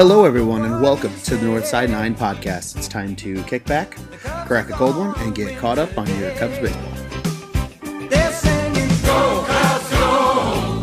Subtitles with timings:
[0.00, 2.74] Hello, everyone, and welcome to the Northside 9 podcast.
[2.74, 3.98] It's time to kick back,
[4.46, 8.08] crack a cold one, and get caught up on your Cubs baseball.
[8.08, 10.82] They're singing, Go Cubs, go!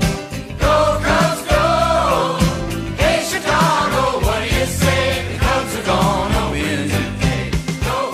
[0.59, 2.37] Go Cubs, go!
[2.97, 5.33] Hey Chicago, what do you say?
[5.33, 7.51] The Cubs are gonna win today.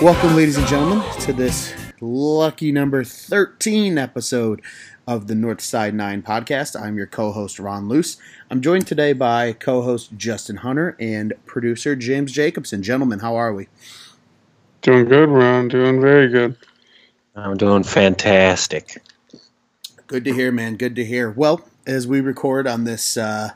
[0.02, 4.62] Welcome, ladies and gentlemen, to this lucky number 13 episode
[5.06, 6.80] of the Northside 9 podcast.
[6.80, 8.16] I'm your co host, Ron Luce.
[8.50, 12.82] I'm joined today by co host Justin Hunter and producer James Jacobson.
[12.82, 13.68] Gentlemen, how are we?
[14.82, 15.68] Doing good, Ron.
[15.68, 16.56] Doing very good.
[17.36, 19.02] I'm doing fantastic.
[20.06, 20.76] Good to hear, man.
[20.76, 21.30] Good to hear.
[21.30, 23.50] Well, as we record on this uh,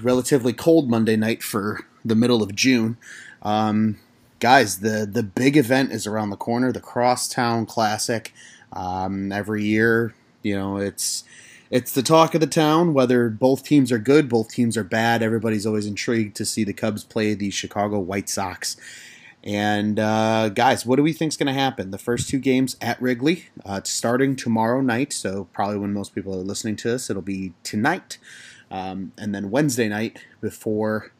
[0.00, 2.96] relatively cold Monday night for the middle of June,
[3.42, 3.98] um,
[4.38, 6.72] guys, the the big event is around the corner.
[6.72, 8.32] The Crosstown Classic.
[8.72, 11.24] Um, every year, you know, it's
[11.70, 12.94] it's the talk of the town.
[12.94, 15.22] Whether both teams are good, both teams are bad.
[15.22, 18.76] Everybody's always intrigued to see the Cubs play the Chicago White Sox.
[19.42, 21.92] And uh, guys, what do we think is going to happen?
[21.92, 25.12] The first two games at Wrigley, uh, starting tomorrow night.
[25.12, 28.18] So probably when most people are listening to this, it'll be tonight,
[28.70, 31.12] um, and then Wednesday night before.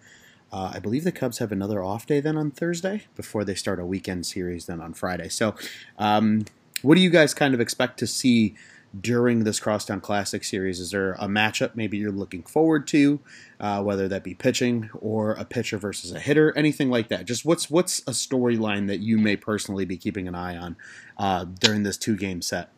[0.52, 3.78] Uh, I believe the Cubs have another off day then on Thursday before they start
[3.78, 5.28] a weekend series then on Friday.
[5.28, 5.54] So,
[5.96, 6.44] um,
[6.82, 8.56] what do you guys kind of expect to see
[8.98, 10.80] during this Crosstown Classic series?
[10.80, 13.20] Is there a matchup maybe you're looking forward to,
[13.60, 17.24] uh, whether that be pitching or a pitcher versus a hitter, anything like that?
[17.26, 20.76] Just what's what's a storyline that you may personally be keeping an eye on
[21.18, 22.70] uh, during this two game set?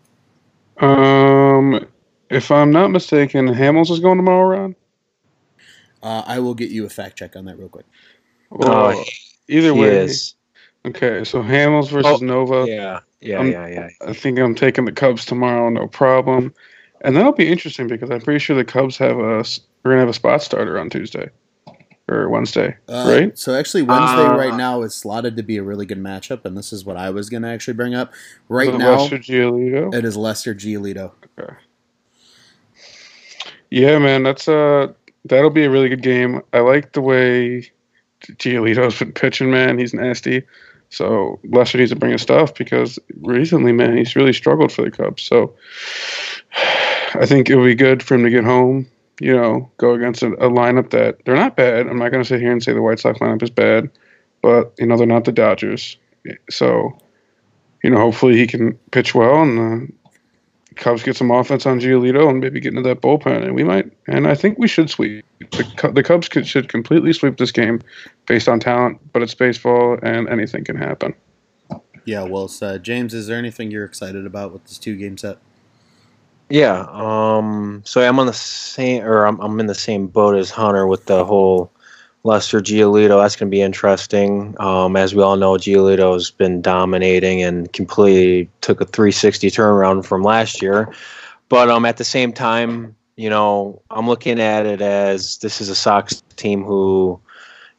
[0.78, 1.86] Um,
[2.30, 4.76] if I'm not mistaken, Hamels is going tomorrow, Ron.
[6.02, 7.86] Uh, I will get you a fact check on that real quick.
[8.50, 9.04] Well, Oh,
[9.48, 9.96] either way.
[9.98, 10.34] is.
[10.84, 12.64] Okay, so Hamels versus Oh, Nova.
[12.68, 13.88] Yeah, yeah, Um, yeah, yeah.
[14.04, 16.52] I think I'm taking the Cubs tomorrow, no problem.
[17.02, 19.44] And that'll be interesting because I'm pretty sure the Cubs have a
[19.84, 21.28] we're gonna have a spot starter on Tuesday
[22.08, 23.38] or Wednesday, Uh, right?
[23.38, 26.56] So actually, Wednesday Uh, right now is slotted to be a really good matchup, and
[26.56, 28.12] this is what I was going to actually bring up.
[28.48, 29.94] Right now, Lester Giolito.
[29.94, 31.12] it is Lester Giolito.
[31.38, 31.52] Okay.
[33.70, 34.92] Yeah, man, that's uh
[35.24, 36.42] that'll be a really good game.
[36.52, 37.70] I like the way
[38.22, 39.78] Giolito's been pitching, man.
[39.78, 40.42] He's nasty.
[40.92, 44.90] So Lester needs to bring his stuff because recently, man, he's really struggled for the
[44.90, 45.22] Cubs.
[45.22, 45.54] So
[47.14, 48.86] I think it would be good for him to get home.
[49.18, 51.86] You know, go against a, a lineup that they're not bad.
[51.86, 53.90] I'm not going to sit here and say the White Sox lineup is bad,
[54.42, 55.96] but you know they're not the Dodgers.
[56.50, 56.98] So
[57.82, 59.92] you know, hopefully he can pitch well and the
[60.74, 63.90] Cubs get some offense on Giolito and maybe get into that bullpen, and we might.
[64.08, 65.24] And I think we should sweep.
[65.38, 67.80] The, the Cubs could, should completely sweep this game
[68.32, 71.12] based on talent, but it's baseball and anything can happen.
[72.06, 75.36] Yeah, well, so, James, is there anything you're excited about with this two game set?
[76.48, 76.86] Yeah.
[76.88, 77.82] Um.
[77.84, 81.04] So I'm on the same, or I'm I'm in the same boat as Hunter with
[81.04, 81.70] the whole
[82.24, 83.22] Lester Giolito.
[83.22, 84.56] That's going to be interesting.
[84.58, 84.96] Um.
[84.96, 90.22] As we all know, Giolito has been dominating and completely took a 360 turnaround from
[90.22, 90.90] last year.
[91.50, 95.68] But um, at the same time, you know, I'm looking at it as this is
[95.68, 97.20] a Sox team who,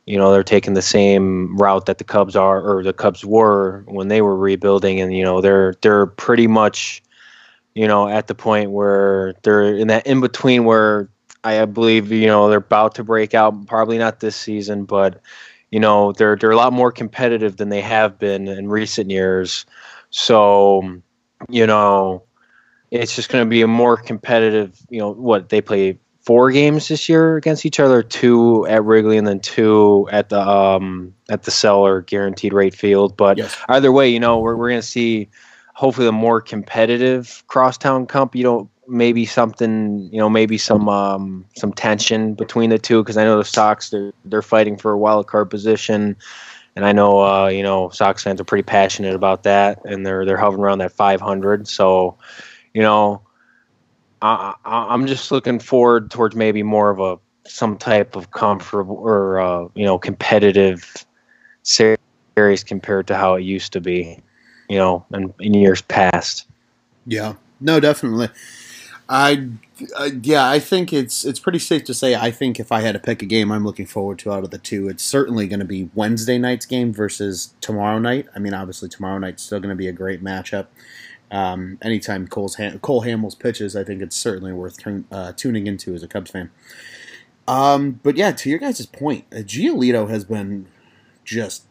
[0.06, 3.84] you know, they're taking the same route that the Cubs are, or the Cubs were
[3.88, 7.02] when they were rebuilding, and you know, they're they're pretty much,
[7.76, 11.10] you know, at the point where they're in that in between where
[11.44, 13.68] I believe you know they're about to break out.
[13.68, 15.22] Probably not this season, but
[15.72, 19.66] you know, they're they're a lot more competitive than they have been in recent years.
[20.12, 21.02] So,
[21.50, 22.24] you know,
[22.92, 24.80] it's just going to be a more competitive.
[24.90, 29.18] You know, what they play four games this year against each other, two at Wrigley
[29.18, 33.16] and then two at the um at the Cellar guaranteed rate field.
[33.18, 33.56] But Yes.
[33.70, 35.30] either way, you know, we're we're going to see
[35.74, 38.36] hopefully a more competitive crosstown comp.
[38.36, 43.18] You know, maybe something, you know, maybe some um some tension between the two because
[43.18, 46.16] I know the Sox they're they're fighting for a wild card position.
[46.76, 50.26] And I know, uh, you know, Sox fans are pretty passionate about that, and they're
[50.26, 51.68] they're hovering around that 500.
[51.68, 52.18] So,
[52.74, 53.22] you know,
[54.24, 59.40] I, I'm just looking forward towards maybe more of a some type of comfortable or
[59.40, 61.06] uh, you know competitive
[61.64, 64.18] series compared to how it used to be,
[64.70, 66.48] you know, in, in years past.
[67.06, 68.30] Yeah, no, definitely.
[69.10, 69.50] I,
[69.98, 72.16] uh, yeah, I think it's it's pretty safe to say.
[72.16, 74.52] I think if I had to pick a game, I'm looking forward to out of
[74.52, 74.88] the two.
[74.88, 78.28] It's certainly going to be Wednesday night's game versus tomorrow night.
[78.34, 80.68] I mean, obviously tomorrow night's still going to be a great matchup.
[81.34, 85.66] Um, anytime Cole's Ham- Cole Hamels pitches, I think it's certainly worth tun- uh, tuning
[85.66, 86.52] into as a Cubs fan.
[87.48, 90.68] Um, but yeah, to your guys' point, uh, Giolito has been
[91.26, 91.64] just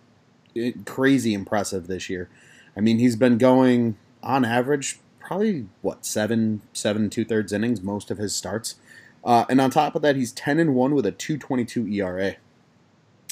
[0.61, 2.29] uh, crazy impressive this year.
[2.77, 8.11] I mean, he's been going on average probably what seven, seven two thirds innings most
[8.11, 8.75] of his starts,
[9.25, 11.87] uh, and on top of that, he's ten and one with a two twenty two
[11.87, 12.35] ERA.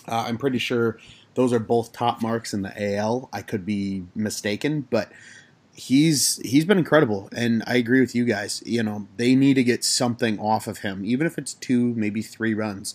[0.06, 0.96] Uh, I'm pretty sure
[1.34, 3.28] those are both top marks in the AL.
[3.32, 5.10] I could be mistaken, but
[5.75, 8.62] he's he's been incredible, and I agree with you guys.
[8.67, 12.22] You know, they need to get something off of him, even if it's two, maybe
[12.22, 12.94] three runs.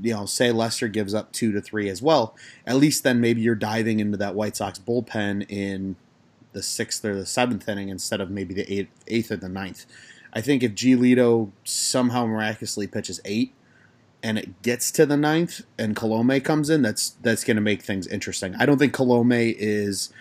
[0.00, 2.36] You know, say Lester gives up two to three as well.
[2.66, 5.96] At least then maybe you're diving into that White Sox bullpen in
[6.52, 9.86] the sixth or the seventh inning instead of maybe the eighth, eighth or the ninth.
[10.32, 10.94] I think if G.
[10.94, 13.54] Giolito somehow miraculously pitches eight
[14.22, 17.82] and it gets to the ninth and Colome comes in, that's that's going to make
[17.82, 18.54] things interesting.
[18.56, 20.12] I don't think Colome is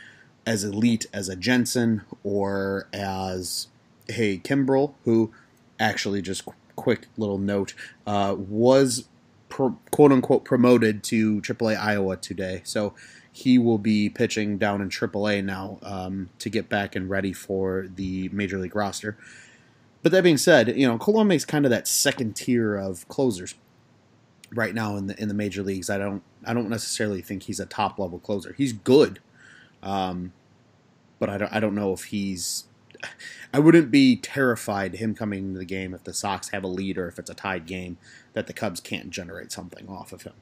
[0.48, 3.68] as elite as a Jansen or as
[4.08, 5.32] hey Kimbrel, who
[5.78, 7.74] actually just qu- quick little note
[8.08, 9.10] uh, was
[9.50, 12.94] pro, quote unquote promoted to AAA Iowa today, so
[13.32, 17.88] he will be pitching down in AAA now um, to get back and ready for
[17.94, 19.18] the major league roster.
[20.02, 23.54] But that being said, you know Colome is kind of that second tier of closers
[24.54, 25.90] right now in the in the major leagues.
[25.90, 28.54] I don't I don't necessarily think he's a top level closer.
[28.54, 29.20] He's good,
[29.88, 30.34] um,
[31.18, 32.66] but I don't I don't know if he's.
[33.54, 36.98] I wouldn't be terrified him coming into the game if the Sox have a lead
[36.98, 37.98] or if it's a tied game
[38.34, 40.34] that the Cubs can't generate something off of him.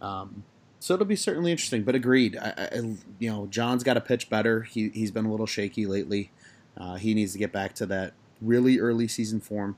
[0.00, 0.44] Um,
[0.78, 1.82] so it'll be certainly interesting.
[1.82, 2.76] But agreed, I, I,
[3.18, 4.62] you know Jon's got to pitch better.
[4.62, 6.30] He he's been a little shaky lately.
[6.76, 9.76] Uh, he needs to get back to that really early season form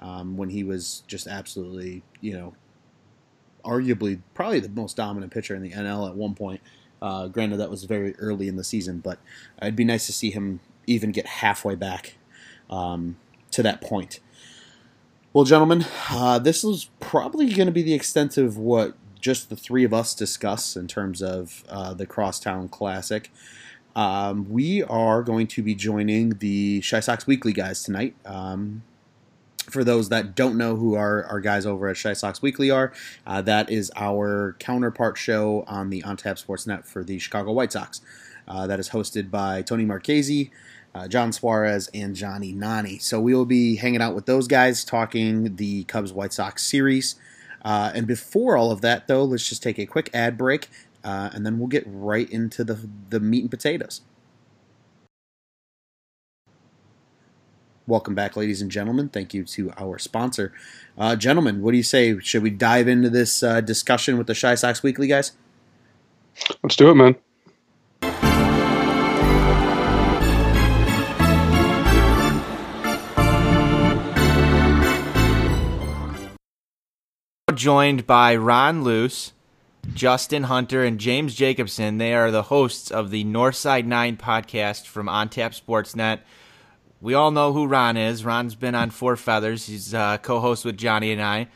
[0.00, 2.54] um, when he was just absolutely you know
[3.64, 6.60] arguably probably the most dominant pitcher in the NL at one point.
[7.02, 9.18] Uh, granted, that was very early in the season, but
[9.60, 12.16] it'd be nice to see him even get halfway back
[12.70, 13.16] um,
[13.50, 14.20] to that point.
[15.32, 19.56] Well, gentlemen, uh, this is probably going to be the extent of what just the
[19.56, 23.30] three of us discuss in terms of uh, the Crosstown Classic.
[23.96, 28.14] Um, we are going to be joining the Chi Sox Weekly guys tonight.
[28.24, 28.82] Um,
[29.72, 32.92] for those that don't know who our, our guys over at Chi Sox Weekly are,
[33.26, 37.52] uh, that is our counterpart show on the On Tap Sports Net for the Chicago
[37.52, 38.00] White Sox.
[38.46, 40.50] Uh, that is hosted by Tony Marchese,
[40.94, 42.98] uh, John Suarez, and Johnny Nani.
[42.98, 47.14] So we will be hanging out with those guys talking the Cubs White Sox series.
[47.64, 50.68] Uh, and before all of that, though, let's just take a quick ad break,
[51.04, 54.02] uh, and then we'll get right into the, the meat and potatoes.
[57.86, 59.08] Welcome back, ladies and gentlemen.
[59.08, 60.52] Thank you to our sponsor.
[60.96, 62.18] Uh, gentlemen, what do you say?
[62.20, 65.32] Should we dive into this uh, discussion with the Chi Sox Weekly guys?
[66.62, 67.16] Let's do it, man.
[77.54, 79.32] joined by Ron Luce,
[79.94, 81.98] Justin Hunter, and James Jacobson.
[81.98, 86.20] They are the hosts of the Northside Nine podcast from OnTap Sportsnet.
[87.02, 88.24] We all know who Ron is.
[88.24, 89.66] Ron's been on Four Feathers.
[89.66, 91.48] He's uh, co-host with Johnny and I.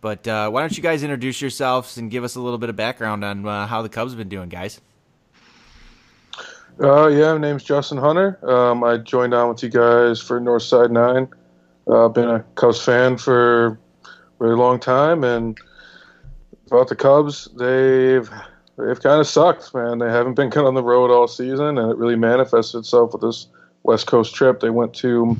[0.00, 2.76] But uh, why don't you guys introduce yourselves and give us a little bit of
[2.76, 4.80] background on uh, how the Cubs have been doing, guys?
[6.82, 8.38] Uh, yeah, my name's Justin Hunter.
[8.50, 11.28] Um, I joined on with you guys for Northside Nine.
[11.86, 13.78] Uh, been a Cubs fan for a
[14.38, 15.58] very long time, and
[16.68, 18.28] about the Cubs, they've
[18.78, 19.98] they've kind of sucked, man.
[19.98, 23.20] They haven't been good on the road all season, and it really manifested itself with
[23.20, 23.48] this
[23.84, 24.58] West Coast trip.
[24.58, 25.38] They went to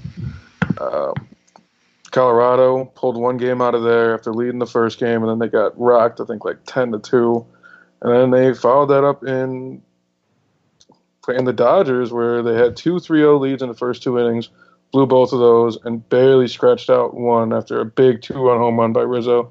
[0.81, 1.15] um,
[2.13, 5.49] Colorado, pulled one game out of there after leading the first game, and then they
[5.49, 7.45] got rocked, I think, like ten to two,
[8.01, 9.83] and then they followed that up in
[11.23, 14.51] playing the Dodgers, where they had two 3-0 leads in the first two innings,
[14.93, 18.93] blew both of those, and barely scratched out one after a big two-run home run
[18.93, 19.51] by Rizzo.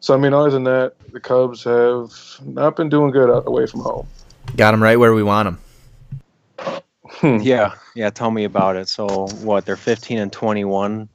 [0.00, 2.12] So I mean, other than that, the Cubs have
[2.46, 4.06] not been doing good away from home.
[4.54, 6.82] Got them right where we want them.
[7.18, 7.38] Hmm.
[7.38, 8.10] Yeah, yeah.
[8.10, 8.88] Tell me about it.
[8.88, 9.66] So what?
[9.66, 11.08] They're 15 and 21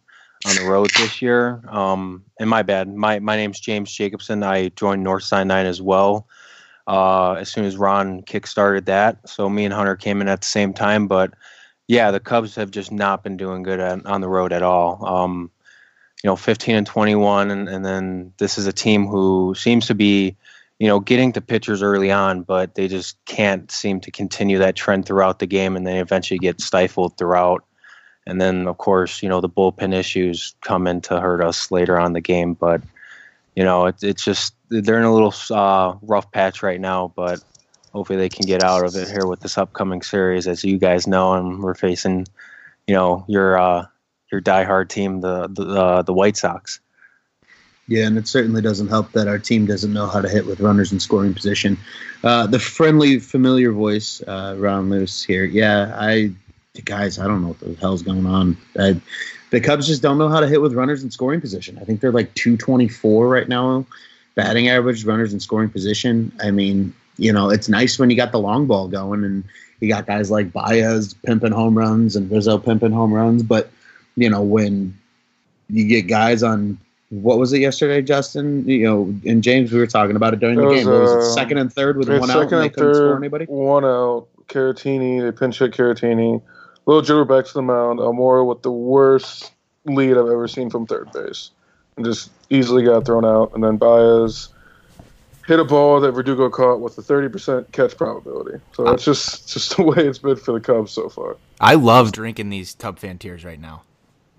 [0.46, 1.64] on the road this year.
[1.70, 2.94] Um, and my bad.
[2.94, 4.44] My my name's James Jacobson.
[4.44, 6.28] I joined Northside Nine as well.
[6.86, 10.48] Uh, as soon as Ron kickstarted that, so me and Hunter came in at the
[10.48, 11.08] same time.
[11.08, 11.34] But
[11.88, 15.06] yeah, the Cubs have just not been doing good at, on the road at all.
[15.06, 15.52] Um,
[16.24, 19.96] you know, 15 and 21, and, and then this is a team who seems to
[19.96, 20.38] be,
[20.84, 24.76] you know, getting to pitchers early on, but they just can't seem to continue that
[24.76, 27.64] trend throughout the game, and they eventually get stifled throughout.
[28.28, 31.98] And then, of course, you know, the bullpen issues come in to hurt us later
[31.98, 32.54] on the game.
[32.54, 32.82] But,
[33.56, 37.42] you know, it, it's just they're in a little uh, rough patch right now, but
[37.94, 40.50] hopefully they can get out of it here with this upcoming series.
[40.50, 42.28] As you guys know, and we're facing,
[42.88, 43.86] you know, your uh,
[44.34, 46.82] your diehard team, the the, uh, the White Sox.
[47.88, 50.62] Yeah, and it certainly doesn't help that our team doesn't know how to hit with
[50.62, 51.78] runners in scoring position.
[52.24, 55.44] Uh, the friendly, familiar voice, uh, Ron Luce here.
[55.44, 56.32] Yeah, I,
[56.86, 58.58] guys, I don't know what the hell's going on.
[58.80, 59.02] I,
[59.52, 61.78] the Cubs just don't know how to hit with runners in scoring position.
[61.80, 63.86] I think they're like 224 right now
[64.36, 66.32] batting average, runners in scoring position.
[66.42, 69.44] I mean, you know, it's nice when you got the long ball going and
[69.80, 73.44] you got guys like Baez pimping home runs and Rizzo pimping home runs.
[73.44, 73.70] But,
[74.16, 74.98] you know, when
[75.70, 76.78] you get guys on
[77.10, 78.68] what was it yesterday, Justin?
[78.68, 80.90] You know, and James, we were talking about it during It the was, game.
[80.92, 82.74] What was it, uh, second and third with Yeah, one out and second they and
[82.74, 83.46] couldn't score anybody?
[83.46, 84.28] one out.
[84.48, 86.42] Caratini, they pinch hit Caratini.
[86.86, 88.00] Little Joe back to the mound.
[88.00, 89.52] Almora with the worst
[89.86, 91.52] lead I've ever seen from third base,
[91.96, 93.54] and just easily got thrown out.
[93.54, 94.50] And then Baez
[95.48, 98.60] hit a ball that Verdugo caught with a 30% catch probability.
[98.74, 101.38] So that's just just the way it's been for the Cubs so far.
[101.60, 103.84] I love drinking these Cub Fan tears right now.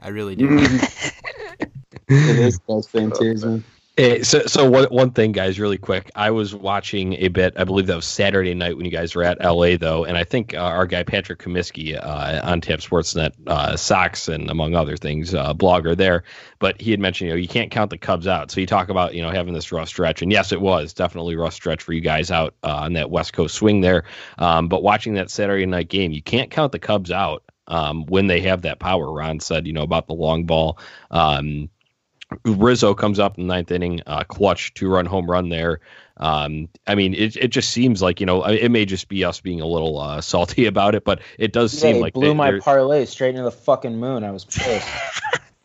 [0.03, 0.49] I really do.
[2.15, 3.65] it is those fantasy, man.
[3.97, 6.11] Eh, so, so one one thing, guys, really quick.
[6.17, 7.55] I was watching a bit.
[7.57, 10.25] I believe that was Saturday night when you guys were at LA, though, and I
[10.25, 14.97] think uh, our guy Patrick Comiskey uh, on Tap Sportsnet, uh, Sox, and among other
[14.97, 16.25] things, uh, blogger there.
[16.59, 18.51] But he had mentioned, you know, you can't count the Cubs out.
[18.51, 21.37] So you talk about, you know, having this rough stretch, and yes, it was definitely
[21.37, 24.03] rough stretch for you guys out uh, on that West Coast swing there.
[24.39, 28.27] Um, but watching that Saturday night game, you can't count the Cubs out um, when
[28.27, 29.13] they have that power.
[29.13, 30.79] Ron said, you know, about the long ball.
[31.13, 31.71] Um,
[32.45, 35.81] Rizzo comes up in the ninth inning, uh, clutch two run home run there.
[36.17, 39.41] Um, I mean, it, it just seems like, you know, it may just be us
[39.41, 42.29] being a little uh, salty about it, but it does Yeah, seem he like blew
[42.29, 44.23] they- my they're- parlay straight into the fucking moon.
[44.25, 44.89] I was pissed.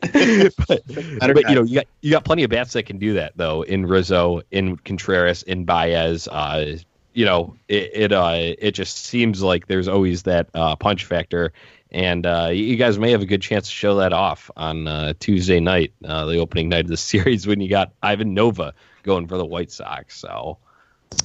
[0.00, 3.32] but, but you know, you got you got plenty of bats that can do that
[3.36, 3.62] though.
[3.62, 6.76] In Rizzo, in Contreras, in Baez, uh,
[7.12, 11.52] you know, it it uh, it just seems like there's always that uh, punch factor,
[11.92, 15.14] and uh, you guys may have a good chance to show that off on uh,
[15.20, 19.26] Tuesday night, uh, the opening night of the series, when you got Ivan Nova going
[19.26, 20.18] for the White Sox.
[20.18, 20.58] So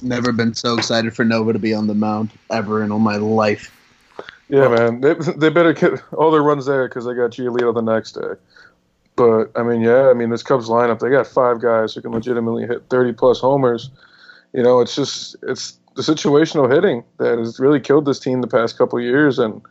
[0.02, 3.16] Never been so excited for Nova to be on the mound ever in all my
[3.16, 3.72] life.
[4.48, 5.00] Yeah, man.
[5.00, 8.34] They, they better get all their runs there because they got Giolito the next day.
[9.16, 12.12] But, I mean, yeah, I mean, this Cubs lineup, they got five guys who can
[12.12, 13.90] legitimately hit 30 plus homers.
[14.52, 18.46] You know, it's just, it's the situational hitting that has really killed this team the
[18.46, 19.38] past couple years.
[19.38, 19.62] And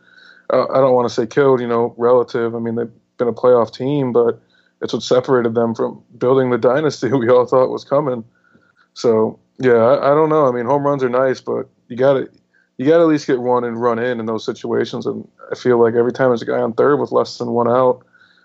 [0.50, 2.54] I don't want to say killed, you know, relative.
[2.54, 4.40] I mean, they've been a playoff team, but
[4.80, 8.24] it's what separated them from building the dynasty we all thought was coming.
[8.94, 10.46] So, yeah, I, I don't know.
[10.46, 12.30] I mean, home runs are nice, but you got to
[12.78, 15.06] you got to at least get one and run in in those situations.
[15.06, 17.68] And I feel like every time there's a guy on third with less than one
[17.68, 18.04] out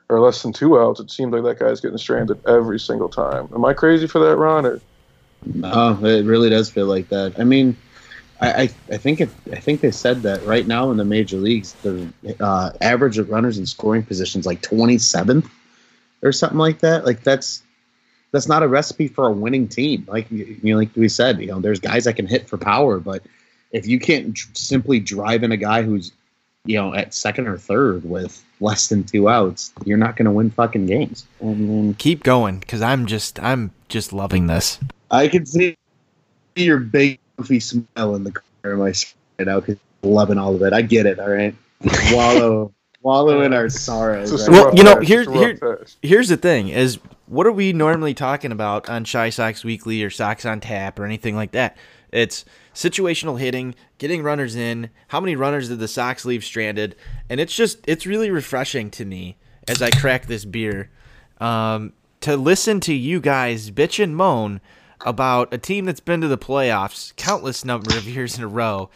[0.09, 3.49] or less than two outs, it seems like that guy's getting stranded every single time.
[3.53, 4.65] Am I crazy for that, Ron?
[4.65, 4.81] Or
[5.45, 7.37] No, it really does feel like that.
[7.37, 7.75] I mean,
[8.41, 11.37] I I, I think it, I think they said that right now in the major
[11.37, 15.49] leagues, the uh, average of runners in scoring positions like 27th
[16.23, 17.05] or something like that.
[17.05, 17.63] Like that's
[18.31, 20.05] that's not a recipe for a winning team.
[20.07, 22.99] Like you know, like we said, you know, there's guys that can hit for power,
[22.99, 23.23] but
[23.71, 26.11] if you can't dr- simply drive in a guy who's
[26.65, 30.31] you know at second or third with less than two outs, you're not going to
[30.31, 31.25] win fucking games.
[31.39, 34.79] And mean, Keep going, because I'm just I'm just loving this.
[35.09, 35.75] I can see
[36.55, 40.55] your big goofy smile in the corner of my screen right now because loving all
[40.55, 40.73] of it.
[40.73, 41.19] I get it.
[41.19, 41.55] All right,
[42.11, 44.31] wallow, wallow in our sorrows.
[44.31, 44.49] Right?
[44.49, 45.07] Well, you know, patch.
[45.07, 48.89] here- It's a rough here- Here's the thing: is what are we normally talking about
[48.89, 51.77] on Chi Sox Weekly or Sox on Tap or anything like that?
[52.11, 52.43] It's
[52.75, 54.89] situational hitting, getting runners in.
[55.09, 56.95] How many runners did the Sox leave stranded?
[57.29, 60.89] And it's just it's really refreshing to me as I crack this beer
[61.39, 64.59] um, to listen to you guys bitch and moan
[65.05, 68.89] about a team that's been to the playoffs countless number of years in a row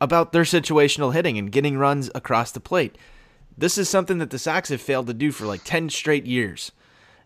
[0.00, 2.96] about their situational hitting and getting runs across the plate.
[3.56, 6.72] This is something that the Sox have failed to do for like 10 straight years.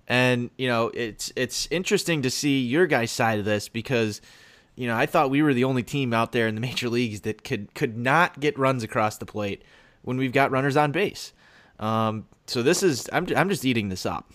[0.07, 4.21] And, you know, it's it's interesting to see your guys' side of this because,
[4.75, 7.23] you know, I thought we were the only team out there in the major leagues
[7.23, 9.63] that could could not get runs across the plate
[10.03, 11.33] when we've got runners on base.
[11.79, 14.33] Um, so this is I'm I'm just eating this up.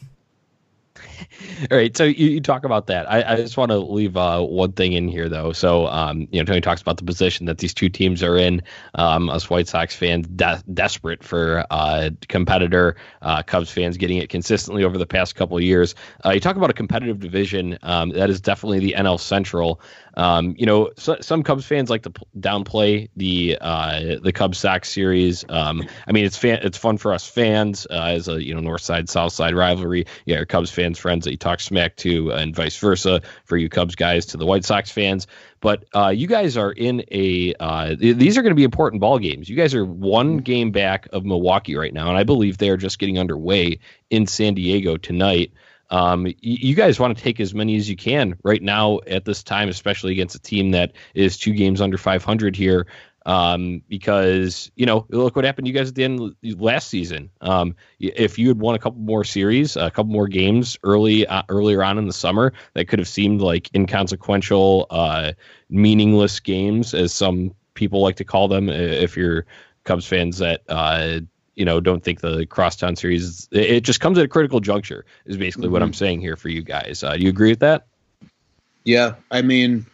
[1.71, 3.09] All right, so you, you talk about that.
[3.09, 5.51] I, I just want to leave uh, one thing in here, though.
[5.51, 8.61] So, um, you know, Tony talks about the position that these two teams are in.
[8.95, 12.95] Um, us White Sox fans de- desperate for uh, competitor.
[13.21, 15.95] Uh, Cubs fans getting it consistently over the past couple of years.
[16.25, 17.77] Uh, you talk about a competitive division.
[17.81, 19.81] Um, that is definitely the NL Central.
[20.15, 24.59] Um, you know, so, some Cubs fans like to p- downplay the uh, the Cubs
[24.59, 25.43] Sox series.
[25.49, 28.59] Um, I mean, it's fan, it's fun for us fans uh, as a you know
[28.59, 30.03] North Side South Side rivalry.
[30.27, 33.69] Got your Cubs fans friends that you talk smack to, and vice versa for you
[33.69, 35.27] Cubs guys to the White Sox fans.
[35.61, 39.01] But uh, you guys are in a uh, th- these are going to be important
[39.01, 39.49] ball games.
[39.49, 42.77] You guys are one game back of Milwaukee right now, and I believe they are
[42.77, 43.79] just getting underway
[44.09, 45.53] in San Diego tonight.
[45.93, 49.43] Um, you guys want to take as many as you can right now at this
[49.43, 52.87] time, especially against a team that is two games under 500 here.
[53.25, 56.89] um, because you know look what happened to you guys at the end of last
[56.89, 57.29] season.
[57.41, 61.43] Um, if you had won a couple more series, a couple more games early uh,
[61.49, 65.33] earlier on in the summer, that could have seemed like inconsequential, uh,
[65.69, 68.69] meaningless games, as some people like to call them.
[68.69, 69.45] If you're
[69.85, 71.19] Cubs fans that uh,
[71.55, 75.05] you know don't think the crosstown series, it, just comes at a critical juncture.
[75.25, 75.85] Is basically what Mhm.
[75.85, 77.03] I'm saying here for you guys.
[77.03, 77.85] Uh, do you agree with that?
[78.85, 79.85] Yeah, I mean,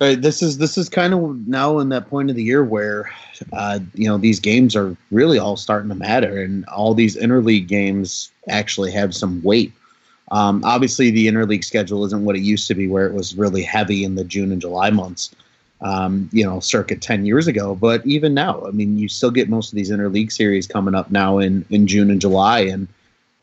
[0.00, 3.10] uh, this is this is kind of now in that point of the year where,
[3.52, 7.68] uh, you know, these games are really all starting to matter, and all these interleague
[7.68, 9.72] games actually have some weight.
[10.30, 13.62] Um, obviously, the interleague schedule isn't what it used to be, where it was really
[13.62, 15.30] heavy in the June and July months.
[15.80, 19.50] Um, you know, circa ten years ago, but even now, I mean, you still get
[19.50, 22.88] most of these interleague series coming up now in in June and July, and,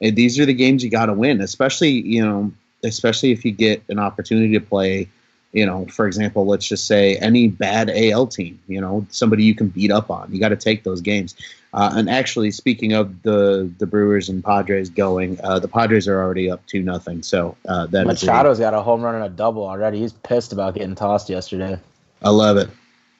[0.01, 2.51] and these are the games you got to win, especially you know
[2.83, 5.07] especially if you get an opportunity to play,
[5.53, 9.55] you know, for example, let's just say any bad AL team, you know, somebody you
[9.55, 10.31] can beat up on.
[10.31, 11.35] You got to take those games.
[11.73, 16.21] Uh, and actually, speaking of the the Brewers and Padres going, uh, the Padres are
[16.21, 17.23] already up two nothing.
[17.23, 19.99] So uh, that is Machado's got a home run and a double already.
[19.99, 21.79] He's pissed about getting tossed yesterday.
[22.21, 22.69] I love it.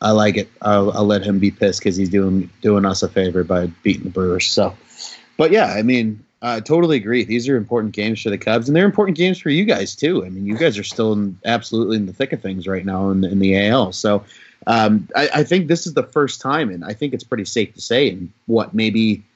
[0.02, 0.50] I like it.
[0.62, 4.04] I'll, I'll let him be pissed because he's doing doing us a favor by beating
[4.04, 4.48] the Brewers.
[4.48, 4.76] So,
[5.38, 7.24] but yeah, I mean, I totally agree.
[7.24, 10.26] These are important games for the Cubs, and they're important games for you guys too.
[10.26, 13.12] I mean, you guys are still in, absolutely in the thick of things right now
[13.12, 13.92] in the, in the AL.
[13.92, 14.24] So,
[14.66, 17.74] um, I, I think this is the first time, and I think it's pretty safe
[17.76, 19.24] to say, in what maybe.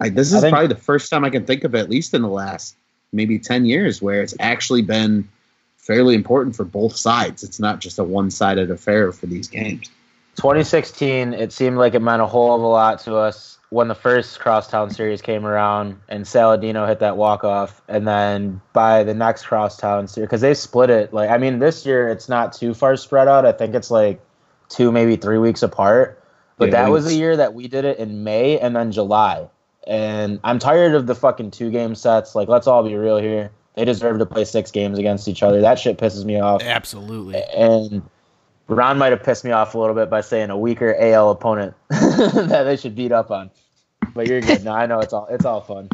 [0.00, 2.22] I, this is think- probably the first time I can think of, at least in
[2.22, 2.76] the last
[3.12, 5.28] maybe 10 years, where it's actually been
[5.88, 7.42] fairly important for both sides.
[7.42, 9.90] It's not just a one sided affair for these games.
[10.36, 13.94] 2016, it seemed like it meant a whole of a lot to us when the
[13.94, 19.14] first Crosstown series came around and Saladino hit that walk off, and then by the
[19.14, 21.12] next Crosstown series, because they split it.
[21.12, 23.46] Like, I mean, this year it's not too far spread out.
[23.46, 24.20] I think it's like
[24.68, 26.22] two, maybe three weeks apart.
[26.58, 29.48] But Yeah, that was the year that we did it in May and then July.
[29.86, 32.34] And I'm tired of the fucking two game sets.
[32.34, 33.50] Like, let's all be real here.
[33.78, 35.60] They deserve to play six games against each other.
[35.60, 37.40] That shit pisses me off Absolutely.
[37.40, 38.02] and
[38.66, 41.74] Ron might have pissed me off a little bit by saying a weaker AL opponent
[41.88, 43.52] that they should beat up on.
[44.14, 44.64] But you're good.
[44.64, 45.90] No, I know it's all it's all fun.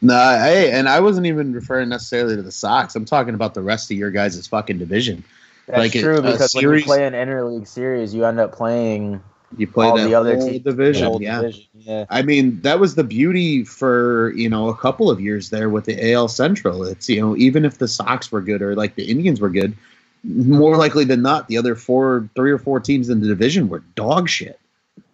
[0.00, 2.96] No, hey, and I wasn't even referring necessarily to the Sox.
[2.96, 5.22] I'm talking about the rest of your guys' fucking division.
[5.66, 9.22] That's Like true a because when you play an interleague series, you end up playing
[9.56, 11.40] You play all that the other whole division, yeah.
[11.40, 11.64] division.
[11.74, 12.04] Yeah.
[12.08, 15.86] I mean, that was the beauty for you know a couple of years there with
[15.86, 16.84] the AL Central.
[16.84, 19.76] It's you know even if the Sox were good or like the Indians were good,
[20.22, 23.80] more likely than not, the other four, three or four teams in the division were
[23.96, 24.60] dog shit.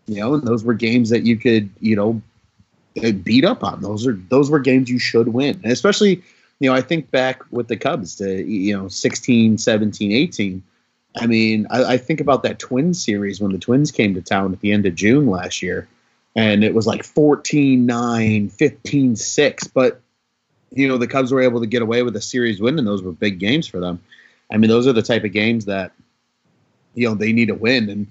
[0.06, 2.20] You know, and those were games that you could you know
[3.02, 3.80] uh, beat up on.
[3.80, 6.22] Those are those were games you should win, and especially
[6.60, 10.62] you know I think back with the Cubs to you know 16, 17, 18.
[11.16, 14.52] I mean, I, I think about that Twins series when the Twins came to town
[14.52, 15.88] at the end of June last year,
[16.34, 19.66] and it was like 14 9, 15 6.
[19.68, 20.00] But,
[20.70, 23.02] you know, the Cubs were able to get away with a series win, and those
[23.02, 24.00] were big games for them.
[24.52, 25.92] I mean, those are the type of games that,
[26.94, 27.88] you know, they need to win.
[27.88, 28.06] And,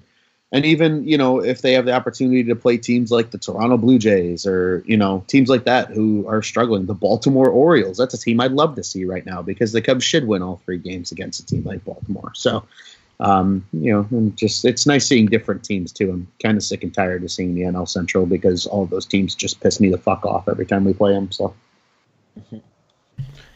[0.51, 3.77] and even, you know, if they have the opportunity to play teams like the Toronto
[3.77, 8.13] Blue Jays or, you know, teams like that who are struggling, the Baltimore Orioles, that's
[8.13, 10.77] a team I'd love to see right now because the Cubs should win all three
[10.77, 12.31] games against a team like Baltimore.
[12.35, 12.63] So,
[13.19, 16.11] um, you know, and just it's nice seeing different teams too.
[16.11, 19.35] I'm kind of sick and tired of seeing the NL Central because all those teams
[19.35, 21.31] just piss me the fuck off every time we play them.
[21.31, 21.53] So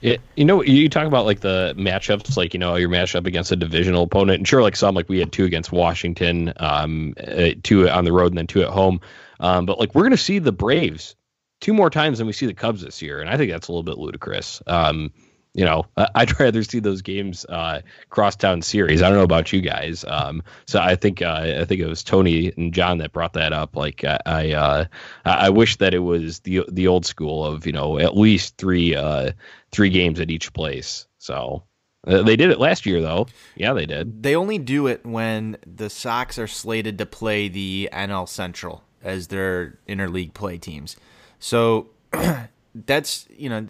[0.02, 3.52] Yeah, you know, you talk about like the matchups, like you know your matchup against
[3.52, 7.50] a divisional opponent, and sure, like some, like we had two against Washington, um, uh,
[7.64, 9.02] two on the road and then two at home.
[9.42, 11.16] Um, but like we're gonna see the Braves
[11.60, 13.72] two more times than we see the Cubs this year, and I think that's a
[13.72, 14.62] little bit ludicrous.
[14.68, 15.12] Um,
[15.54, 15.86] you know,
[16.16, 19.02] I'd rather see those games uh, crosstown series.
[19.02, 20.06] I don't know about you guys.
[20.08, 23.54] Um, so I think uh, I think it was Tony and John that brought that
[23.54, 23.76] up.
[23.76, 24.86] Like I I, uh,
[25.26, 28.58] I I wish that it was the the old school of you know at least
[28.58, 29.32] three uh,
[29.72, 31.08] three games at each place.
[31.18, 31.64] So
[32.08, 33.28] uh, they did it last year though.
[33.56, 34.24] Yeah, they did.
[34.24, 39.28] They only do it when the Sox are slated to play the NL Central as
[39.28, 40.96] their interleague play teams.
[41.40, 41.90] So
[42.74, 43.66] that's you know,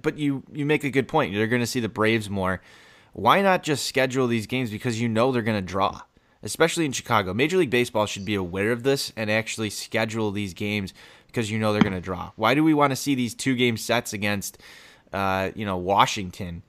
[0.00, 1.32] but you you make a good point.
[1.32, 2.60] You're going to see the Braves more.
[3.12, 6.02] Why not just schedule these games because you know they're going to draw,
[6.42, 7.34] especially in Chicago.
[7.34, 10.94] Major League Baseball should be aware of this and actually schedule these games
[11.26, 12.30] because you know they're going to draw.
[12.36, 14.58] Why do we want to see these two game sets against,
[15.12, 16.62] uh, you know, Washington?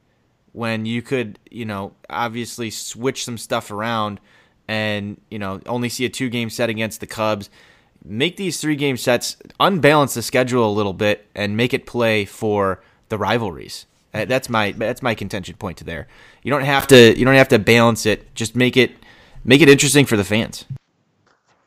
[0.53, 4.19] when you could, you know, obviously switch some stuff around
[4.67, 7.49] and, you know, only see a two game set against the Cubs.
[8.03, 12.25] Make these three game sets, unbalance the schedule a little bit, and make it play
[12.25, 13.85] for the rivalries.
[14.13, 16.07] Uh, That's my that's my contention point to there.
[16.43, 18.33] You don't have to you don't have to balance it.
[18.35, 18.91] Just make it
[19.45, 20.65] make it interesting for the fans.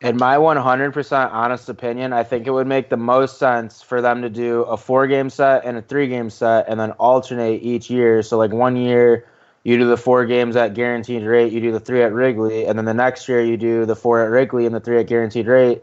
[0.01, 4.21] In my 100% honest opinion, I think it would make the most sense for them
[4.21, 7.89] to do a four game set and a three game set and then alternate each
[7.89, 8.21] year.
[8.21, 9.25] So, like one year,
[9.63, 12.77] you do the four games at guaranteed rate, you do the three at Wrigley, and
[12.77, 15.47] then the next year, you do the four at Wrigley and the three at guaranteed
[15.47, 15.81] rate.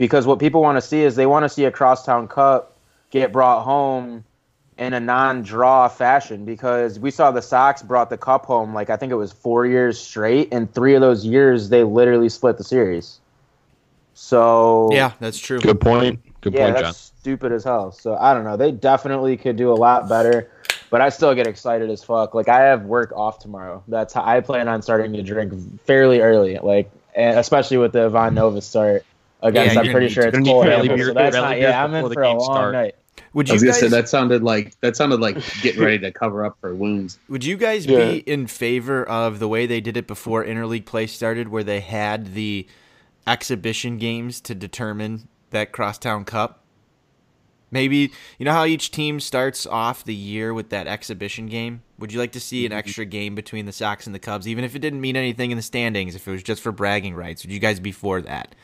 [0.00, 2.74] Because what people want to see is they want to see a crosstown cup
[3.10, 4.24] get brought home
[4.78, 8.96] in a non-draw fashion because we saw the Sox brought the cup home like I
[8.96, 12.64] think it was 4 years straight and 3 of those years they literally split the
[12.64, 13.20] series.
[14.14, 15.60] So Yeah, that's true.
[15.60, 16.18] Good point.
[16.40, 16.94] Good yeah, point, that's John.
[17.20, 17.92] stupid as hell.
[17.92, 18.56] So I don't know.
[18.56, 20.50] They definitely could do a lot better,
[20.88, 22.32] but I still get excited as fuck.
[22.32, 23.84] Like I have work off tomorrow.
[23.86, 25.52] That's how I plan on starting to drink
[25.84, 26.56] fairly early.
[26.56, 29.04] Like eh, especially with the Ivan Nova start
[29.42, 29.74] against.
[29.74, 30.66] Yeah, I'm pretty gonna sure it's to- cold.
[30.66, 32.30] gonna need beer- so that's rally not, beers yeah, I'm before in the for a
[32.32, 32.72] long start.
[32.74, 32.94] night.
[33.32, 35.98] Would I you was gonna guys say that sounded like that sounded like getting ready
[36.00, 37.18] to cover up for wounds.
[37.28, 37.98] would you guys Yeah.
[38.12, 41.80] be in favor of the way they did it before interleague play started, where they
[41.80, 42.66] had the
[43.26, 46.64] exhibition games to determine that crosstown cup?
[47.72, 51.82] Maybe you know how each team starts off the year with that exhibition game.
[52.00, 54.64] Would you like to see an extra game between the Sox and the Cubs, even
[54.64, 56.16] if it didn't mean anything in the standings?
[56.16, 58.56] If it was just for bragging rights, would you guys be for that?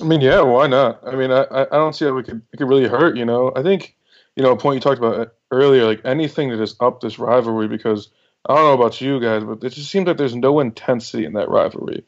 [0.00, 1.06] I mean, yeah, why not?
[1.06, 3.16] I mean, I, I don't see how it could it could really hurt.
[3.16, 3.96] You know, I think
[4.36, 7.18] you know a point you talked about uh, earlier, like anything to just up this
[7.18, 8.08] rivalry because
[8.48, 11.34] I don't know about you guys, but it just seems like there's no intensity in
[11.34, 12.04] that rivalry.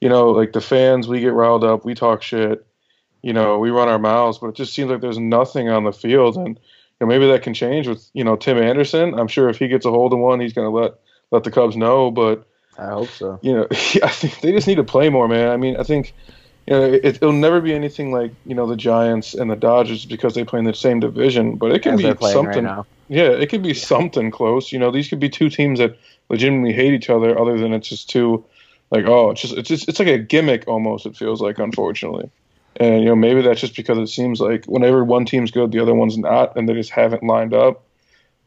[0.00, 2.64] You know, like the fans, we get riled up, we talk shit,
[3.22, 5.92] you know, we run our mouths, but it just seems like there's nothing on the
[5.92, 6.56] field, and you
[7.00, 9.18] know, maybe that can change with you know Tim Anderson.
[9.18, 10.94] I'm sure if he gets a hold of one, he's gonna let
[11.30, 12.46] let the Cubs know, but
[12.78, 13.38] I hope so.
[13.42, 15.50] you know, I think they just need to play more, man.
[15.50, 16.14] I mean, I think
[16.68, 20.04] you know it, it'll never be anything like you know the Giants and the Dodgers
[20.04, 22.64] because they play in the same division, but it can be something.
[22.64, 22.84] right.
[23.08, 24.70] Yeah, it could be something close.
[24.70, 25.96] You know, these could be two teams that
[26.28, 28.44] legitimately hate each other, other than it's just two,
[28.90, 31.06] like oh, it's just it's just it's like a gimmick almost.
[31.06, 32.28] It feels like, unfortunately,
[32.76, 35.80] and you know maybe that's just because it seems like whenever one team's good, the
[35.80, 37.82] other one's not, and they just haven't lined up.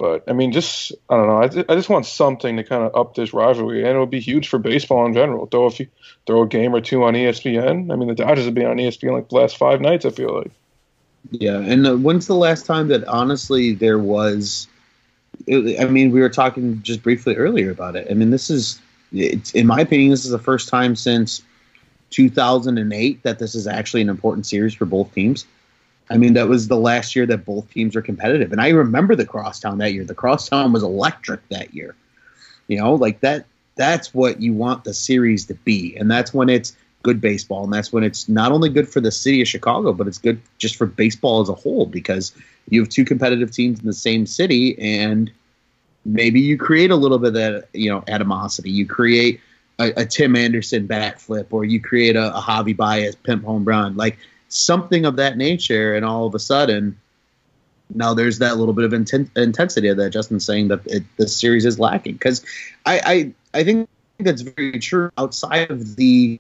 [0.02, 1.44] But I mean, just I don't know.
[1.44, 4.10] I, ju- I just want something to kind of up this rivalry, and it would
[4.10, 5.46] be huge for baseball in general.
[5.46, 5.90] Throw a few,
[6.26, 7.94] throw a game or two on ESPN.
[7.94, 10.04] I mean, the Dodgers have been on ESPN like the last five nights.
[10.04, 10.50] I feel like.
[11.30, 14.68] Yeah, and uh, when's the last time that honestly there was?
[15.48, 18.08] I mean, we were talking just briefly earlier about it.
[18.10, 21.44] I mean, this is, in my opinion, this is the first time since
[22.10, 25.46] 2008 that this is actually an important series for both teams.
[26.10, 29.16] I mean, that was the last year that both teams were competitive, and I remember
[29.16, 30.04] the crosstown that year.
[30.04, 31.96] The crosstown was electric that year.
[32.68, 33.46] You know, like that.
[33.78, 37.74] That's what you want the series to be, and that's when it's good baseball, and
[37.74, 40.76] that's when it's not only good for the city of Chicago, but it's good just
[40.76, 42.34] for baseball as a whole because
[42.70, 45.32] you have two competitive teams in the same city, and
[46.06, 48.70] maybe you create a little bit of that, you know, animosity.
[48.70, 49.40] You create
[49.80, 53.96] a, a Tim Anderson backflip, or you create a, a Javi Baez pimp home run,
[53.96, 54.18] like
[54.52, 56.98] something of that nature, and all of a sudden.
[57.94, 61.66] Now there's that little bit of inten- intensity that Justin's saying that it, the series
[61.66, 62.46] is lacking because
[62.86, 65.12] I, I I think that's very true.
[65.18, 66.40] Outside of the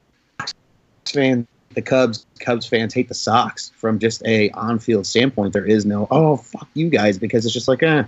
[1.06, 5.54] fan, the Cubs Cubs fans hate the Sox from just a on-field standpoint.
[5.54, 8.04] There is no oh fuck you guys because it's just like eh,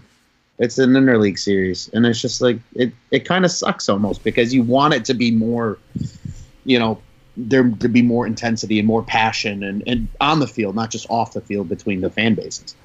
[0.59, 4.53] it's an interleague series, and it's just like it it kind of sucks almost because
[4.53, 5.77] you want it to be more,
[6.65, 7.01] you know,
[7.35, 11.09] there to be more intensity and more passion and and on the field, not just
[11.09, 12.75] off the field between the fan bases.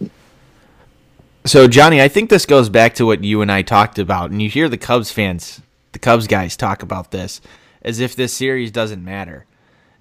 [1.44, 4.42] So Johnny, I think this goes back to what you and I talked about, and
[4.42, 7.40] you hear the Cubs fans, the Cubs guys talk about this
[7.82, 9.46] as if this series doesn't matter.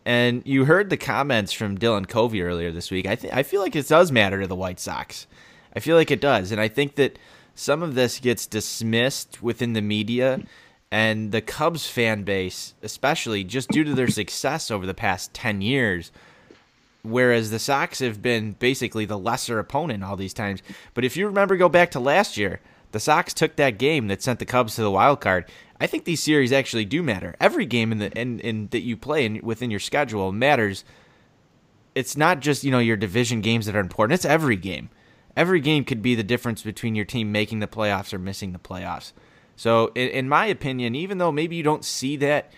[0.05, 3.05] And you heard the comments from Dylan Covey earlier this week.
[3.05, 5.27] I think I feel like it does matter to the White Sox.
[5.75, 7.19] I feel like it does, and I think that
[7.53, 10.41] some of this gets dismissed within the media
[10.91, 15.61] and the Cubs fan base, especially just due to their success over the past 10
[15.61, 16.11] years
[17.09, 20.61] whereas the Sox have been basically the lesser opponent all these times.
[20.93, 22.59] But if you remember, go back to last year,
[22.91, 25.45] the Sox took that game that sent the Cubs to the wild card.
[25.79, 27.35] I think these series actually do matter.
[27.39, 30.83] Every game in the in, in that you play in, within your schedule matters.
[31.93, 34.15] It's not just you know your division games that are important.
[34.15, 34.89] It's every game.
[35.35, 38.59] Every game could be the difference between your team making the playoffs or missing the
[38.59, 39.13] playoffs.
[39.57, 42.53] So, in, in my opinion, even though maybe you don't see that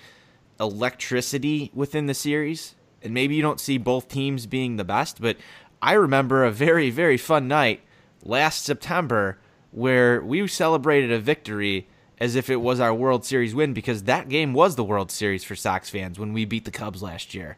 [0.59, 5.37] electricity within the series, and maybe you don't see both teams being the best, but
[5.81, 7.81] I remember a very, very fun night
[8.23, 9.39] last September
[9.71, 11.87] where we celebrated a victory
[12.19, 15.43] as if it was our World Series win because that game was the World Series
[15.45, 17.57] for Sox fans when we beat the Cubs last year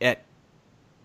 [0.00, 0.22] at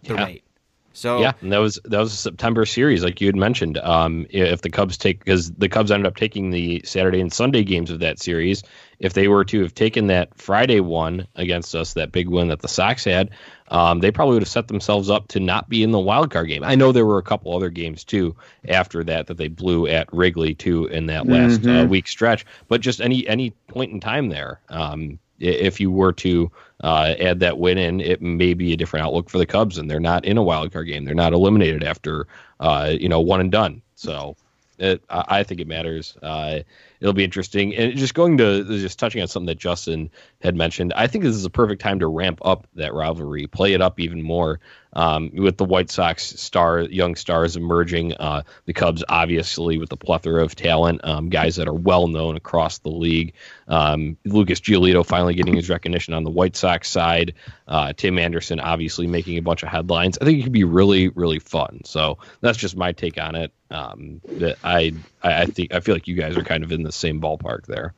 [0.03, 0.25] the Yeah.
[0.25, 0.43] rate.
[0.93, 3.77] So Yeah, and that was that was a September series, like you had mentioned.
[3.77, 7.63] Um, if the Cubs take because the Cubs ended up taking the Saturday and Sunday
[7.63, 8.63] games of that series,
[8.99, 12.59] if they were to have taken that Friday one against us, that big win that
[12.61, 13.29] the Sox had,
[13.69, 16.49] um, they probably would have set themselves up to not be in the wild card
[16.49, 16.63] game.
[16.63, 18.35] I know there were a couple other games too
[18.67, 21.89] after that that they blew at Wrigley too in that last uh, Mhm.
[21.89, 24.59] week stretch, but just any any point in time there.
[24.69, 26.51] Um, if you were to
[26.81, 29.89] uh, add that win in, it may be a different outlook for the Cubs, and
[29.89, 31.05] they're not in a wild card game.
[31.05, 32.27] They're not eliminated after
[32.59, 33.81] uh, you know one and done.
[33.95, 34.35] So
[34.81, 36.17] it, I think it matters.
[36.23, 36.61] Uh,
[36.99, 37.75] it'll be interesting.
[37.75, 40.09] And just going to just touching on something that Justin
[40.41, 43.73] had mentioned, I think this is a perfect time to ramp up that rivalry, play
[43.73, 44.59] it up even more.
[44.93, 49.95] Um, with the White Sox star, young stars emerging, uh, the Cubs obviously with the
[49.97, 53.33] plethora of talent, um, guys that are well known across the league.
[53.67, 57.33] Um, Lucas Giolito finally getting his recognition on the White Sox side.
[57.67, 60.17] Uh, Tim Anderson obviously making a bunch of headlines.
[60.21, 61.81] I think it could be really, really fun.
[61.85, 63.53] So that's just my take on it.
[63.69, 66.83] Um, that I, I, I think I feel like you guys are kind of in
[66.83, 67.93] the same ballpark there.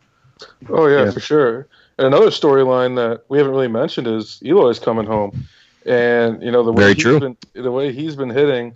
[0.69, 1.11] Oh yeah, Yeah.
[1.11, 1.67] for sure.
[1.97, 5.47] And another storyline that we haven't really mentioned is Eloy's coming home,
[5.85, 7.19] and you know the way Very he's true.
[7.19, 8.75] been the way he's been hitting,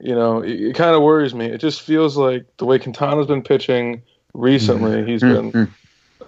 [0.00, 1.46] you know, it, it kind of worries me.
[1.46, 4.02] It just feels like the way Quintana's been pitching
[4.34, 5.70] recently, he's been Mhm.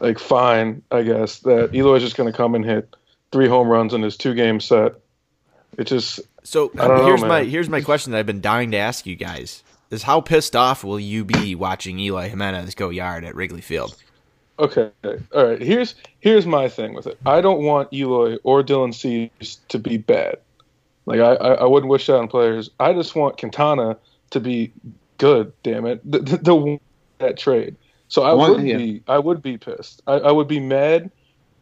[0.01, 1.41] like fine, I guess.
[1.41, 2.95] That Eloy's just going to come and hit
[3.33, 4.93] three home runs in his two game set.
[5.77, 8.71] It just So I don't know, here's my here's my question that I've been dying
[8.73, 12.91] to ask you guys: Is how pissed off will you be watching Eloy Jimenez go
[12.91, 13.95] yard at Wrigley Field?
[14.59, 14.90] Okay.
[15.05, 15.61] All right.
[15.61, 17.18] Here's here's my thing with it.
[17.25, 20.38] I don't want Eloy or Dylan Cease to be bad.
[21.07, 22.68] Like I, I, I wouldn't wish that on players.
[22.81, 23.97] I just want Quintana
[24.31, 24.73] to be
[25.18, 25.53] good.
[25.62, 26.79] Damn it, the, the, the
[27.18, 27.77] that trade.
[28.09, 28.77] So I One- would yeah.
[28.77, 30.03] be I would be pissed.
[30.07, 31.11] I, I would be mad.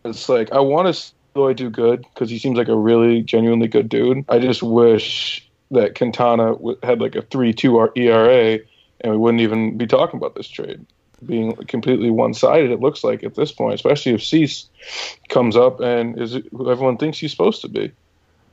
[0.05, 3.23] It's like I want to see Eloy do good because he seems like a really
[3.23, 4.25] genuinely good dude.
[4.29, 8.61] I just wish that Quintana w- had like a three two ERA
[9.03, 10.87] and we wouldn't even be talking about this trade
[11.25, 12.71] being completely one-sided.
[12.71, 14.67] It looks like at this point, especially if Cease
[15.29, 17.93] comes up and is who everyone thinks he's supposed to be.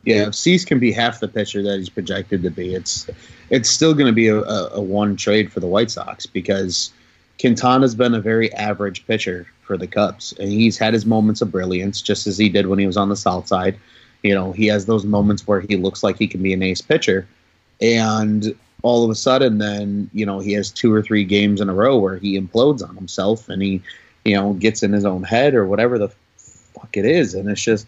[0.06, 3.10] Yeah, if Cease can be half the pitcher that he's projected to be, it's
[3.49, 6.91] it's still going to be a, a, one trade for the White Sox because
[7.39, 11.52] Quintana's been a very average pitcher for the Cubs, and he's had his moments of
[11.52, 13.78] brilliance, just as he did when he was on the South Side.
[14.23, 16.82] You know, he has those moments where he looks like he can be an ace
[16.82, 17.26] pitcher,
[17.80, 21.69] and all of a sudden, then you know he has two or three games in
[21.69, 23.81] a row where he implodes on himself and he,
[24.23, 27.61] you know, gets in his own head or whatever the fuck it is, and it's
[27.61, 27.87] just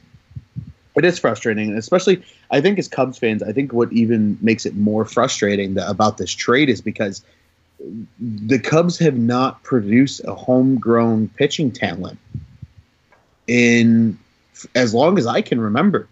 [0.96, 4.66] it is frustrating, and especially I think as Cubs fans, I think what even makes
[4.66, 7.22] it more frustrating about this trade is because
[8.20, 12.18] the Cubs have not produced a homegrown pitching talent
[13.48, 14.18] in
[14.74, 16.08] as long as I can remember.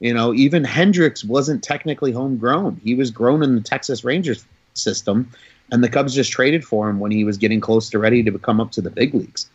[0.00, 2.80] You know, even Hendricks wasn't technically homegrown.
[2.82, 5.30] He was grown in the Texas Rangers system,
[5.70, 8.38] and the Cubs just traded for him when he was getting close to ready to
[8.38, 9.48] come up to the big leagues.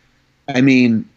[0.48, 1.08] I mean,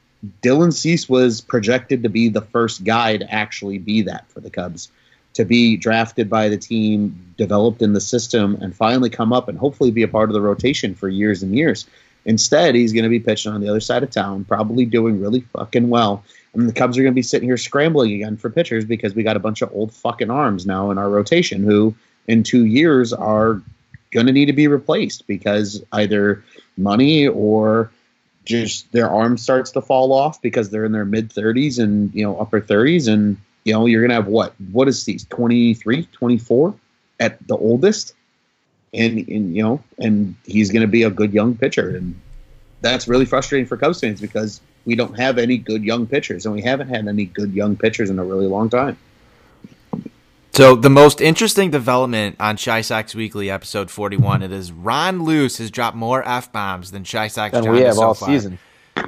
[0.42, 4.50] Dylan Cease was projected to be the first guy to actually be that for the
[4.50, 4.90] Cubs,
[5.36, 9.58] to be drafted by the team, developed in the system, and finally come up and
[9.58, 11.86] hopefully be a part of the rotation for years and years.
[12.26, 15.42] Instead, he's going to be pitching on the other side of town, probably doing really
[15.54, 16.24] fucking well.
[16.54, 19.24] And the Cubs are going to be sitting here scrambling again for pitchers because we
[19.24, 21.94] got a bunch of old fucking arms now in our rotation who,
[22.28, 23.62] in two years, are
[24.12, 26.44] going to need to be replaced because either
[26.78, 27.92] money or
[28.46, 32.24] just their arm starts to fall off because they're in their mid 30s and you
[32.24, 36.74] know upper 30s and you know you're gonna have what what is these 23 24
[37.20, 38.16] at the oldest?
[38.92, 41.96] And, and you know and he's gonna be a good young pitcher.
[41.96, 42.20] And
[42.82, 46.56] that's really frustrating for Cubs fans because we don't have any good young pitchers and
[46.56, 48.98] we haven't had any good young pitchers in a really long time
[50.52, 55.60] So the most interesting development on Chi Sox Weekly, episode forty-one, it is Ron Luce
[55.60, 58.30] has dropped more f bombs than Shy Sox than John we have so all far.
[58.30, 58.58] season.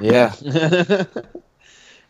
[0.00, 0.32] Yeah.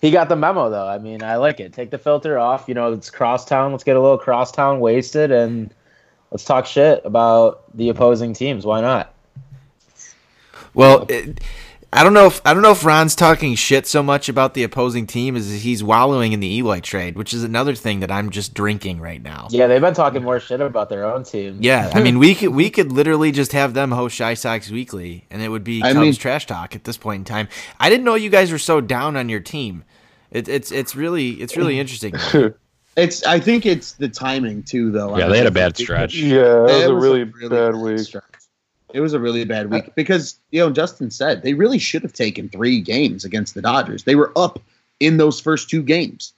[0.03, 0.87] he got the memo though.
[0.87, 1.73] I mean, I like it.
[1.73, 2.67] Take the filter off.
[2.69, 3.73] You know, it's crosstown.
[3.73, 5.73] Let's get a little crosstown wasted and
[6.31, 8.67] let's talk shit about the opposing teams.
[8.67, 9.15] Why not?
[10.75, 11.41] Well, it,
[11.95, 14.63] I don't know if I don't know if Ron's talking shit so much about the
[14.63, 18.31] opposing team as he's wallowing in the Eloy trade, which is another thing that I'm
[18.31, 19.49] just drinking right now.
[19.51, 21.59] Yeah, they've been talking more shit about their own team.
[21.61, 25.27] Yeah, I mean, we could we could literally just have them host Chi Sox Weekly,
[25.31, 27.49] and it would be I Cubs mean- trash talk at this point in time.
[27.79, 29.85] I didn't know you guys were so down on your team.
[30.31, 32.15] It, it's it's really it's really interesting.
[32.97, 36.15] it's I think it's the timing too though Yeah, they had a bad stretch.
[36.15, 37.99] Yeah, that was It a really, really bad week.
[37.99, 38.25] stretch.
[38.93, 42.13] It was a really bad week because you know Justin said they really should have
[42.13, 44.05] taken three games against the Dodgers.
[44.05, 44.61] They were up
[45.01, 46.33] in those first two games.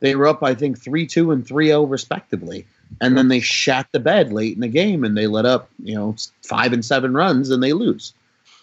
[0.00, 2.66] They were up, I think, three two and three zero respectively.
[3.00, 5.94] and then they shat the bed late in the game, and they let up you
[5.94, 8.12] know five and seven runs, and they lose.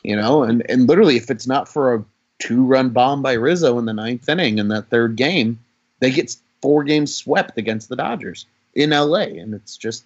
[0.03, 2.03] You know, and and literally, if it's not for a
[2.39, 5.59] two run bomb by Rizzo in the ninth inning in that third game,
[5.99, 10.03] they get four games swept against the Dodgers in LA, and it's just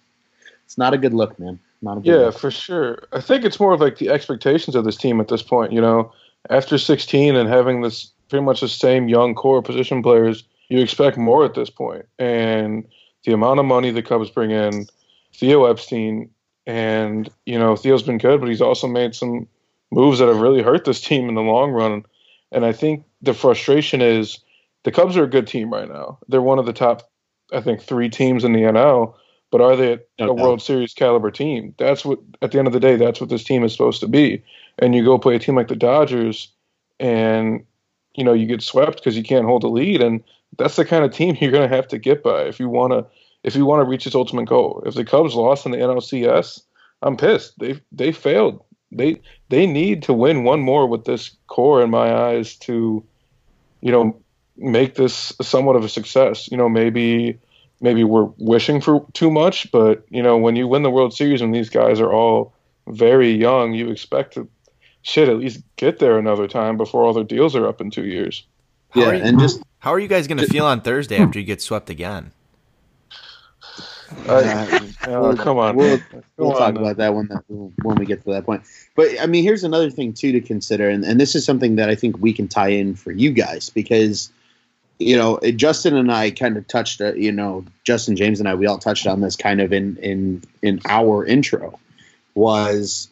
[0.64, 1.58] it's not a good look, man.
[1.82, 3.06] Not a good Yeah, for sure.
[3.12, 5.72] I think it's more of like the expectations of this team at this point.
[5.72, 6.12] You know,
[6.50, 11.16] after 16 and having this pretty much the same young core position players, you expect
[11.16, 12.06] more at this point.
[12.18, 12.86] And
[13.24, 14.86] the amount of money the Cubs bring in,
[15.34, 16.30] Theo Epstein,
[16.66, 19.46] and you know Theo's been good, but he's also made some
[19.90, 22.04] moves that have really hurt this team in the long run.
[22.52, 24.38] And I think the frustration is
[24.84, 26.18] the Cubs are a good team right now.
[26.28, 27.10] They're one of the top,
[27.52, 29.14] I think, three teams in the NL.
[29.50, 30.36] But are they No a doubt.
[30.36, 31.74] World Series caliber team?
[31.78, 34.08] That's what, at the end of the day, that's what this team is supposed to
[34.08, 34.42] be.
[34.78, 36.48] And you go play a team like the Dodgers,
[36.98, 37.64] and
[38.14, 40.22] you know you get swept because you can't hold a lead, and
[40.58, 42.92] that's the kind of team you're going to have to get by if you want
[42.92, 43.06] to
[43.42, 44.82] if you want to reach its ultimate goal.
[44.84, 46.62] If the Cubs lost in the NLCS,
[47.02, 47.58] I'm pissed.
[47.58, 48.62] They they failed.
[48.92, 53.04] They they need to win one more with this core in my eyes to,
[53.80, 54.20] you know,
[54.56, 56.50] make this somewhat of a success.
[56.50, 57.38] You know, maybe
[57.80, 61.40] maybe we're wishing for too much, but you know, when you win the World Series
[61.40, 62.52] and these guys are all
[62.88, 64.48] very young, you expect to
[65.02, 68.06] shit at least get there another time before all their deals are up in two
[68.06, 68.44] years.
[68.90, 71.38] How yeah, you- and just How are you guys going to feel on Thursday after
[71.38, 72.32] you get swept again?
[74.28, 76.00] I, uh, oh, come on, We'll,
[76.36, 76.80] we'll on talk now.
[76.80, 78.62] about that when that when we get to that point.
[78.94, 81.88] But I mean, here's another thing too to consider, and, and this is something that
[81.88, 84.30] I think we can tie in for you guys because
[84.98, 88.54] you know Justin and I kind of touched, uh, you know, Justin James and I,
[88.54, 91.78] we all touched on this kind of in in in our intro
[92.34, 93.08] was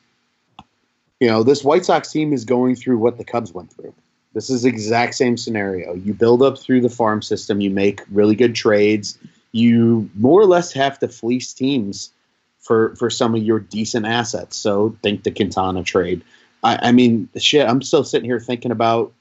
[1.20, 3.94] you know this White Sox team is going through what the Cubs went through.
[4.34, 5.94] This is exact same scenario.
[5.94, 9.16] You build up through the farm system, you make really good trades,
[9.52, 12.10] you more or less have to fleece teams
[12.58, 14.56] for for some of your decent assets.
[14.56, 16.22] So think the Quintana trade.
[16.64, 17.68] I, I mean, shit.
[17.68, 19.12] I'm still sitting here thinking about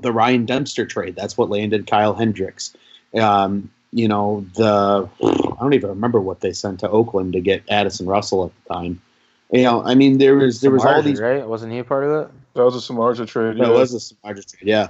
[0.00, 1.16] the Ryan Dempster trade.
[1.16, 2.74] That's what landed Kyle Hendricks.
[3.14, 7.62] Um, you know the I don't even remember what they sent to Oakland to get
[7.68, 9.02] Addison Russell at the time.
[9.50, 11.46] You know, I mean, there was there was all these right?
[11.46, 12.32] Wasn't he a part of it?
[12.54, 13.58] That was a Samardzija trade.
[13.58, 13.68] that yeah.
[13.68, 14.88] was a smart trade, yeah.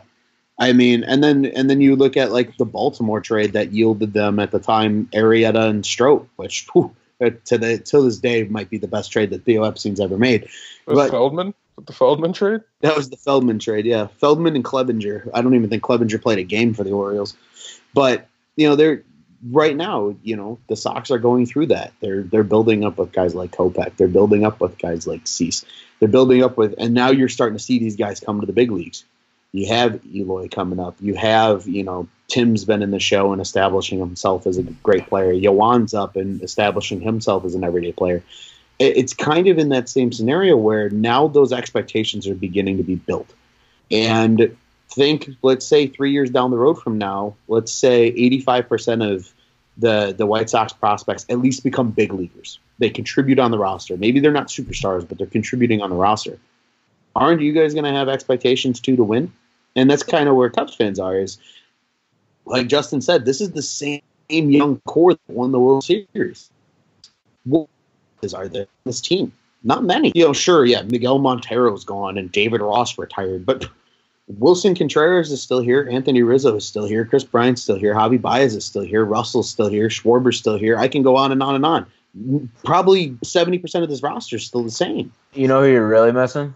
[0.59, 4.12] I mean, and then and then you look at like the Baltimore trade that yielded
[4.12, 8.45] them at the time Arrieta and Strop, which whew, uh, to the till this day
[8.45, 10.49] might be the best trade that Theo Epstein's ever made.
[10.87, 11.55] was but- Feldman
[11.87, 12.62] the Feldman trade.
[12.81, 14.09] That was the Feldman trade, yeah.
[14.18, 15.31] Feldman and Clevenger.
[15.35, 17.37] I don't even think Clevenger played a game for the Orioles,
[17.95, 19.03] but you know they're
[19.51, 20.14] right now.
[20.23, 21.92] You know the Sox are going through that.
[22.01, 23.97] They're they're building up with guys like Kopech.
[23.97, 25.64] They're building up with guys like Cease.
[25.99, 28.53] They're building up with, and now you're starting to see these guys come to the
[28.53, 29.05] big leagues.
[29.53, 30.97] You have Eloy coming up.
[31.01, 35.07] You have you know Tim's been in the show and establishing himself as a great
[35.07, 35.33] player.
[35.33, 38.23] Yoan's up and establishing himself as an everyday player
[38.83, 42.97] it's kind of in that same scenario where now those expectations are beginning to be
[42.97, 43.33] built.
[43.90, 44.57] And
[44.90, 49.33] think, let's say three years down the road from now, let's say 85% of
[49.77, 52.59] the, the White Sox prospects at least become big leaguers.
[52.79, 53.97] They contribute on the roster.
[53.97, 56.38] Maybe they're not superstars, but they're contributing on the roster.
[57.14, 59.33] Aren't you guys going to have expectations too to win?
[59.77, 61.16] And that's kind of where Cubs fans are.
[61.16, 61.38] Is
[62.45, 66.51] like Justin said, this is the same young core that won the World Series.
[68.32, 69.32] Are there on this team?
[69.64, 70.12] Not many.
[70.14, 73.66] You know, sure, yeah, Miguel Montero's gone and David Ross retired, but
[74.38, 75.88] Willson Contreras is still here.
[75.90, 77.04] Anthony Rizzo is still here.
[77.04, 77.94] Kris Bryant's still here.
[77.94, 79.04] Javi Baez is still here.
[79.04, 79.88] Russell's still here.
[79.88, 80.78] Schwarber's still here.
[80.78, 81.87] I can go on and on and on.
[82.64, 85.12] Probably 70% of this roster is still the same.
[85.32, 86.54] You know who you're really missing?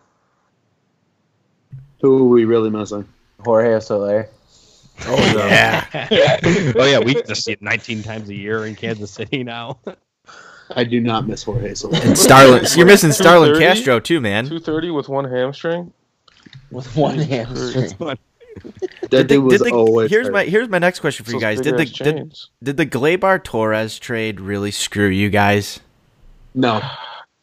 [2.01, 3.09] Who are we really missing?
[3.45, 4.29] Jorge Soler.
[5.07, 6.09] Oh yeah.
[6.77, 9.79] oh yeah, we just see it 19 times a year in Kansas City now.
[10.71, 11.99] I do not miss Jorge Soler.
[12.03, 14.47] And Starlin, you're missing Starlin Castro too, man.
[14.47, 15.93] Two thirty with one hamstring.
[16.71, 17.95] With one hamstring.
[17.99, 18.19] That
[19.11, 20.33] Did the- dude was did the- always here's hurt.
[20.33, 21.61] my here's my next question for you guys.
[21.61, 25.81] Did the did, did the Gleyber Torres trade really screw you guys?
[26.55, 26.81] No.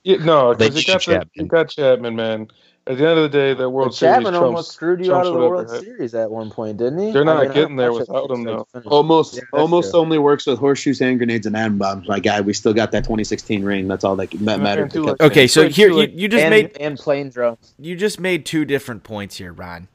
[0.05, 1.29] Yeah, no, They because you got should the, Chapman.
[1.35, 2.47] you got Chapman, man.
[2.85, 5.15] At the end of the day, that World But Series Chapman trumps, almost screwed you
[5.15, 5.85] out of the World happened.
[5.85, 7.11] Series at one point, didn't he?
[7.11, 8.67] They're not I mean, getting there without him, I though.
[8.87, 10.01] Almost, Yeah, almost true.
[10.01, 12.09] only works with horseshoes, hand grenades, and atom bombs.
[12.09, 13.87] My guy, we still got that 2016 ring.
[13.87, 14.91] That's all that that And mattered.
[14.91, 17.73] two, to like- Cubs Okay, so here you, you just and, made and plane drones.
[17.79, 19.87] you just made two different points here, Ron.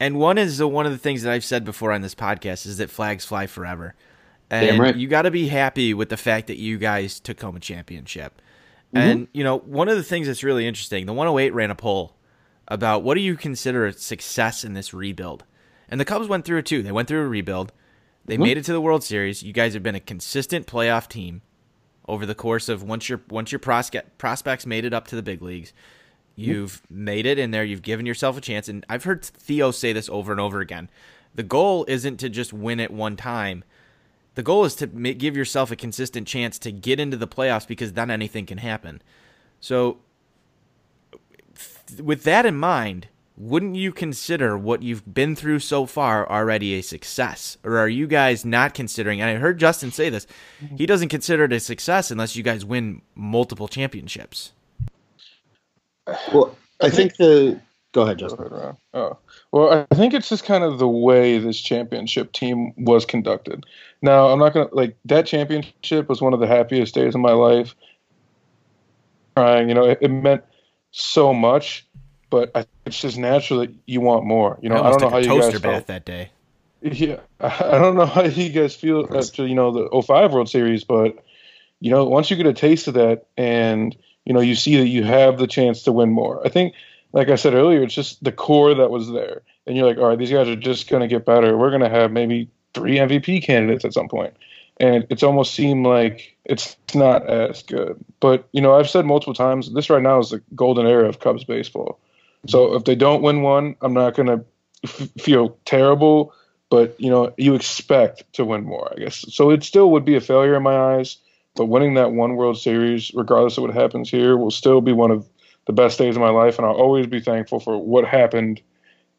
[0.00, 2.66] And one is the, one of the things that I've said before on this podcast
[2.66, 3.94] is that flags fly forever.
[4.50, 4.96] And Damn right.
[4.96, 8.40] you got to be happy with the fact that you guys took home a championship.
[8.94, 8.96] Mm-hmm.
[9.08, 12.16] And you know, one of the things that's really interesting, the 108 ran a poll
[12.68, 15.44] about what do you consider a success in this rebuild?
[15.88, 16.82] And the Cubs went through it too.
[16.82, 17.72] They went through a rebuild.
[18.26, 18.42] They Mm-hmm.
[18.42, 19.42] made it to the World Series.
[19.42, 21.42] You guys have been a consistent playoff team.
[22.06, 25.22] over the course of once your once your prospect prospects made it up to the
[25.22, 25.72] big leagues,
[26.36, 27.64] you've made it in there.
[27.64, 30.88] You've given yourself a chance, and I've heard Theo say this over and over again.
[31.34, 33.64] The goal isn't to just win it one time.
[34.38, 37.66] The goal is to ma- give yourself a consistent chance to get into the playoffs
[37.66, 39.02] because then anything can happen.
[39.58, 39.98] So,
[41.56, 46.74] f- with that in mind, wouldn't you consider what you've been through so far already
[46.74, 47.58] a success?
[47.64, 49.20] Or are you guys not considering?
[49.20, 50.28] And I heard Justin say this.
[50.60, 50.84] He mm-hmm.
[50.84, 54.52] doesn't consider it a success unless you guys win multiple championships.
[56.32, 57.60] Well, I think the.
[57.90, 58.48] Go ahead, Justin.
[58.48, 59.18] Go ahead, Oh,
[59.50, 63.64] well, I think it's just kind of the way this championship team was conducted.
[64.00, 67.32] Now, I'm not gonna like that championship was one of the happiest days of my
[67.32, 67.74] life.
[69.34, 70.44] Crying, you know, it, it meant
[70.90, 71.86] so much,
[72.30, 74.58] but I, it's just natural that you want more.
[74.60, 75.86] You know, I, don't know how you guys bath felt.
[75.88, 76.30] that day.
[76.80, 80.84] Yeah, I don't know how you guys feel after you know the 05 World Series,
[80.84, 81.16] but
[81.80, 84.88] you know once you get a taste of that and you know you see that
[84.88, 86.44] you have the chance to win more.
[86.46, 86.74] I think,
[87.12, 90.06] like I said earlier, it's just the core that was there, and you're like, all
[90.06, 91.56] right, these guys are just going to get better.
[91.56, 94.34] We're going to have maybe three MVP candidates at some point,
[94.78, 98.02] and it's almost seemed like it's not as good.
[98.20, 101.20] But you know, I've said multiple times, this right now is the golden era of
[101.20, 101.98] Cubs baseball.
[102.46, 104.44] So if they don't win one, I'm not going to
[104.84, 106.32] f- feel terrible.
[106.70, 109.24] But you know you expect to win more i guess.
[109.34, 111.16] So it still would be a failure in my eyes.
[111.56, 115.10] But winning that one world series regardless of what happens here will still be one
[115.10, 115.26] of
[115.66, 116.58] the best days of my life.
[116.58, 118.60] And i'll always be thankful for what happened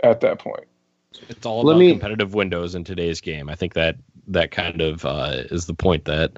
[0.04, 0.69] at that point
[1.28, 3.50] It's all Let about me- competitive windows in today's game.
[3.50, 3.98] I think that
[4.28, 6.34] that kind of uh, is the point that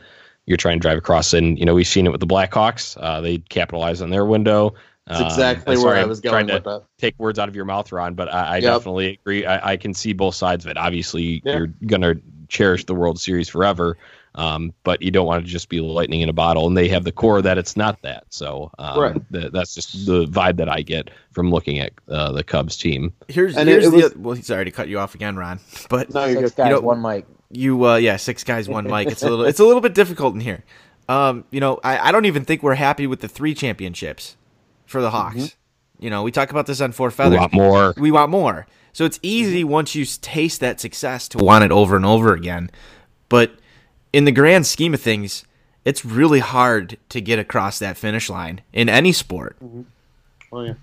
[0.46, 1.34] you're trying to drive across.
[1.34, 2.98] And you know, we've seen it with the Blackhawks.
[3.00, 4.74] Uh, they capitalize on their window.
[5.08, 6.84] That's Um, exactly where I was trying going to with that.
[7.00, 8.64] take words out of your mouth, Ron, but I, I Yep.
[8.64, 9.46] definitely agree.
[9.46, 10.78] I, I can see both sides of it.
[10.78, 11.58] Obviously, Yeah.
[11.58, 12.16] you're gonna
[12.48, 13.98] cherish the World Series forever,
[14.36, 16.68] um, but you don't want to just be lightning in a bottle.
[16.68, 18.24] And they have the core that it's not that.
[18.30, 19.32] So um, Right.
[19.34, 23.14] th- that's just the vibe that I get from looking at uh, the Cubs team.
[23.28, 24.36] Here's And here's it the was- oth- well.
[24.38, 25.60] Sorry to cut you off again, Ron,
[25.90, 26.64] but No, you're Six good.
[26.64, 27.26] guys, know- one mic.
[27.50, 30.34] you uh yeah six guys one mic it's a little it's a little bit difficult
[30.34, 30.64] in here
[31.10, 34.38] um you know i, I don't even think we're happy with the three championships
[34.86, 35.58] for the hawks
[36.00, 37.94] you know we talk about this on four A feathers lot more.
[37.98, 41.98] we want more so it's easy once you taste that success to want it over
[41.98, 42.72] and over again
[43.28, 43.52] but
[44.14, 45.46] in the grand scheme of things
[45.84, 49.82] it's really hard to get across that finish line in any sport mm-hmm.
[50.52, 50.74] Oh yeah.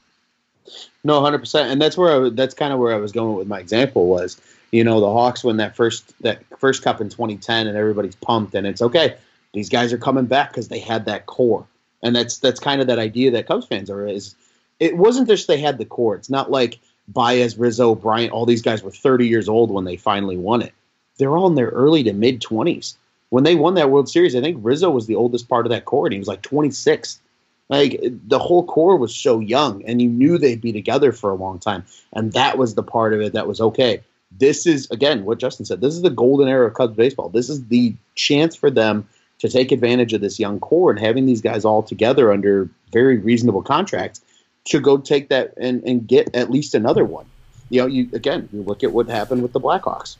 [1.04, 3.48] No, hundred percent, and that's where I, that's kind of where I was going with
[3.48, 7.66] my example was, you know, the Hawks win that first that first cup in 2010,
[7.66, 9.16] and everybody's pumped, and it's okay.
[9.54, 11.66] These guys are coming back because they had that core,
[12.02, 14.34] and that's that's kind of that idea that Cubs fans are is.
[14.80, 16.14] It wasn't just they had the core.
[16.14, 18.32] It's not like Baez, Rizzo, Bryant.
[18.32, 20.72] All these guys were 30 years old when they finally won it.
[21.16, 22.94] They're all in their early to mid 20s.
[23.30, 25.84] When they won that World Series, I think Rizzo was the oldest part of that
[25.84, 27.20] core, and he was like 26.
[27.68, 31.34] Like the whole core was so young, and you knew they'd be together for a
[31.34, 34.02] long time, and that was the part of it that was okay.
[34.38, 35.80] This is again what Justin said.
[35.80, 37.28] This is the golden era of Cubs baseball.
[37.28, 39.06] This is the chance for them
[39.40, 43.18] to take advantage of this young core and having these guys all together under very
[43.18, 44.20] reasonable contracts
[44.64, 47.26] to go take that and, and get at least another one.
[47.70, 50.16] You know, you again, you look at what happened with the Blackhawks.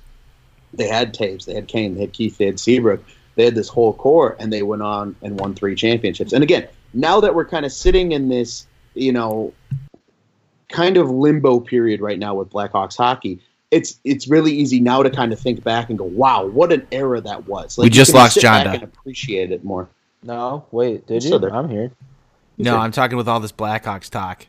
[0.75, 3.03] They had Toews, they had Kane, they had Keith, they had Seabrook,
[3.37, 6.33] they had this whole core, and they went on and won three championships.
[6.33, 9.53] And again, now that we're kind of sitting in this, you know,
[10.69, 13.41] kind of limbo period right now with Blackhawks hockey,
[13.71, 16.87] it's it's really easy now to kind of think back and go, "Wow, what an
[16.91, 18.65] era that was!" We just lost John.
[18.65, 18.75] back Jonda.
[18.75, 19.89] and appreciate it more.
[20.23, 21.39] No, wait, did you?
[21.39, 21.55] there.
[21.55, 21.93] I'm here.
[22.57, 24.47] no i'm talking with all this blackhawks talk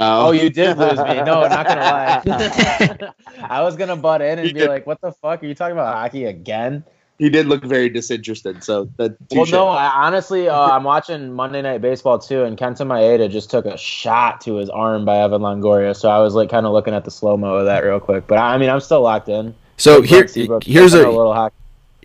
[0.00, 1.14] Oh, you did lose me.
[1.22, 3.12] No, not gonna lie.
[3.48, 4.68] I was gonna butt in and You be did.
[4.68, 6.84] like, "What the fuck are you talking about hockey again?"
[7.18, 8.64] He did look very disinterested.
[8.64, 9.16] So that.
[9.30, 13.50] Well, no, I, honestly, uh, I'm watching Monday Night Baseball too, and Kenta Maeda just
[13.50, 15.94] took a shot to his arm by Evan Longoria.
[15.94, 18.26] So I was like, kind of looking at the slow mo of that real quick.
[18.26, 19.54] But I mean, I'm still locked in.
[19.76, 21.54] so Like here Seabrook, here's I a know little hockey.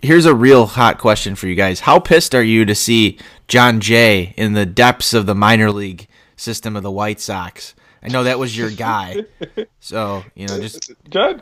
[0.00, 1.80] here's a real hot question for you guys.
[1.80, 3.18] How pissed are you to see
[3.48, 7.74] Jon Jay in the depths of the minor league system of the White Sox?
[8.02, 9.24] I know that was your guy.
[9.82, 11.40] So, you know, just john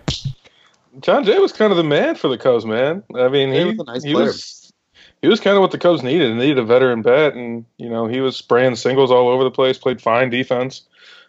[1.00, 3.64] jon jay was kind of the man for the cubs man i mean Jay he,
[3.64, 4.26] was a nice he player.
[4.26, 4.72] was
[5.20, 7.64] he was kind of what the cubs needed and they needed a veteran bat and
[7.78, 10.82] you know he was spraying singles all over the place played fine defense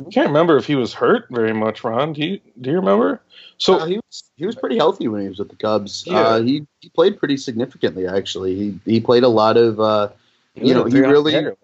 [0.06, 2.14] I can't remember if he was hurt very much, Ron.
[2.14, 3.22] Do you do you remember?
[3.58, 6.06] So Uh, he was he was pretty healthy when he was with the Cubs.
[6.08, 6.20] Yeah.
[6.20, 8.56] Uh, he he played pretty significantly actually.
[8.56, 10.10] He he played a lot of uh,
[10.56, 11.58] you know he really hitter,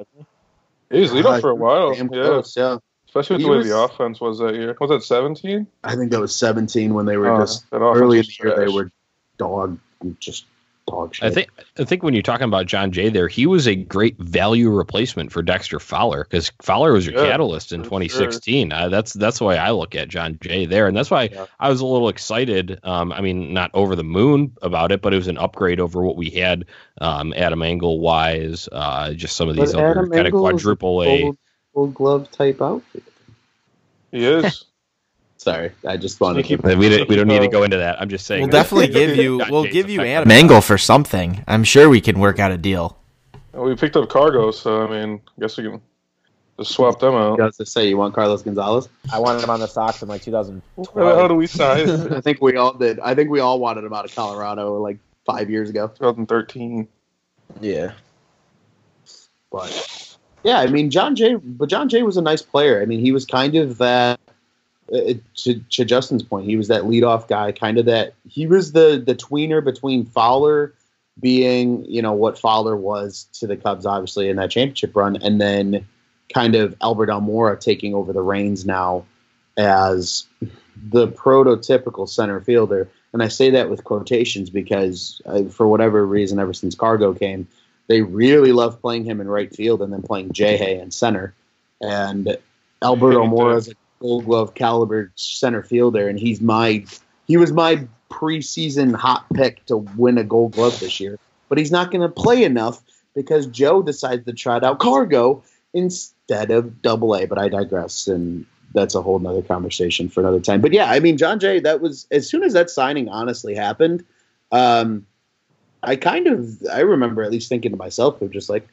[0.91, 1.95] he was lead uh, for a while.
[1.95, 2.77] Yeah, close, yeah.
[3.15, 4.75] Especially with He the way was- the offense was that year.
[4.79, 5.67] Was that seventeen?
[5.83, 8.71] I think that was 17 when they were Oh, just early in the year they
[8.73, 8.91] were
[9.37, 9.77] dog
[10.19, 10.45] just
[10.87, 11.23] dog shit.
[11.25, 11.49] I think
[11.79, 15.31] I think when you're talking about Jon Jay there, he was a great value replacement
[15.31, 18.71] for Dexter Fowler because Fowler was your Yeah, catalyst in for 2016.
[18.73, 21.45] Uh, that's that's the way I look at Jon Jay there, and that's why Yeah.
[21.59, 22.79] I was a little excited.
[22.83, 26.03] Um, I mean, not over the moon about it, but it was an upgrade over
[26.03, 26.65] what we had
[27.01, 28.67] um, Adam Engel wise.
[28.71, 31.21] Uh, just some of these But other Adam kind of Engel is quadruple A.
[31.21, 31.37] Gold,
[31.75, 33.03] gold glove type outfit.
[34.11, 34.65] He is.
[35.37, 36.75] Sorry, I just wanted Sneaky- to.
[36.75, 38.01] We don't, we don't need to uh, go into that.
[38.01, 38.43] I'm just saying.
[38.43, 39.37] We'll definitely give you.
[39.49, 40.15] We'll give you effective.
[40.15, 41.43] Adam Mangle for something.
[41.47, 42.97] I'm sure we can work out a deal.
[43.55, 45.81] Uh, we picked up cargo, so I mean, I guess we can
[46.57, 47.37] just swap them out.
[47.37, 48.89] You guys to say you want Carlos Gonzalez?
[49.13, 51.89] I wanted him on the Sox in like Where the hell do we sign?
[52.13, 52.99] I think we all did.
[53.01, 55.87] I think we all wanted him out of Colorado like five years ago.
[55.89, 56.87] 2013.
[57.61, 57.91] Yeah.
[59.51, 60.04] But
[60.45, 62.81] yeah, I mean Jon Jay, but Jon Jay was a nice player.
[62.81, 64.19] I mean, he was kind of that.
[64.93, 68.13] Uh, to, to Justin's point, he was that leadoff guy, kind of that.
[68.29, 70.73] He was the the tweener between Fowler
[71.19, 75.41] being, you know, what Fowler was to the Cubs, obviously in that championship run, and
[75.41, 75.87] then
[76.31, 79.05] kind of Albert Almora taking over the reins now
[79.57, 80.25] as
[80.91, 82.87] the prototypical center fielder.
[83.13, 87.47] And I say that with quotations because, uh, for whatever reason, ever since Cargo came,
[87.87, 91.33] they really love playing him in right field and then playing Jay in center.
[91.81, 92.37] And
[92.83, 93.67] Alberto does.
[93.67, 96.85] is a Gold Glove caliber center fielder, and he's my
[97.27, 101.19] he was my preseason hot pick to win a Gold Glove this year.
[101.49, 102.81] But he's not going to play enough
[103.13, 107.25] because Joe decides to try out Cargo instead of Double A.
[107.25, 110.61] But I digress, and that's a whole nother conversation for another time.
[110.61, 114.03] But yeah, I mean, Jon Jay, that was as soon as that signing honestly happened.
[114.51, 115.05] Um,
[115.85, 118.67] I kind of I remember at least thinking to myself of just like,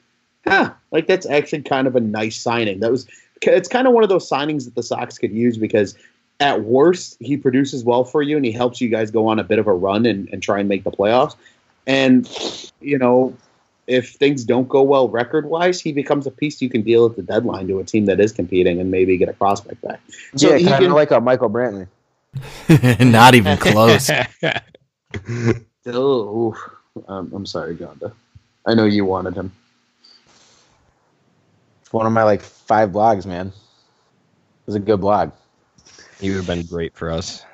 [0.47, 2.81] huh, like that's actually kind of a nice signing.
[2.81, 3.07] That was
[3.43, 5.97] it's kind of one of those signings that the Sox could use because
[6.41, 9.45] at worst he produces well for you and he helps you guys go on a
[9.45, 11.37] bit of a run and, and try and make the playoffs.
[11.87, 12.29] And
[12.81, 13.37] you know,
[13.87, 17.17] if things don't go well record wise, he becomes a piece you can deal at
[17.17, 20.01] the deadline to a team that is competing and maybe get a prospect back.
[20.37, 21.89] So yeah, kind of like a Michael Brantley.
[23.13, 24.11] Not even close.
[25.85, 26.55] Oh,
[27.09, 28.13] um, I'm sorry, Gonda.
[28.67, 29.53] I know you wanted him.
[31.81, 33.49] It's one of my like five blogs, man.
[33.49, 35.33] It was a good blog.
[36.21, 37.45] He would have been great for us.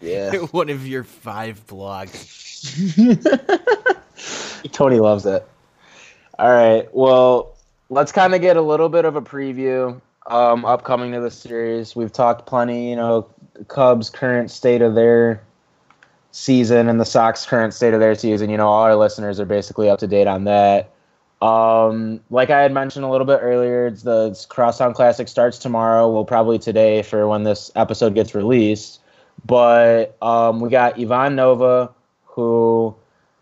[0.00, 0.32] Yeah.
[0.52, 2.38] One of your five blogs.
[4.72, 5.46] Tony loves it.
[6.38, 6.88] All right.
[6.94, 7.56] Well,
[7.88, 11.96] let's kind of get a little bit of a preview um, upcoming to the series.
[11.96, 13.28] We've talked plenty, you know,
[13.68, 15.42] Cubs' current state of their
[16.32, 18.50] season and the Sox' current state of their season.
[18.50, 20.90] You know, all our listeners are basically up to date on that.
[21.40, 26.10] Um, like I had mentioned a little bit earlier, the Crosstown Classic starts tomorrow.
[26.10, 29.00] Well, probably today for when this episode gets released.
[29.44, 31.90] But um, we got Ivan Nova,
[32.24, 32.94] who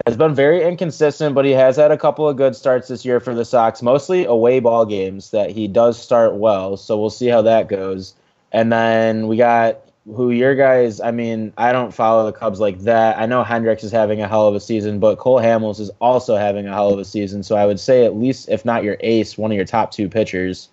[0.06, 3.20] has been very inconsistent, but he has had a couple of good starts this year
[3.20, 6.78] for the Sox, mostly away ball games that he does start well.
[6.78, 8.14] So we'll see how that goes.
[8.50, 9.78] And then we got
[10.14, 13.18] who your guys, I mean, I don't follow the Cubs like that.
[13.18, 16.36] I know Hendricks is having a hell of a season, but Cole Hamels is also
[16.36, 17.42] having a hell of a season.
[17.42, 20.08] So I would say at least, if not your ace, one of your top two
[20.08, 20.68] pitchers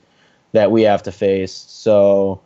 [0.54, 1.54] that we have to face.
[1.54, 2.42] So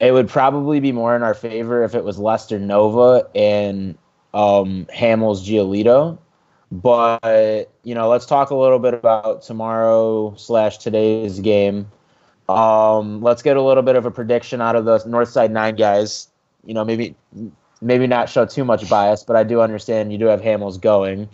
[0.00, 3.96] it would probably be more in our favor if it was Lester Nova and
[4.32, 6.18] um, Hamels Giolito.
[6.72, 11.88] But you know, let's talk a little bit about tomorrow slash today's game.
[12.48, 16.28] Um, let's get a little bit of a prediction out of the Northside Nine guys.
[16.64, 17.14] You know, maybe
[17.80, 21.28] maybe not show too much bias, but I do understand you do have Hamels going.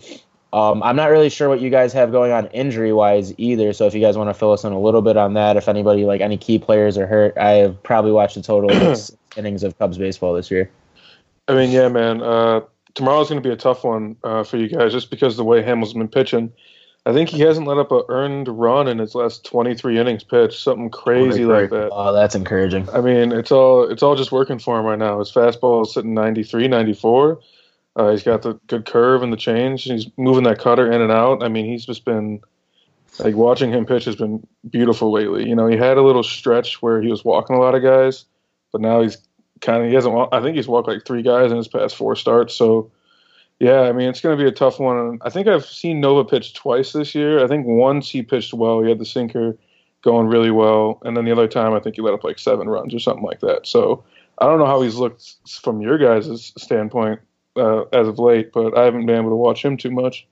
[0.52, 3.72] Um, I'm not really sure what you guys have going on injury wise either.
[3.72, 5.68] So if you guys want to fill us in a little bit on that, if
[5.68, 9.16] anybody like any key players are hurt, I have probably watched a total of six
[9.36, 10.68] innings of Cubs baseball this year.
[11.46, 12.20] I mean, yeah, man.
[12.20, 12.62] Uh,
[12.94, 15.44] tomorrow's going to be a tough one uh, for you guys, just because of the
[15.44, 16.52] way Hamels has been pitching.
[17.07, 20.61] I think he hasn't let up a earned run in his last 23 innings pitched,
[20.61, 21.88] something crazy like that.
[21.90, 22.88] Oh, that's encouraging.
[22.90, 25.18] I mean, it's all it's all just working for him right now.
[25.18, 27.40] His fastball is sitting 93, 94.
[27.96, 29.84] Uh, he's got the good curve and the change.
[29.84, 31.42] He's moving that cutter in and out.
[31.42, 32.40] I mean, he's just been
[33.18, 35.48] like watching him pitch has been beautiful lately.
[35.48, 38.24] You know, he had a little stretch where he was walking a lot of guys,
[38.72, 39.18] but now he's
[39.61, 40.28] kind of he hasn't.
[40.32, 42.55] I think he's walked like three guys in his past four starts.
[42.55, 42.90] So,
[43.61, 45.18] yeah, I mean, it's going to be a tough one.
[45.22, 47.44] I think I've seen Nova pitch twice this year.
[47.44, 48.82] I think once he pitched well.
[48.82, 49.56] He had the sinker
[50.02, 52.68] going really well, and then the other time I think he let up like seven
[52.68, 53.66] runs or something like that.
[53.66, 54.02] So
[54.38, 57.20] I don't know how he's looked from your guys' standpoint
[57.56, 60.26] uh, as of late, but I haven't been able to watch him too much.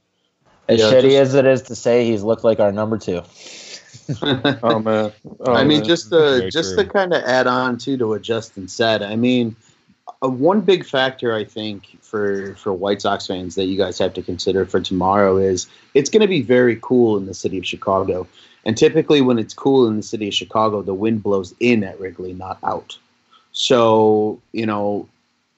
[0.68, 3.22] As Yeah, shitty just- as it is to say, he's looked like our number two.
[4.62, 5.84] Oh man, oh, I mean, man.
[5.86, 6.84] just to just true.
[6.84, 9.02] to kind of add on too to what Justin said.
[9.02, 9.54] I mean,
[10.22, 14.14] uh, one big factor I think for for White Sox fans that you guys have
[14.14, 17.66] to consider for tomorrow is it's going to be very cool in the city of
[17.66, 18.26] Chicago,
[18.64, 22.00] and typically when it's cool in the city of Chicago, the wind blows in at
[22.00, 22.98] Wrigley, not out.
[23.52, 25.08] So you know,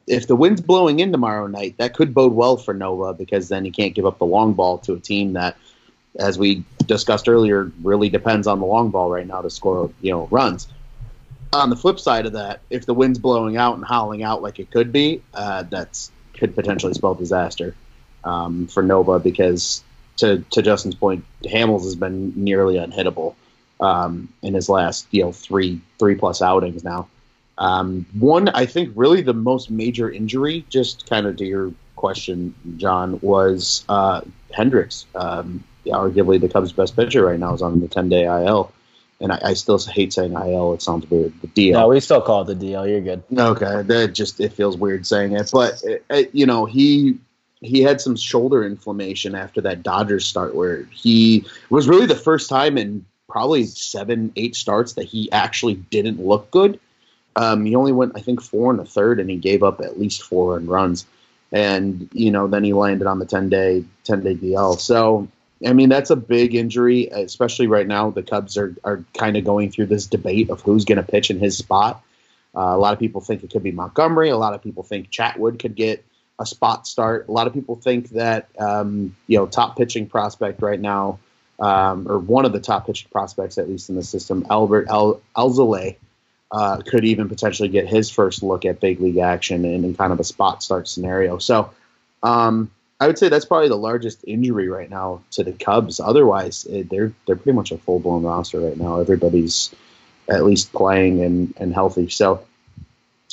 [0.07, 3.65] if the wind's blowing in tomorrow night, that could bode well for Nova because then
[3.65, 5.57] he can't give up the long ball to a team that,
[6.19, 10.11] as we discussed earlier, really depends on the long ball right now to score you
[10.11, 10.69] know runs
[11.53, 14.59] on the flip side of that, if the wind's blowing out and howling out like
[14.59, 17.75] it could be, uh, that's could potentially spell disaster
[18.25, 19.83] um, for Nova because
[20.19, 23.35] to to Justin's point, Hamels has been nearly unhittable
[23.81, 27.09] um, in his last you know three three plus outings now.
[27.59, 32.55] Um, one, I think, really the most major injury, just kind of to your question,
[32.79, 35.05] John, was uh, Hendricks.
[35.15, 38.73] Um, arguably the Cubs' best pitcher right now is on the 10 day IL.
[39.21, 40.73] And I, I still hate saying IL.
[40.75, 41.33] It sounds weird.
[41.43, 41.73] The DL.
[41.73, 42.89] No, we still call it the DL.
[42.89, 43.23] You're good.
[43.37, 47.18] Okay, that just it feels weird saying it, but it, it, you know he
[47.61, 52.49] he had some shoulder inflammation after that Dodgers start, where he was really the first
[52.49, 56.81] time in probably seven eight starts that he actually didn't look good.
[57.37, 60.01] Um, he only went I think four and a third, and he gave up at
[60.01, 61.07] least four runs,
[61.53, 64.79] and you know then he landed on the ten day ten day DL.
[64.79, 65.29] So
[65.67, 68.11] I mean, that's a big injury, especially right now.
[68.11, 71.31] The Cubs are, are kind of going through this debate of who's going to pitch
[71.31, 72.03] in his spot.
[72.57, 74.31] Uh, a lot of people think it could be Montgomery.
[74.31, 76.05] A lot of people think Chatwood could get
[76.39, 77.29] a spot start.
[77.29, 81.19] A lot of people think that, um, you know, top pitching prospect right now,
[81.61, 85.21] um, or one of the top pitching prospects, at least in the system, Adbert El-
[85.37, 85.97] Alzolay,
[86.53, 90.13] uh, could even potentially get his first look at big league action in, in kind
[90.13, 91.39] of a spot start scenario.
[91.39, 91.71] So,
[92.23, 92.71] um,
[93.01, 96.01] I would say that's probably the largest injury right now to the Cubs.
[96.01, 99.01] Otherwise, eh, they're they're pretty much a full blown roster right now.
[99.01, 99.75] Everybody's
[100.29, 102.09] at least playing and, and healthy.
[102.09, 102.47] So,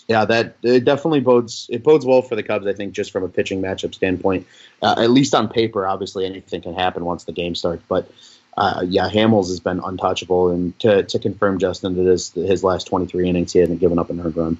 [0.07, 2.65] yeah, that it definitely bodes it bodes well for the Cubs.
[2.65, 4.47] I think just from a pitching matchup standpoint,
[4.81, 5.85] uh, at least on paper.
[5.85, 7.83] Obviously, anything can happen once the game starts.
[7.89, 8.09] But
[8.55, 12.87] uh, yeah, Hamels has been untouchable, and to, to confirm Justin that his his last
[12.87, 14.57] twenty three innings, he hasn't given up an earned run.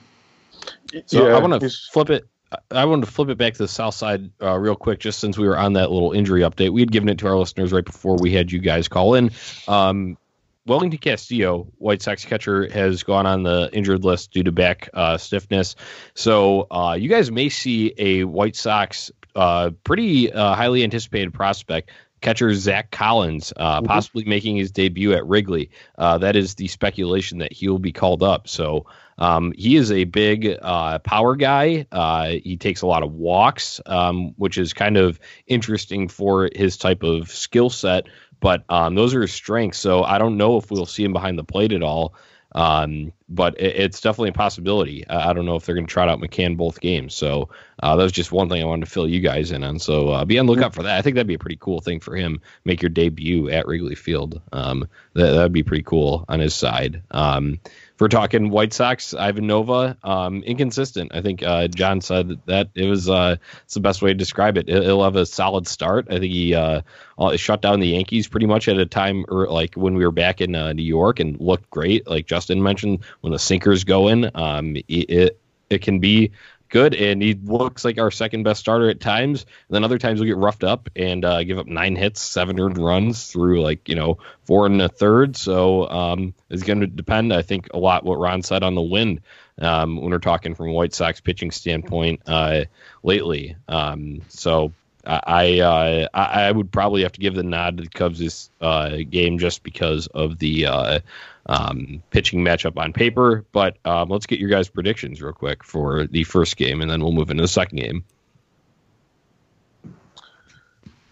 [1.06, 2.28] So Yeah, I want to flip it.
[2.72, 5.38] I wanted to flip it back to the south side uh, real quick, just since
[5.38, 6.72] we were on that little injury update.
[6.72, 9.32] We had given it to our listeners right before we had you guys call in.
[9.68, 10.18] Um,
[10.66, 15.18] Wellington Castillo, White Sox catcher, has gone on the injured list due to back uh,
[15.18, 15.76] stiffness.
[16.14, 21.92] So uh, you guys may see a White Sox uh, pretty uh, highly anticipated prospect.
[22.22, 25.70] Catcher Zach Collins, uh, possibly making his debut at Wrigley.
[25.98, 28.48] Uh, that is the speculation that he will be called up.
[28.48, 28.86] So
[29.18, 31.86] um, he is a big uh, power guy.
[31.92, 36.78] Uh, he takes a lot of walks, um, which is kind of interesting for his
[36.78, 38.08] type of skill set.
[38.40, 39.80] But um, those are his strengths.
[39.80, 42.14] So I don't know if we'll see him behind the plate at all.
[42.58, 45.08] Um, but it, it's definitely a possibility.
[45.08, 47.14] I, don't know if they're going to trot out McCann both games.
[47.14, 47.50] So
[47.84, 49.78] uh, that was just one thing I wanted to fill you guys in on.
[49.78, 50.98] So uh, be on the lookout for that.
[50.98, 52.42] I think that'd be a pretty cool thing for him.
[52.66, 54.42] Make your debut at Wrigley Field.
[54.52, 57.04] Um, that that'd be pretty cool on his side.
[57.12, 57.60] Um,
[57.98, 61.16] if we're talking White Sox, Ivan Nova, um, inconsistent.
[61.16, 64.56] I think uh, John said that it was uh, it's the best way to describe
[64.56, 64.68] it.
[64.68, 66.06] He'll- have a solid start.
[66.10, 66.82] I think he uh,
[67.18, 70.12] uh, shut down the Yankees pretty much at a time or like when we were
[70.12, 72.06] back in uh, New York and looked great.
[72.06, 75.40] Like Justin mentioned, when the sinkers go in, um, it, it
[75.72, 76.32] it can be
[76.70, 79.44] good, and he looks like our second best starter at times.
[79.44, 82.60] And then other times we'll get roughed up and uh, give up nine hits, seven
[82.60, 85.36] earned runs through like you know four and a third.
[85.36, 88.82] So um, it's going to depend, I think, a lot what Ron said on the
[88.82, 89.22] wind
[89.60, 92.66] um, when we're talking from a White Sox pitching standpoint uh,
[93.04, 93.56] lately.
[93.68, 94.74] Um, so.
[95.10, 98.50] I uh, I I would probably have to give the nod to the Cubs this
[98.60, 101.00] uh, game just because of the uh,
[101.48, 103.46] um, pitching matchup on paper.
[103.52, 107.02] But um, let's get your guys' predictions real quick for the first game, and then
[107.02, 108.04] we'll move into the second game.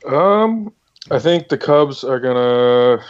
[0.08, 0.72] Um,
[1.12, 3.04] I think the Cubs are gonna.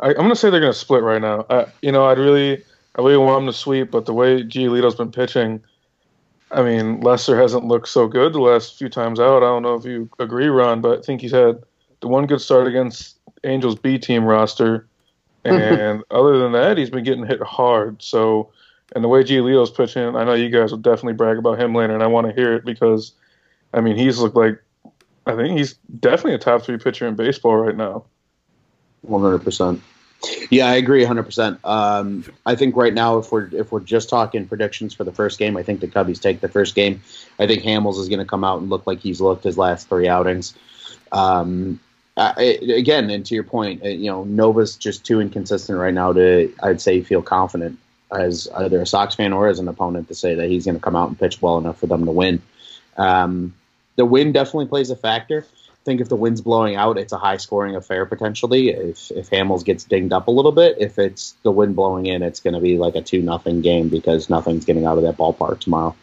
[0.00, 1.46] I, I'm gonna say they're gonna split right now.
[1.50, 2.62] I, you know, I'd really,
[2.96, 5.62] I really want them to sweep, but the way Giolito's been pitching,
[6.50, 9.38] I mean, Lester hasn't looked so good the last few times out.
[9.38, 11.62] I don't know if you agree, Ron, but I think he's had
[12.00, 14.86] the one good start against Angels B team roster,
[15.44, 18.02] and other than that, he's been getting hit hard.
[18.02, 18.50] So,
[18.94, 21.94] and the way Giolito's pitching, I know you guys will definitely brag about him later,
[21.94, 23.12] and I want to hear it because,
[23.72, 24.60] I mean, he's looked like
[25.26, 28.04] I think he's definitely a top three pitcher in baseball right now.
[29.02, 29.82] One hundred percent.
[30.50, 31.58] Yeah, I agree, hundred percent.
[31.64, 35.38] Um, I think right now, if we're if we're just talking predictions for the first
[35.38, 37.02] game, I think the Cubbies take the first game.
[37.38, 39.88] I think Hamels is going to come out and look like he's looked his last
[39.88, 40.54] three outings.
[41.12, 41.80] Um,
[42.16, 46.12] I, again, and to your point, uh, you know, Nova's just too inconsistent right now
[46.12, 47.78] to, I'd say, feel confident
[48.12, 50.80] as either a Sox fan or as an opponent to say that he's going to
[50.80, 52.40] come out and pitch well enough for them to win.
[52.96, 53.54] Um,
[53.96, 55.44] the wind definitely plays a factor.
[55.70, 58.70] I think if the wind's blowing out, it's a high scoring affair potentially.
[58.70, 62.22] If if Hamels gets dinged up a little bit, if it's the wind blowing in,
[62.22, 65.18] it's going to be like a two nothing game because nothing's getting out of that
[65.18, 65.94] ballpark tomorrow.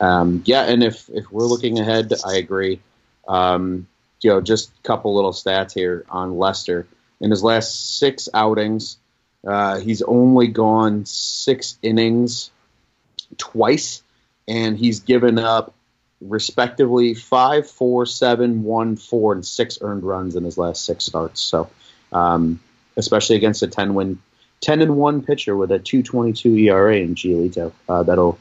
[0.00, 2.80] Um, yeah, and if if we're looking ahead, I agree.
[3.28, 3.86] Um,
[4.20, 6.86] you know, just a couple little stats here on Lester.
[7.20, 8.98] In his last six outings,
[9.46, 12.50] uh, he's only gone six innings
[13.38, 14.02] twice,
[14.48, 15.74] and he's given up
[16.20, 21.40] respectively five, four, seven, one, four, and six earned runs in his last six starts.
[21.40, 21.70] So,
[22.12, 22.60] um,
[22.96, 24.18] especially against a ten win,
[24.60, 28.38] ten and one pitcher with a two twenty two ERA in Giolito, uh, that'll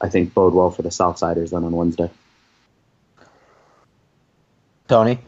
[0.00, 2.10] I think bode well for the Southsiders then on Wednesday.
[4.92, 5.18] Tony.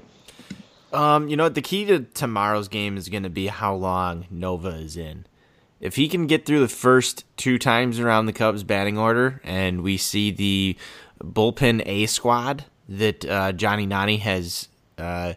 [0.92, 4.68] Um, you know, the key to tomorrow's game is going to be how long Nova
[4.68, 5.24] is in.
[5.80, 9.82] If he can get through the first two times around the Cubs batting order, and
[9.82, 10.76] we see the
[11.18, 15.32] bullpen A squad that uh, Johnny Nani has uh,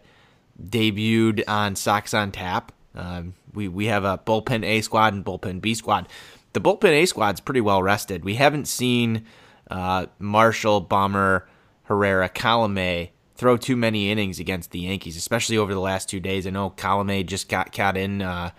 [0.62, 5.62] debuted on Sox on Tap, um, we we have a bullpen A squad and bullpen
[5.62, 6.10] B squad.
[6.52, 8.26] The bullpen A squad's pretty well rested.
[8.26, 9.26] We haven't seen
[9.72, 11.48] uh, Marshall, Bummer,
[11.84, 16.48] Herrera, Colome throw too many innings against the Yankees, especially over the last two days.
[16.48, 18.52] I know Colome just got got in uh,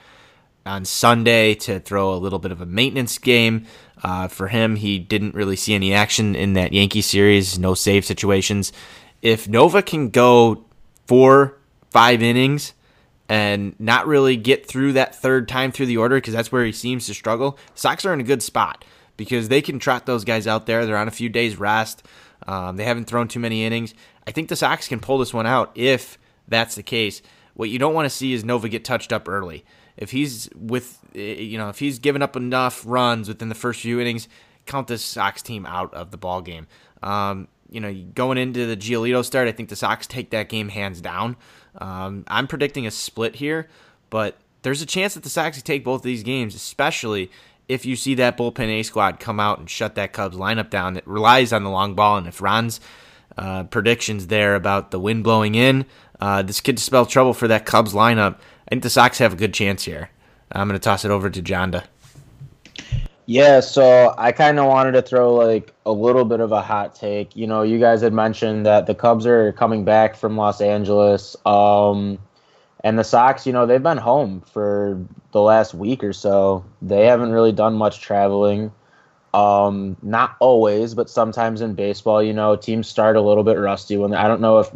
[0.65, 3.67] on Sunday to throw a little bit of a maintenance game.
[4.03, 8.05] Uh, for him, he didn't really see any action in that Yankee series, no save
[8.05, 8.73] situations.
[9.23, 10.65] If Nova can go
[11.07, 11.59] four,
[11.91, 12.75] five innings
[13.29, 16.73] and not really get through that third time through the order, because that's where he
[16.73, 18.85] seems to struggle, Sox are in a good spot
[19.17, 20.87] because they can trot those guys out there.
[20.87, 22.05] They're on a few days rest.
[22.47, 23.93] Um, they haven't thrown too many innings.
[24.29, 27.23] I think the Sox can pull this one out if that's the case.
[27.55, 29.65] What you don't want to see is Nova get touched up early.
[29.97, 33.81] If he's with, eh, you know, if he's given up enough runs within the first
[33.81, 34.29] few innings,
[34.67, 36.67] count this Sox team out of the ball game.
[37.03, 40.69] Um, you know, going into the Giolito start, I think the Sox take that game
[40.69, 41.39] hands down.
[41.79, 43.71] Um, I'm predicting a split here,
[44.11, 47.31] but there's a chance that the Sox take both of these games, especially
[47.67, 50.93] if you see that bullpen A squad come out and shut that Cubs lineup down
[50.95, 52.19] that relies on the long ball.
[52.19, 52.79] And if Ron's
[53.37, 55.87] uh, predictions there about the wind blowing in,
[56.21, 58.37] uh, this could spell trouble for that Cubs lineup.
[58.37, 60.11] I think the Sox have a good chance here.
[60.53, 61.85] I'm going to toss it over to Jonda.
[63.27, 66.95] Yeah, so I kind of wanted to throw like a little bit of a hot
[66.95, 67.37] take.
[67.37, 71.37] You know, you guys had mentioned that the Cubs are coming back from Los Angeles.
[71.45, 72.19] Um,
[72.85, 76.65] and the Sox, you know, they've been home for the last week or so.
[76.81, 78.73] They haven't really done much traveling.
[79.39, 83.97] Um, not always, but sometimes in baseball, you know, teams start a little bit rusty
[83.97, 84.71] when I don't know if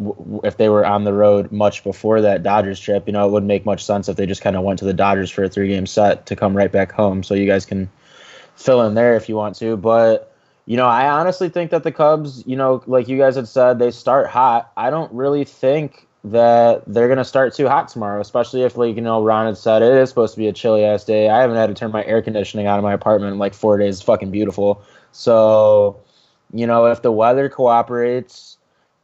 [0.44, 3.08] if they were on the road much before that Dodgers trip.
[3.08, 4.94] You know, it wouldn't make much sense if they just kind of went to the
[4.94, 7.24] Dodgers for a three game set to come right back home.
[7.24, 7.90] So you guys can
[8.54, 10.32] fill in there if you want to, but
[10.64, 13.80] you know, I honestly think that the Cubs, you know, like you guys had said,
[13.80, 14.70] they start hot.
[14.76, 19.02] I don't really think that they're gonna start too hot tomorrow, especially if like you
[19.02, 21.28] know Ron had said it is supposed to be a chilly ass day.
[21.28, 23.78] I haven't had to turn my air conditioning on in my apartment in like four
[23.78, 23.96] days.
[23.96, 24.82] It's fucking beautiful.
[25.10, 26.00] So,
[26.52, 28.56] you know, if the weather cooperates,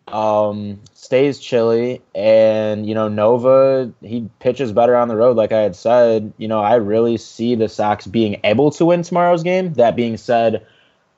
[0.07, 5.63] um, stays chilly, and you know Nova he pitches better on the road, like I
[5.63, 6.33] had said.
[6.39, 9.73] You know, I really see the Sox being able to win tomorrow's game.
[9.75, 10.65] That being said,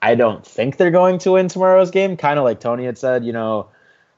[0.00, 2.16] I don't think they're going to win tomorrow's game.
[2.16, 3.68] Kind of like Tony had said, you know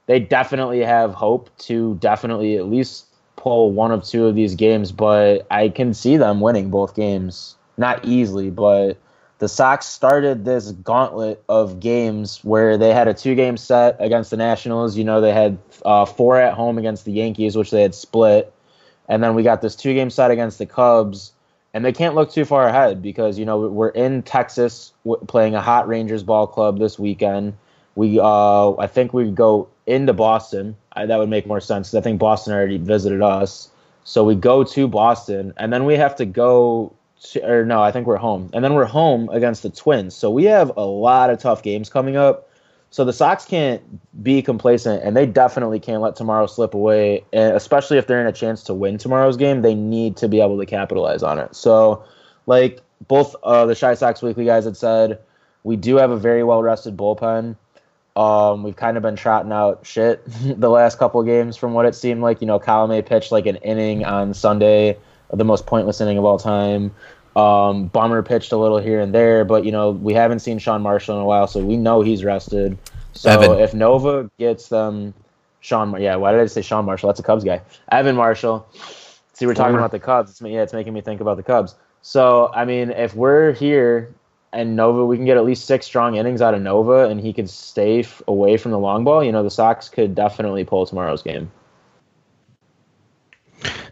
[0.07, 4.93] they definitely have hope to definitely at least pull one of two of these games,
[4.93, 7.57] but I can see them winning both games.
[7.77, 8.99] Not easily, but
[9.39, 14.31] the Sox started this gauntlet of games where they had a two game set against
[14.31, 14.97] the Nationals.
[14.97, 18.53] You know, they had uh, four at home against the Yankees, which they had split.
[19.09, 21.33] And then we got this two game set against the Cubs.
[21.75, 24.93] And they can't look too far ahead because, you know, we're in Texas
[25.27, 27.55] playing a hot Rangers ball club this weekend.
[27.97, 30.77] We, uh, I think we go into Boston.
[30.93, 33.69] I, that would make more sense 'cause I think Boston already visited us.
[34.05, 36.93] So we go to Boston, and then we have to go.
[37.31, 40.13] To, or no, I think we're home, and then we're home against the Twins.
[40.13, 42.49] So we have a lot of tough games coming up.
[42.91, 43.81] So the Sox can't
[44.25, 47.25] be complacent, and they definitely can't let tomorrow slip away.
[47.33, 50.41] And especially if they're in a chance to win tomorrow's game, they need to be
[50.41, 51.55] able to capitalize on it.
[51.55, 52.03] So,
[52.47, 55.21] like both uh, the Chi Sox Weekly guys had said,
[55.63, 57.57] we do have a very well rested bullpen.
[58.15, 61.95] Um, we've kind of been trotting out shit the last couple games from what it
[61.95, 62.41] seemed like.
[62.41, 64.99] You know, Colome pitched like an inning on Sunday,
[65.33, 66.95] the most pointless inning of all time.
[67.35, 70.83] Um, Bummer pitched a little here and there, but you know, we haven't seen Sean
[70.83, 72.77] Marshall in a while, so we know he's rested.
[73.15, 73.59] So Evan.
[73.59, 75.15] if Nova gets them,
[75.61, 77.09] Sean, yeah, why did I say Sean Marshall?
[77.09, 77.63] That's a Cubs guy.
[77.91, 78.67] Evan Marshall.
[79.33, 80.31] See, we're talking about the Cubs.
[80.33, 81.75] It's, yeah, it's making me think about the Cubs.
[82.03, 84.13] So, I mean, if we're here
[84.53, 87.33] and Nova, we can get at least six strong innings out of Nova, and he
[87.33, 89.25] could stay f- away from the long ball.
[89.25, 91.51] You know, the Sox could definitely pull tomorrow's game.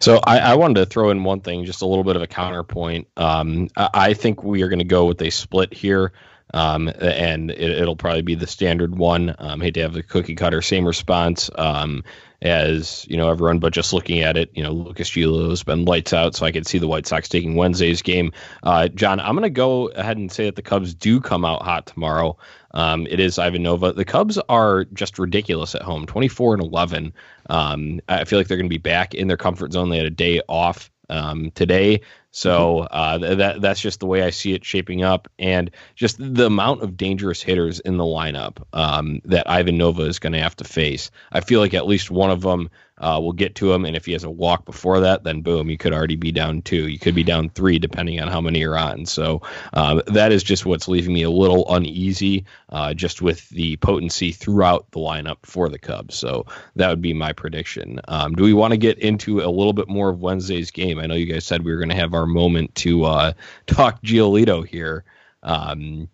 [0.01, 2.27] So I, I wanted to throw in one thing, just a little bit of a
[2.27, 3.09] counterpoint.
[3.17, 6.13] Um, I, I think we are going to go with a split here.
[6.53, 9.37] Um, and it, it'll probably be the standard one.
[9.39, 12.03] Um, hate to have the cookie cutter same response um,
[12.43, 15.85] as you know everyone, but just looking at it, you know Lucas Giolito has been
[15.85, 18.33] lights out, so I could see the White Sox taking Wednesday's game.
[18.63, 21.63] Uh, John, I'm going to go ahead and say that the Cubs do come out
[21.63, 22.37] hot tomorrow.
[22.73, 23.93] Um, it is Ivan Nova.
[23.93, 27.13] The Cubs are just ridiculous at home, 24 and 11.
[27.49, 29.91] Um, I feel like they're going to be back in their comfort zone.
[29.91, 32.01] They had a day off um, today.
[32.31, 36.17] So uh, th- that that's just the way I see it shaping up, and just
[36.19, 40.41] the amount of dangerous hitters in the lineup um, that Ivan Nova is going to
[40.41, 41.11] have to face.
[41.33, 42.71] I feel like at least one of them
[43.01, 45.71] uh, will get to him, and if he has a walk before that, then boom,
[45.71, 46.89] you could already be down two.
[46.89, 49.07] You could be down three, depending on how many you're on.
[49.07, 49.43] So
[49.73, 54.33] um, that is just what's leaving me a little uneasy, uh, just with the potency
[54.33, 56.15] throughout the lineup for the Cubs.
[56.15, 56.47] So
[56.77, 58.01] that would be my prediction.
[58.09, 60.99] Um, do we want to get into a little bit more of Wednesday's game?
[60.99, 63.33] I know you guys said we were going to have our moment to uh,
[63.67, 65.05] talk Giolito here.
[65.43, 66.09] Um,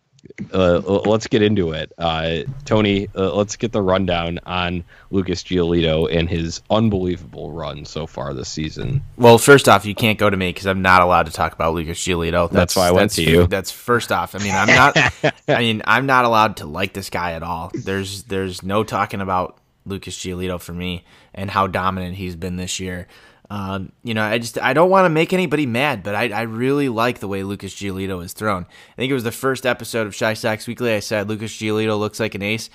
[0.52, 1.92] uh, let's get into it.
[1.98, 8.06] Uh, Tony, uh, let's get the rundown on Lucas Giolito and his unbelievable run so
[8.06, 9.02] far this season.
[9.16, 11.74] Well, first off, you can't go to me because I'm not allowed to talk about
[11.74, 12.50] Lucas Giolito.
[12.50, 13.46] That's why I went to you.
[13.46, 14.34] That's first off.
[14.34, 14.96] I mean, I'm not.
[15.48, 17.70] I mean, I'm not allowed to like this guy at all.
[17.74, 21.04] There's there's no talking about Lucas Giolito for me
[21.34, 23.06] and how dominant he's been this year.
[23.48, 26.42] Um, you know, I just I don't want to make anybody mad, but I, I
[26.42, 28.64] really like the way Lucas Giolito is thrown.
[28.64, 30.92] I think it was the first episode of Chi Sox Weekly.
[30.92, 32.70] I said Lucas Giolito looks like an ace.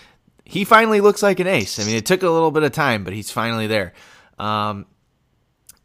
[0.45, 1.79] He finally looks like an ace.
[1.79, 3.93] I mean, it took a little bit of time, but he's finally there.
[4.39, 4.85] Um,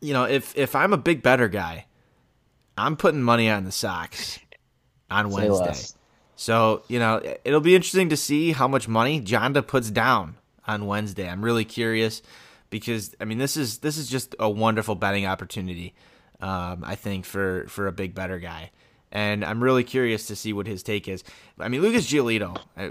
[0.01, 1.87] you know, if if I'm a big better guy,
[2.79, 4.39] I'm putting money on the Sox
[5.11, 5.75] on Wednesday.
[6.37, 10.87] So you know, it'll be interesting to see how much money Jonda puts down on
[10.87, 11.29] Wednesday.
[11.29, 12.23] I'm really curious
[12.71, 15.95] because I mean, this is this is just a wonderful betting opportunity.
[16.41, 18.71] Um, I think for for a big better guy,
[19.11, 21.25] and I'm really curious to see what his take is.
[21.59, 22.91] I mean, Lucas Giolito, I,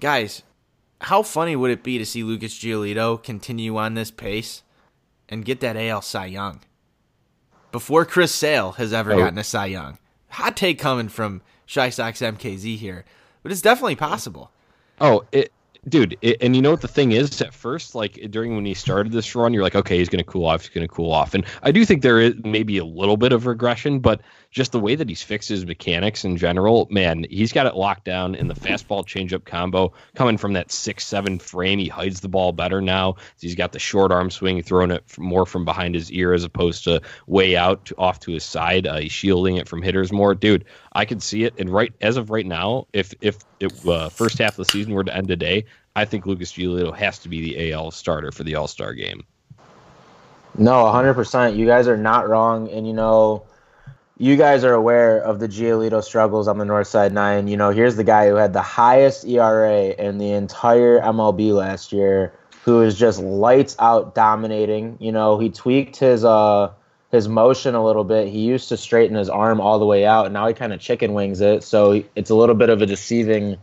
[0.00, 0.42] guys,
[1.00, 4.62] how funny would it be to see Lucas Giolito continue on this pace
[5.28, 6.60] and get that AL Cy Young
[7.70, 9.18] before Chris Sale has ever Oh.
[9.18, 9.98] gotten a Cy Young?
[10.30, 13.04] Hot take coming from Chi Sox MKZ here,
[13.42, 14.50] but it's definitely possible.
[15.00, 15.52] Oh, it,
[15.88, 17.40] dude, it, and you know what the thing is?
[17.40, 20.30] At first, like during when he started this run, you're like, okay, he's going to
[20.30, 20.62] cool off.
[20.62, 23.32] He's going to cool off, and I do think there is maybe a little bit
[23.32, 24.20] of regression, but
[24.52, 28.04] just the way that he's fixed his mechanics in general, man, he's got it locked
[28.04, 29.92] down in the fastball changeup combo.
[30.14, 33.16] Coming from that six seven frame, he hides the ball better now.
[33.40, 36.84] He's got the short arm swing, throwing it more from behind his ear as opposed
[36.84, 38.86] to way out to, off to his side.
[38.86, 40.66] Uh, he's shielding it from hitters more, dude.
[40.92, 44.38] I could see it, and right as of right now, if if it uh, first
[44.38, 45.64] half of the season were to end today,
[45.96, 49.24] I think Lucas Giolito has to be the AL starter for the All Star game.
[50.58, 51.56] No, 100%.
[51.56, 52.68] You guys are not wrong.
[52.70, 53.44] And, you know,
[54.22, 57.48] you guys are aware of the Giolito struggles on the North Side Nine.
[57.48, 61.92] You know, here's the guy who had the highest ERA in the entire MLB last
[61.92, 62.32] year,
[62.64, 64.96] who is just lights out dominating.
[65.00, 66.70] You know, he tweaked his uh
[67.10, 68.28] his motion a little bit.
[68.28, 70.78] He used to straighten his arm all the way out, and now he kind of
[70.78, 71.64] chicken wings it.
[71.64, 73.56] So it's a little bit of a deceiving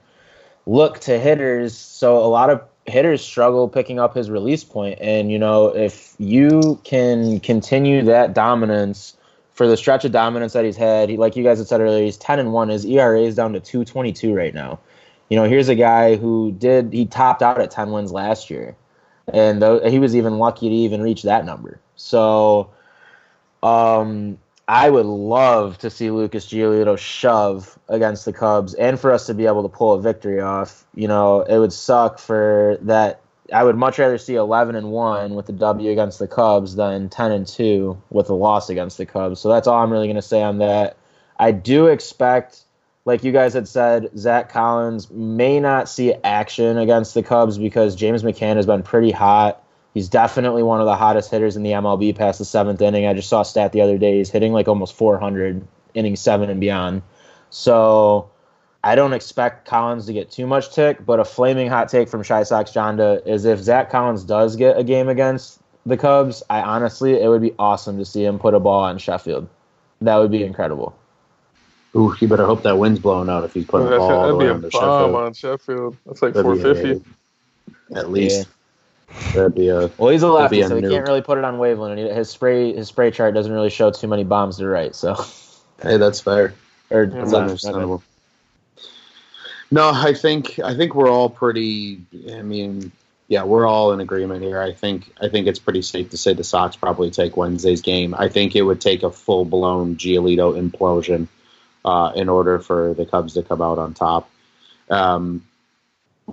[0.66, 1.74] look to hitters.
[1.74, 5.00] So a lot of hitters struggle picking up his release point.
[5.00, 9.16] And, you know, if you can continue that dominance
[9.60, 12.06] for the stretch of dominance that he's had, he, like you guys had said earlier,
[12.06, 12.70] he's 10 and 1.
[12.70, 14.80] His ERA is down to 222 right now.
[15.28, 18.78] You know, here's a guy who did, he topped out at 10 wins last year.
[19.34, 21.82] And though he was even lucky to even reach that number.
[21.98, 22.70] So,
[23.62, 24.38] um,
[24.70, 29.34] I would love to see Lucas Giolito shove against the Cubs and for us to
[29.34, 30.86] be able to pull a victory off.
[30.96, 33.20] You know, it would suck for that.
[33.54, 37.10] I would much rather see 11 and 1 with the W against the Cubs than
[37.10, 39.40] 10 and 2 with a loss against the Cubs.
[39.40, 40.98] So that's all I'm really going to say on that.
[41.38, 42.64] I do expect,
[43.06, 47.96] like you guys had said, Zach Collins may not see action against the Cubs because
[47.96, 49.64] James McCann has been pretty hot.
[49.94, 53.08] He's definitely one of the hottest hitters in the MLB past the seventh inning.
[53.08, 54.18] I just saw a stat the other day.
[54.18, 57.02] He's hitting like almost 400 inning seven and beyond.
[57.50, 58.30] So
[58.84, 62.24] I don't expect Collins to get too much tick, but a flaming hot take from
[62.24, 66.62] Chi Sox Jonda is if Zach Collins does get a game against the Cubs, I
[66.62, 69.48] honestly, it would be awesome to see him put a ball on Sheffield.
[70.02, 70.96] That would be incredible.
[71.96, 74.22] Ooh, you better hope that wind's blowing out if he's putting the That's, ball all
[74.22, 75.16] that'd way be on a bomb Sheffield.
[75.16, 75.98] on Sheffield.
[76.06, 77.04] That's like That'd 450.
[77.94, 78.48] a- At least.
[79.34, 79.88] That'd be a.
[79.98, 80.92] Well, he's a lefty, a so he nuke.
[80.92, 83.72] can't really put it on Waveland, and he- his spray his spray chart doesn't really
[83.72, 84.96] show too many bombs to right.
[84.96, 85.16] So
[85.82, 86.54] Hey, that's fair.
[86.92, 88.04] Or Yeah, That's not- understandable.
[89.72, 92.02] No, I think I think we're all pretty.
[92.32, 92.92] I mean,
[93.28, 94.60] yeah, we're all in agreement here.
[94.60, 98.16] I think I think it's pretty safe to say the Sox probably take Wednesday's game.
[98.18, 101.28] I think it would take a full blown Giolito implosion
[101.86, 104.30] uh, in order for the Cubs to come out on top.
[104.90, 105.46] Um,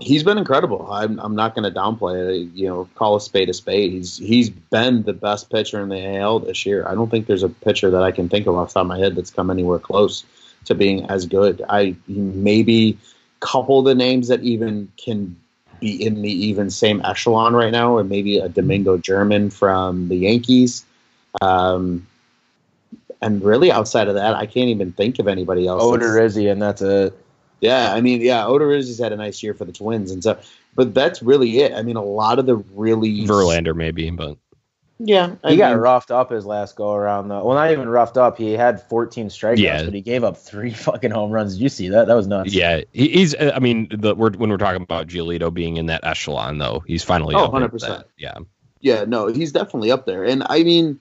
[0.01, 0.91] he's been incredible.
[0.91, 2.53] I'm I'm not going to downplay it.
[2.55, 3.93] You know, call a spade a spade.
[3.93, 6.87] He's he's been the best pitcher in the AL this year.
[6.89, 8.89] I don't think there's a pitcher that I can think of off the top of
[8.89, 10.25] my head that's come anywhere close
[10.65, 11.63] to being as good.
[11.69, 12.99] I maybe
[13.41, 15.37] couple the names that even can
[15.81, 20.17] be in the even same echelon right now, or maybe a Domingo German from the
[20.17, 20.85] Yankees.
[21.43, 22.07] Um,
[23.23, 25.83] and really, outside of that, I can't even think of anybody else.
[25.91, 27.15] that's- Odorizzi, and that's it.
[27.61, 30.39] yeah, I mean, yeah, Odorizzi's had a nice year for the Twins, and so,
[30.75, 31.73] but that's really it.
[31.73, 34.37] I mean, a lot of the really Verlander maybe, but
[34.99, 37.45] Yeah, I He got roughed up his last go around though.
[37.45, 38.39] Well, not even roughed up.
[38.39, 39.85] He had 14 strikeouts, Yeah.
[39.85, 41.55] but he gave up three fucking home runs.
[41.55, 42.07] Did you see that?
[42.07, 42.55] That was nuts.
[42.55, 43.35] yeah, he, he's.
[43.35, 46.83] uh, I mean, the, we're, when we're talking about Giolito being in that echelon, though,
[46.87, 47.35] he's finally.
[47.35, 48.05] Oh, 100%.
[48.17, 48.39] Yeah,
[48.81, 50.25] yeah, no, he's definitely up there.
[50.25, 50.99] And I mean,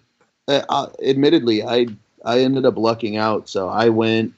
[0.49, 1.87] uh, uh, admittedly, I
[2.25, 4.33] I ended up lucking out, so I went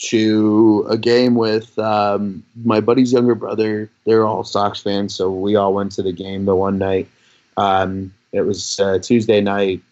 [0.00, 3.90] to a game with um, my buddy's younger brother.
[4.04, 7.08] They're all Sox fans, so we all went to the game the one night.
[7.56, 9.82] Um, it was uh, Tuesday night,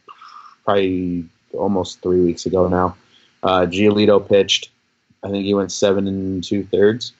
[0.64, 2.96] probably almost three weeks ago now.
[3.42, 4.70] Uh, Giolito pitched.
[5.22, 7.12] I think he went seven and two thirds,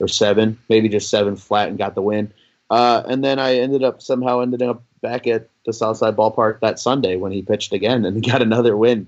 [0.00, 2.32] or seven, maybe just seven flat, and got the win.
[2.70, 6.78] Uh, and then I ended up somehow ended up back at the Southside Ballpark that
[6.78, 9.06] Sunday when he pitched again and got another win.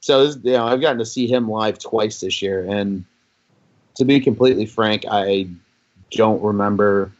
[0.00, 3.04] So you know, I've gotten to see him live twice this year, and
[3.94, 5.48] to be completely frank, I
[6.10, 7.12] don't remember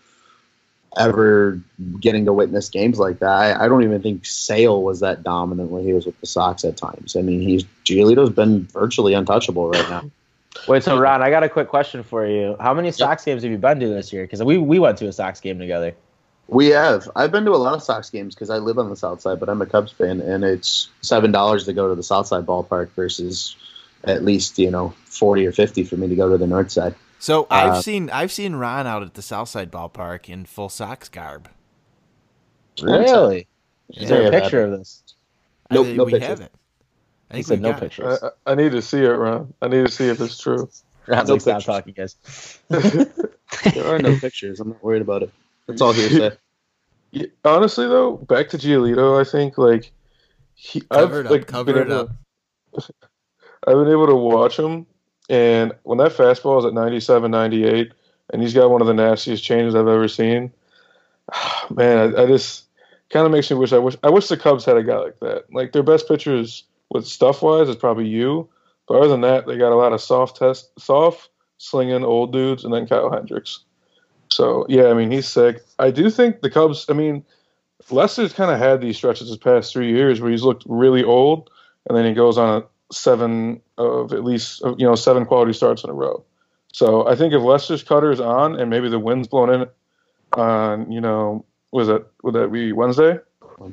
[0.98, 1.60] ever
[2.00, 3.30] getting to witness games like that.
[3.30, 6.64] I, I don't even think Sale was that dominant when he was with the Sox
[6.64, 7.16] at times.
[7.16, 10.10] I mean, he's Giolito's been virtually untouchable right now.
[10.66, 12.56] Wait, so Ron, I got a quick question for you.
[12.58, 14.24] How many Sox games have you been to this year?
[14.24, 15.94] Because we we went to a Sox game together.
[16.48, 17.08] We have.
[17.14, 19.38] I've been to a lot of Sox games because I live on the South Side,
[19.38, 22.46] but I'm a Cubs fan, and it's seven dollars to go to the South Side
[22.46, 23.54] ballpark versus
[24.04, 26.94] at least you know forty or fifty for me to go to the North Side.
[27.18, 31.08] So I've Uh, seen I've seen Ron out at the Southside ballpark in full Sox
[31.08, 31.48] garb.
[32.80, 33.48] Really?
[33.90, 35.02] Is there a picture of this?
[35.70, 36.28] Nope, I no we pictures.
[36.28, 36.52] have it.
[37.30, 38.22] I He said no pictures.
[38.22, 39.52] I, I need to see it, Ron.
[39.60, 40.68] I need to see if it's true.
[41.06, 42.16] Ron's no like, stop talking, guys.
[43.74, 44.60] There are no pictures.
[44.60, 45.32] I'm not worried about it.
[45.66, 46.36] That's all hearsay.
[47.10, 49.92] Yeah, Honestly, though, back to Giolito, I think like
[50.54, 52.10] he, Cover it I've up, like cover been it able up.
[53.66, 54.86] I've been able to watch him,
[55.28, 57.92] and when that fastball is at 97, 98,
[58.30, 60.52] and he's got one of the nastiest changes I've ever seen.
[61.70, 62.64] Man, I, I just
[63.10, 65.20] kind of makes me wish I wish I wish the Cubs had a guy like
[65.20, 65.44] that.
[65.52, 68.48] Like their best pitchers with stuff wise is probably you,
[68.86, 72.64] but other than that, they got a lot of soft test, soft slinging old dudes,
[72.64, 73.60] and then Kyle Hendricks.
[74.30, 75.62] So yeah, I mean he's sick.
[75.78, 76.86] I do think the Cubs.
[76.88, 77.24] I mean,
[77.90, 81.50] Lester's kind of had these stretches this past three years where he's looked really old,
[81.88, 85.84] and then he goes on a seven of at least you know seven quality starts
[85.84, 86.24] in a row.
[86.72, 89.66] So I think if Lester's cutter is on and maybe the wind's blown in
[90.34, 93.18] on you know was that would that be Wednesday?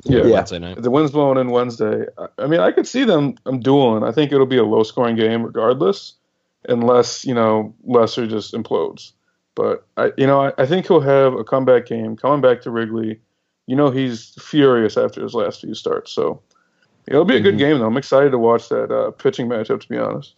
[0.04, 0.22] Yeah.
[0.32, 0.78] Wednesday night.
[0.78, 4.02] If the wind's blowing in Wednesday, I- I mean I could see them um, dueling.
[4.02, 6.14] I think it'll be a low scoring game regardless,
[6.68, 9.12] unless you know Lester just implodes.
[9.54, 12.70] But I, you know, I, I think he'll have a comeback game coming back to
[12.70, 13.20] Wrigley.
[13.66, 16.42] You know, he's furious after his last few starts, so
[17.06, 17.58] it'll be a good Mhm.
[17.58, 17.78] game.
[17.78, 19.80] Though I'm excited to watch that uh, pitching matchup.
[19.80, 20.34] To be honest,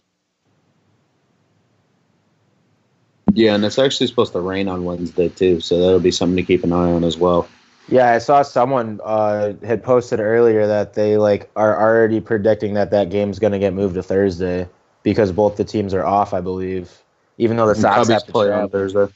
[3.33, 6.43] Yeah, and it's actually supposed to rain on Wednesday too, so that'll be something to
[6.43, 7.47] keep an eye on as well.
[7.87, 12.91] Yeah, I saw someone uh, had posted earlier that they like are already predicting that
[12.91, 14.67] that game's going to get moved to Thursday
[15.03, 16.91] because both the teams are off, I believe.
[17.37, 18.69] Even though the Sox Cubs have to play on.
[18.69, 19.07] Thursday.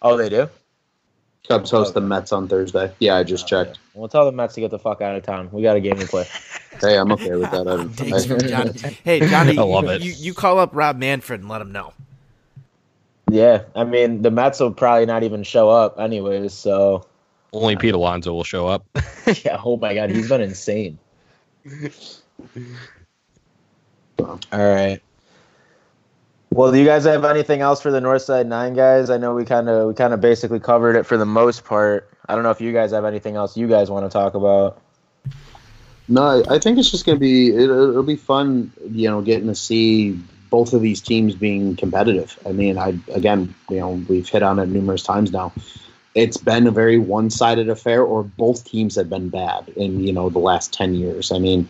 [0.00, 0.48] Oh, they do.
[1.48, 2.92] Cubs host the Mets on Thursday.
[3.00, 3.78] Yeah, I just checked.
[3.94, 5.48] We'll tell the Mets to get the fuck out of town.
[5.50, 6.26] We got a game to play.
[6.80, 7.68] Hey, I'm okay with that.
[7.68, 8.12] I don't-
[8.42, 8.72] I- Johnny.
[9.04, 10.00] Hey Johnny, I love you, it.
[10.02, 11.92] You, you call up Rob Manfred and let him know.
[13.30, 16.54] Yeah, I mean the Mets will probably not even show up anyways.
[16.54, 17.06] So
[17.52, 18.84] Only Pete Alonso will show up.
[19.44, 20.98] yeah, oh my god, he's been insane.
[24.18, 25.00] All right.
[26.54, 29.08] Well, do you guys have anything else for the Northside Nine guys?
[29.08, 32.10] I know we kind of we kind of basically covered it for the most part.
[32.28, 34.78] I don't know if you guys have anything else you guys want to talk about.
[36.08, 39.54] No, I- think it's just going to be it'll be fun, you know, getting to
[39.54, 40.12] see
[40.50, 42.38] both of these teams being competitive.
[42.44, 45.54] I mean, I again, you know, we've hit on it numerous times now.
[46.14, 50.28] It's been a very one-sided affair, or both teams have been bad in you know
[50.28, 51.32] the last ten years.
[51.32, 51.66] I mean,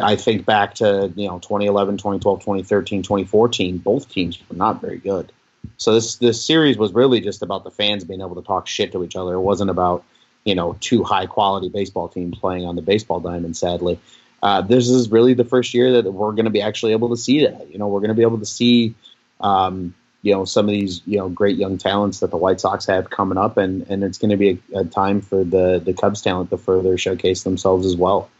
[0.00, 3.78] I think back to you know 2011, 2012, 2013, 2014.
[3.78, 5.32] Both teams were not very good.
[5.76, 8.92] So this this series was really just about the fans being able to talk shit
[8.92, 9.34] to each other.
[9.34, 10.04] It wasn't about
[10.44, 13.56] you know two high quality baseball teams playing on the baseball diamond.
[13.56, 13.98] Sadly,
[14.42, 17.16] uh, this is really the first year that we're going to be actually able to
[17.16, 17.70] see that.
[17.70, 18.94] You know, we're going to be able to see.
[19.40, 22.86] Um, you know some of these you know great young talents that the White Sox
[22.86, 25.92] have coming up, and and it's going to be a, a time for the the
[25.92, 28.30] Cubs talent to further showcase themselves as well.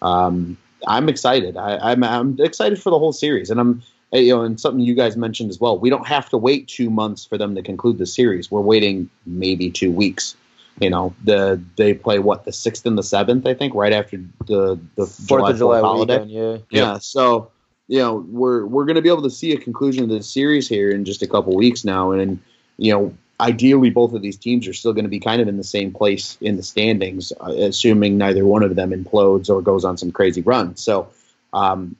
[0.00, 1.56] Um, I'm excited.
[1.56, 4.80] I, I'm I'm excited for the whole series, and I'm eh, you know, and something
[4.80, 5.78] you guys mentioned as well.
[5.78, 8.50] We don't have to wait two months for them to conclude the series.
[8.50, 10.36] We're waiting maybe two weeks.
[10.80, 14.18] You know, the they play what the sixth and the seventh, I think, right after
[14.46, 16.18] the the Fourth of July holiday.
[16.18, 16.58] weekend, yeah.
[16.68, 16.98] Yeah.
[16.98, 17.50] So,
[17.88, 20.68] you know, we're we're going to be able to see a conclusion of the series
[20.68, 22.38] here in just a couple weeks now, and
[22.76, 25.56] you know, ideally, both of these teams are still going to be kind of in
[25.56, 29.84] the same place in the standings, uh, assuming neither one of them implodes or goes
[29.84, 30.76] on some crazy run.
[30.76, 31.08] So,
[31.52, 31.96] um,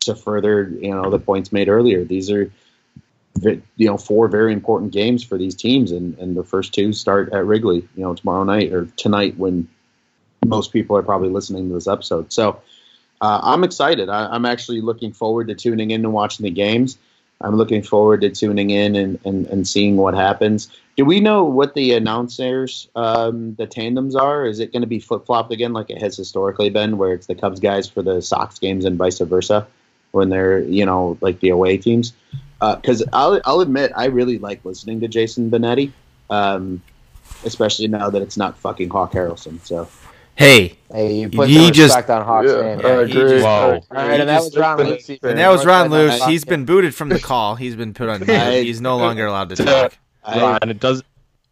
[0.00, 2.50] to further, you know, the points made earlier, these are.
[3.42, 7.34] You know, four very important games for these teams, and, and the first two start
[7.34, 7.86] at Wrigley.
[7.94, 9.68] You know, tomorrow night or tonight when
[10.46, 12.32] most people are probably listening to this episode.
[12.32, 12.62] So,
[13.20, 14.08] uh, I'm excited.
[14.08, 16.96] I, I'm actually looking forward to tuning in and watching the games.
[17.40, 20.70] I'm looking forward to tuning in and, and, and seeing what happens.
[20.96, 24.46] Do we know what the announcers, um, the tandems are?
[24.46, 27.26] Is it going to be flip flopped again like it has historically been, where it's
[27.26, 29.66] the Cubs guys for the Sox games and vice versa
[30.12, 32.14] when they're, you know, like the away teams?
[32.58, 35.92] Because I'll, I'll admit, I really like listening to Jason Benetti,
[36.30, 36.82] um,
[37.44, 39.60] especially now that it's not fucking Hawk Harrelson.
[39.66, 39.86] So.
[40.36, 42.78] Hey, Hey, you put He just- respect on Hawk's Yeah, name.
[42.78, 43.08] I man.
[43.08, 43.80] just- Whoa.
[43.90, 45.08] All right, and that was Ron Luce.
[45.08, 46.24] and that was Ron Luce.
[46.24, 47.56] He's been booted from the call.
[47.56, 48.22] He's been put on
[48.62, 49.96] He's no longer allowed to talk.
[50.24, 51.02] I, Ron, it does.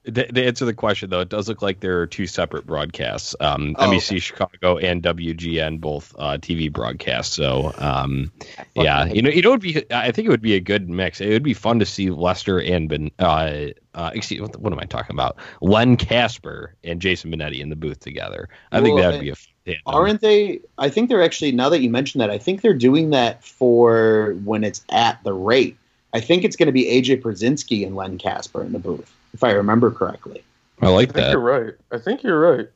[0.06, 3.34] To to answer the question though, it does look like there are two separate broadcasts.
[3.40, 7.34] Um, Oh, NBC Chicago and WGN both uh, TV broadcasts.
[7.34, 8.30] So um,
[8.74, 9.84] yeah, you know, you know, it would be.
[9.90, 11.20] I think it would be a good mix.
[11.20, 13.10] It would be fun to see Lester and Ben.
[13.18, 15.36] Uh, uh, excuse, what, what am I talking about?
[15.60, 18.48] Len Kasper and Jason Benetti in the booth together.
[18.72, 19.34] I think that would be a.
[19.36, 19.94] fun.
[19.94, 20.60] Aren't they?
[20.76, 24.36] I think they're actually now that you mention that, I think they're doing that for
[24.44, 25.76] when it's at the rate.
[26.12, 29.44] I think it's going to be AJ Pierzynski and Len Kasper in the booth, if
[29.44, 30.42] I remember correctly.
[30.80, 31.30] I like I think that.
[31.32, 31.74] you're right.
[31.92, 32.68] I think you're right.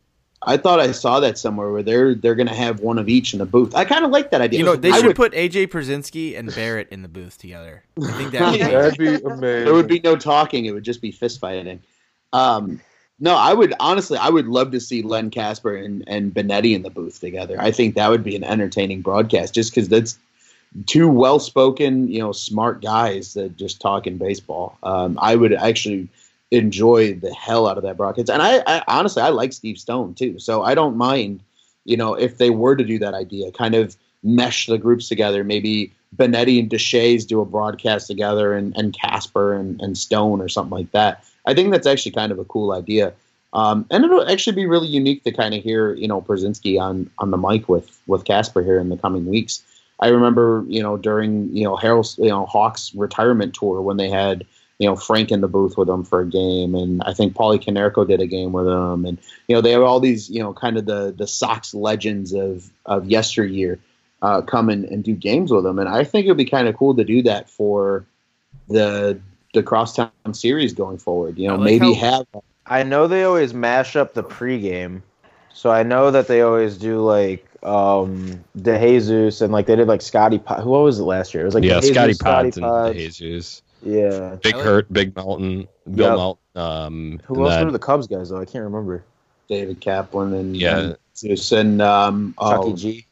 [0.43, 3.33] I thought I saw that somewhere where they're they're going to have one of each
[3.33, 3.75] in the booth.
[3.75, 4.61] I kind of like that idea.
[4.61, 7.83] You know, they I should would- put AJ Pierzynski and Barrett in the booth together.
[8.03, 9.41] I think that would be That'd be amazing.
[9.41, 11.81] there would be no talking; it would just be fist fighting.
[12.33, 12.81] Um,
[13.19, 16.83] no, I would honestly, I would love to see Len Kasper and and Benetti in
[16.83, 17.57] the booth together.
[17.61, 20.19] I think that would be an entertaining broadcast, just because that's
[20.87, 24.79] two well-spoken, you know, smart guys that just talk in baseball.
[24.85, 26.09] Um, I would actually
[26.51, 30.15] enjoy the hell out of that broadcast, and I, I honestly, I like Steve Stone
[30.15, 31.41] too, so I don't mind,
[31.85, 35.45] you know, if they were to do that idea, kind of mesh the groups together,
[35.45, 35.93] maybe.
[36.17, 40.77] Benetti and Deshaies do a broadcast together, and, and Kasper and, and Stone or something
[40.77, 41.23] like that.
[41.45, 43.13] I think that's actually kind of a cool idea.
[43.53, 47.11] Um, and it'll actually be really unique to kind of hear, you know, Pierzynski on
[47.19, 49.63] on the mic with with Kasper here in the coming weeks.
[50.01, 54.11] I remember, you know, during you know Harold's, you know, Hawks retirement tour when they
[54.11, 54.47] had
[54.79, 57.63] you know Frank in the booth with them for a game, and I think Paulie
[57.63, 59.19] Konerko did a game with them, and
[59.49, 62.71] you know they have all these you know kind of the the Sox legends of
[62.87, 63.79] of yesteryear
[64.23, 66.69] uh, come and, and do games with them, and I think it would be kind
[66.69, 68.05] of cool to do that for
[68.69, 69.21] the
[69.55, 71.39] the crosstown series going forward.
[71.39, 75.03] You know, like maybe how- have I know they always mash up the pregame,
[75.53, 79.89] so I know that they always do like um De Jesus and like they did
[79.89, 80.39] like Scotty.
[80.39, 81.43] Po- Who was it last year?
[81.43, 83.21] It was like yeah, DeJesus, Scotty Scotty Pods and Pods.
[83.85, 84.37] Jesus, Yeah.
[84.43, 86.17] Big like- Hurt, Big Melton, Bill Yep.
[86.17, 86.43] Melton.
[86.57, 88.41] Um, Who else then- were the Cubs guys though?
[88.41, 89.05] I can't remember.
[89.49, 90.79] David Kaplan and Yeah.
[90.79, 93.07] and Zeus and um Chucky oh, G.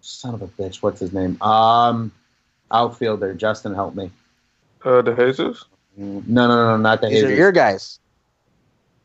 [0.00, 1.40] son of a bitch, what's his name?
[1.40, 2.12] Um,
[2.70, 4.10] outfielder Justin, help me.
[4.84, 5.64] Uh, De Jesus?
[5.96, 7.98] No, no, no, no not the These are your guys.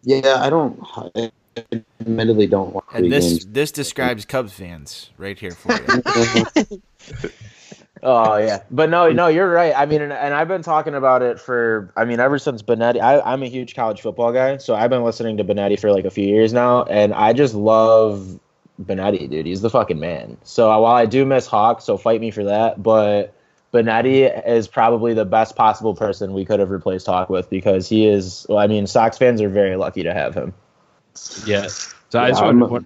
[0.04, 0.80] Yeah, I don't.
[0.96, 1.32] I
[2.00, 3.46] admittedly don't watch And this games.
[3.48, 6.82] this describes Cubs fans right here for you.
[8.04, 9.74] Oh yeah, but no, no, you're right.
[9.76, 11.92] I mean, and, and I've been talking about it for.
[11.96, 13.02] I mean, ever since Benetti.
[13.02, 16.06] I, I'm a huge college football guy, so I've been listening to Benetti for like
[16.06, 18.40] a few years now, and I just love
[18.82, 19.46] Benetti, dude.
[19.46, 20.38] He's the fucking man.
[20.44, 23.34] So uh, while I do miss Hawk, so fight me for that, but
[23.74, 28.08] Benetti is probably the best possible person we could have replaced Hawk with because he
[28.08, 28.46] is.
[28.50, 30.54] Well, I mean, Sox fans are very lucky to have him.
[31.46, 31.94] Yes.
[32.10, 32.80] So I just Yeah,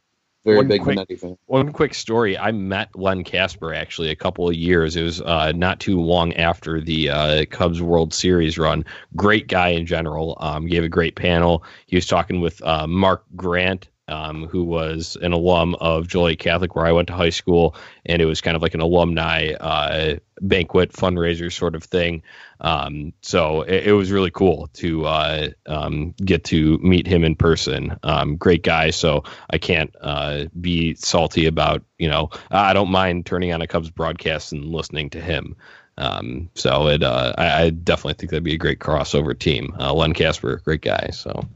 [0.46, 1.38] want I'm a one, Very one big quick- Benetti fan.
[1.46, 2.38] one quick story.
[2.38, 4.96] I met Len Kasper actually a couple of years.
[4.96, 8.86] It was uh, not too long after the uh, Cubs World Series run.
[9.16, 10.38] Great guy in general.
[10.40, 11.64] Um, gave a great panel.
[11.86, 16.76] He was talking with uh, Mark Grant um, who was an alum of Joliet Catholic,
[16.76, 17.76] where I went to high school,
[18.06, 22.22] and it was kind of like an alumni uh, banquet fundraiser sort of thing.
[22.62, 27.36] Um, so it, it was really cool to uh, um, get to meet him in
[27.36, 27.98] person.
[28.04, 28.90] Um, great guy.
[28.90, 33.68] So I can't uh, be salty about you know I don't mind turning on a
[33.68, 35.56] Cubs broadcast and listening to him.
[35.98, 39.76] Um, so it, uh, I, I definitely think that'd be a great crossover team.
[39.80, 41.10] Uh, Len Kasper, great guy.
[41.14, 41.48] So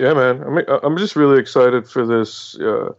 [0.00, 0.42] Yeah, man.
[0.42, 2.92] I mean, I- I'm just really excited for this uh,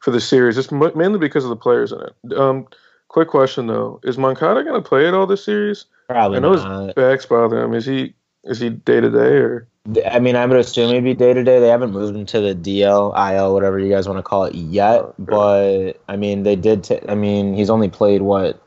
[0.00, 2.36] for this series, just m- mainly because of the players in it.
[2.38, 2.66] Um,
[3.08, 5.84] quick question though: Is Moncada going to play at all this series?
[6.08, 6.86] Probably I know not.
[6.86, 7.74] his back's bothering him.
[7.74, 8.14] Is he
[8.44, 9.68] is he day to day or?
[10.10, 11.60] I mean, I would assume he'd be day to day.
[11.60, 14.54] They haven't moved him to the DL, IL, whatever you guys want to call it
[14.56, 15.00] yet.
[15.02, 16.82] Oh, But I mean, they did.
[16.84, 18.60] T- I mean, he's only played what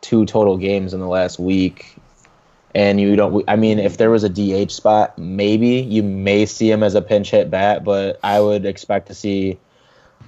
[0.00, 1.91] two total games in the last week,
[2.74, 3.44] and you don't.
[3.48, 7.02] I mean, if there was a DH spot, maybe you may see him as a
[7.02, 9.58] pinch hit bat, but I would expect to see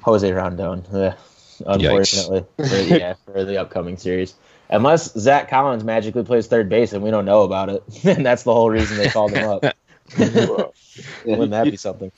[0.03, 0.85] Jose Rondon.
[0.93, 1.15] Ugh,
[1.67, 4.35] Unfortunately, for, yeah, for the upcoming series.
[4.71, 8.43] Unless Zach Collins magically plays third base and we don't know about it, and that's
[8.43, 9.63] the whole reason they called him up.
[10.19, 12.13] Wouldn't that be something?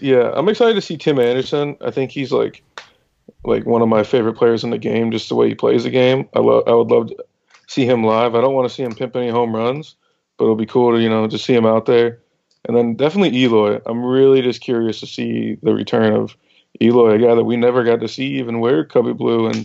[0.00, 1.76] yeah, I'm excited to see Tim Anderson.
[1.80, 2.62] I think he's like
[3.44, 5.10] like one of my favorite players in the game.
[5.12, 6.28] Just the way he plays the game.
[6.34, 6.64] I love.
[6.66, 7.24] I would love to
[7.68, 8.34] see him live.
[8.34, 9.94] I don't want to see him pimp any home runs,
[10.36, 12.18] but it'll be cool to you know just see him out there.
[12.66, 13.80] And then definitely Eloy.
[13.86, 16.36] I'm really just curious to see the return of
[16.82, 19.64] Eloy, a guy that we never got to see even wear Cubby Blue, and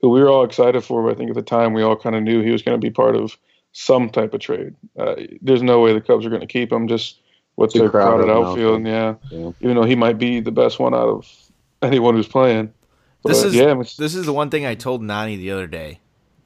[0.00, 1.02] who we were all excited for.
[1.04, 2.84] But I think at the time we all kind of knew he was going to
[2.84, 3.38] be part of
[3.72, 4.74] some type of trade.
[4.98, 7.20] Uh, there's no way the Cubs are going to keep him just
[7.56, 8.86] with their crowded crowded an outfield.
[8.86, 9.14] Yeah.
[9.30, 9.52] Yeah.
[9.60, 11.30] even though he might be the best one out of
[11.80, 12.72] anyone who's playing.
[13.24, 16.00] This is yeah, I'm- this is the one thing I told Nani the other day.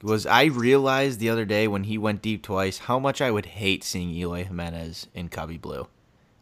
[0.07, 3.45] Was I realized the other day when he went deep twice how much I would
[3.45, 5.85] hate seeing Eloy Jimenez in Cubby Blue.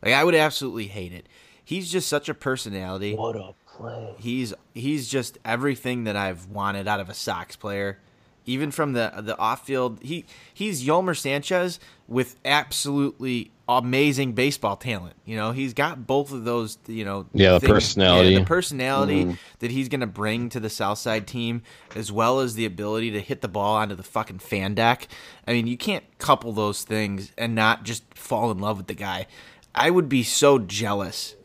[0.03, 1.25] Like I would absolutely hate it.
[1.63, 3.15] He's just such a personality.
[3.15, 4.13] What a play!
[4.19, 7.97] He's he's just everything that I've wanted out of a Sox player.
[8.45, 15.15] Even from the the off field, he he's Yolmer Sanchez with absolutely amazing baseball talent.
[15.25, 16.77] You know, he's got both of those.
[16.87, 18.29] You know, Yeah, the personality.
[18.29, 19.33] yeah, the personality mm-hmm.
[19.59, 21.63] that he's going to bring to the Southside team,
[21.95, 25.07] as well as the ability to hit the ball onto the fucking fan deck.
[25.47, 28.93] I mean, you can't couple those things and not just fall in love with the
[28.93, 29.27] guy.
[29.73, 31.35] I would be so jealous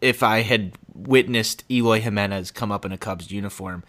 [0.00, 3.84] if I had witnessed Eloy Jimenez come up in a Cubs uniform.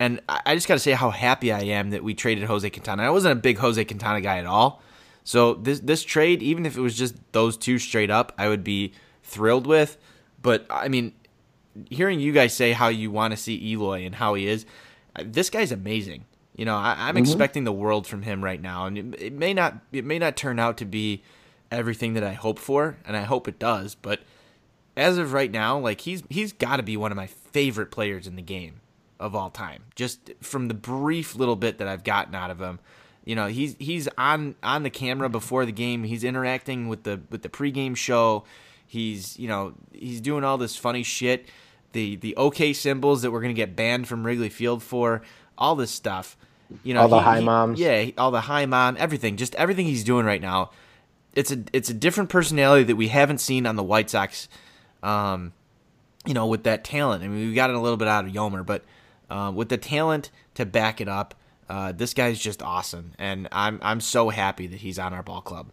[0.00, 3.02] And I just got to say how happy I am that we traded Jose Quintana.
[3.02, 4.80] I wasn't a big Jose Quintana guy at all.
[5.24, 8.62] So this this trade, even if it was just those two straight up, I would
[8.62, 8.92] be
[9.24, 9.98] thrilled with.
[10.40, 11.14] But I mean,
[11.90, 14.64] hearing you guys say how you want to see Eloy and how he is,
[15.16, 16.24] uh, this guy's amazing.
[16.54, 19.52] You know, I, I'm expecting the world from him right now, and it, it may
[19.52, 21.22] not it may not turn out to be
[21.72, 23.96] everything that I hope for, and I hope it does.
[23.96, 24.20] But
[24.96, 28.28] as of right now, like he's he's got to be one of my favorite players
[28.28, 28.80] in the game
[29.20, 29.84] of all time.
[29.94, 32.78] Just from the brief little bit that I've gotten out of him,
[33.24, 36.04] you know, he's he's on on the camera before the game.
[36.04, 38.44] He's interacting with the with the pregame show.
[38.86, 41.46] He's you know he's doing all this funny shit.
[41.92, 45.22] The the OK symbols that we're gonna get banned from Wrigley Field for
[45.56, 46.36] all this stuff.
[46.84, 47.80] You know, All the he- high he- moms.
[47.80, 49.36] Yeah, all the high mom, everything.
[49.38, 50.70] Just everything he's doing right now.
[51.34, 54.48] It's a it's a different personality that we haven't seen on the White Sox.
[55.02, 55.52] Um,
[56.26, 57.22] you know, with that talent.
[57.24, 58.84] I mean, we got it a little bit out of Yolmer, but
[59.30, 61.34] uh, with the talent to back it up,
[61.68, 65.42] uh, this guy's just awesome, and I'm I'm so happy that he's on our ball
[65.42, 65.70] club.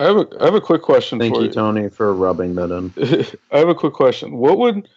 [0.00, 2.70] I have a I have a quick question Thank for you, Tony, for rubbing that
[2.70, 2.92] in.
[3.52, 4.32] I have a quick question.
[4.36, 4.88] What would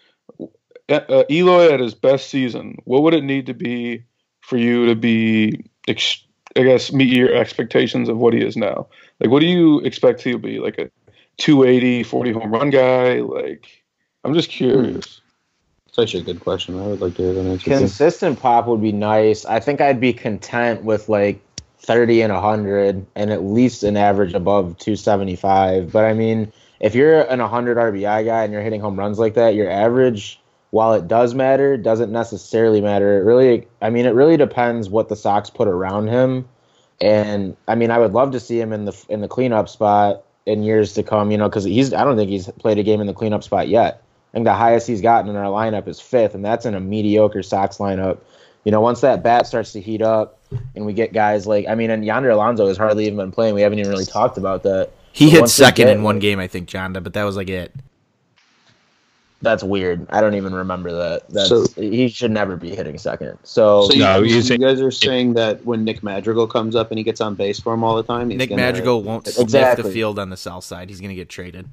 [0.90, 2.78] uh, Eloy at his best season?
[2.86, 4.04] What would it need to be
[4.42, 6.24] for you to be, ex-
[6.56, 8.88] I guess, meet your expectations of what he is now?
[9.20, 10.60] Like, what do you expect he'll be?
[10.60, 10.90] Like a
[11.38, 13.20] 280, 40 home run guy?
[13.20, 13.68] Like,
[14.24, 15.22] I'm just curious.
[16.00, 16.80] Actually a good question.
[16.80, 17.72] I would like to hear that answer.
[17.72, 19.46] Consistent pop would be nice.
[19.46, 21.42] I think I'd be content with like
[21.80, 25.92] 30 and 100 and at least an average above 275.
[25.92, 29.34] But I mean, if you're an 100 RBI guy and you're hitting home runs like
[29.34, 33.20] that, your average, while it does matter, doesn't necessarily matter.
[33.20, 36.48] It really, I mean, it really depends what the Sox put around him.
[37.02, 40.24] And I mean, I would love to see him in the in the cleanup spot
[40.46, 41.32] in years to come.
[41.32, 43.68] You know, because he's I don't think he's played a game in the cleanup spot
[43.68, 44.04] yet.
[44.34, 46.80] I think the highest he's gotten in our lineup is fifth, and that's in a
[46.80, 48.20] mediocre Sox lineup.
[48.66, 50.40] You know, once that bat starts to heat up,
[50.76, 53.56] and we get guys like I mean, and Yonder Alonso has hardly even been playing.
[53.56, 54.92] We haven't even really talked about that.
[55.14, 57.50] He But hit second get- in one game, I think, Jonda, but that was like
[57.50, 57.74] it.
[59.42, 60.08] That's weird.
[60.10, 61.30] I don't even remember that.
[61.30, 63.38] That's So- he should never be hitting second.
[63.44, 66.90] So, So you, No, you you guys are saying that when Nick Madrigal comes up
[66.92, 69.28] and he gets on base for him all the time, he's Nick gonna- Madrigal won't
[69.28, 70.90] sniff the field on the south side.
[70.90, 71.68] He's going to get traded.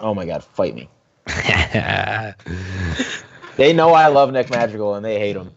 [0.00, 0.88] oh my god, fight me.
[3.56, 5.52] They know I love Nick Madrigal and they hate him.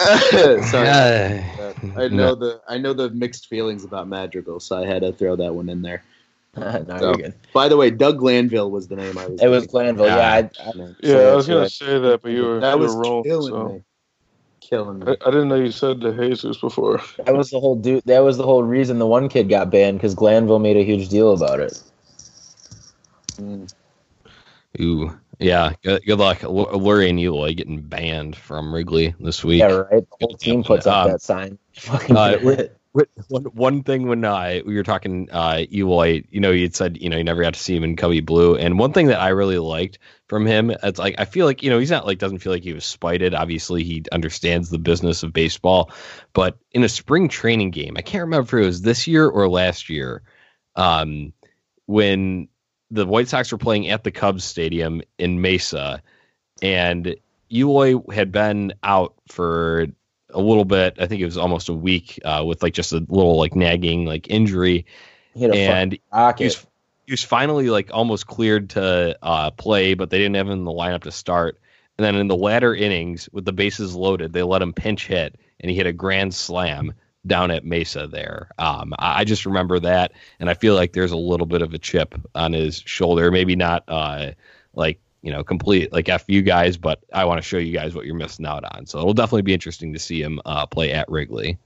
[0.64, 0.88] Sorry.
[0.88, 5.12] Uh, I know the I know the mixed feelings about Madrigal, so I had to
[5.12, 6.02] throw that one in there.
[6.56, 7.34] no, So- good.
[7.52, 9.40] By the way, Doug Glanville was the name I was.
[9.40, 9.66] It was.
[9.68, 10.06] Glanville.
[10.06, 12.74] Yeah, I, I, Man, Yeah, I was gonna so say that, but you were that
[12.74, 13.22] you was were wrong.
[13.22, 13.68] killing So.
[13.68, 13.82] me.
[14.60, 15.12] Killing I.
[15.24, 17.00] I didn't know you said the Jesus before.
[17.24, 18.02] that was the whole dude.
[18.06, 21.08] That was the whole reason the one kid got banned because Glanville made a huge
[21.08, 21.80] deal about it.
[23.36, 23.72] Mm.
[24.78, 25.72] Ooh, yeah.
[25.82, 29.60] Good, good luck, L- Lurie and Eloy getting banned from Wrigley this week.
[29.60, 30.06] Yeah, right.
[30.10, 31.58] The whole team puts up Um, that sign.
[31.72, 32.66] Fucking uh,
[33.28, 37.08] One, one thing when uh, we were talking uh, Eloy, you know, you'd said you
[37.08, 39.28] know you never got to see him in Cubby Blue, and one thing that I
[39.28, 42.40] really liked from him, it's like I feel like you know he's not like doesn't
[42.40, 43.32] feel like he was spited.
[43.32, 45.92] Obviously, he understands the business of baseball,
[46.32, 49.48] but in a spring training game, I can't remember if it was this year or
[49.48, 50.22] last year,
[50.74, 51.32] um,
[51.86, 52.48] when
[52.90, 56.02] the White Sox were playing at the Cubs Stadium in Mesa,
[56.62, 57.14] and
[57.52, 59.86] Eloy had been out for
[60.30, 60.96] a little bit.
[60.98, 64.06] I think it was almost a week uh, with like just a little like nagging
[64.06, 64.86] like injury,
[65.34, 65.98] hit a and
[66.38, 66.66] he was
[67.06, 70.64] he was finally like almost cleared to uh, play, but they didn't have him in
[70.64, 71.60] the lineup to start.
[71.98, 75.36] And then in the latter innings, with the bases loaded, they let him pinch hit,
[75.60, 76.94] and he hit a grand slam
[77.26, 78.06] down at Mesa.
[78.06, 81.74] There, um, I just remember that, and I feel like there's a little bit of
[81.74, 83.30] a chip on his shoulder.
[83.30, 84.32] Maybe not uh,
[84.74, 87.94] like you know complete like f you guys, but I want to show you guys
[87.94, 88.86] what you're missing out on.
[88.86, 91.58] So it'll definitely be interesting to see him uh, play at Wrigley.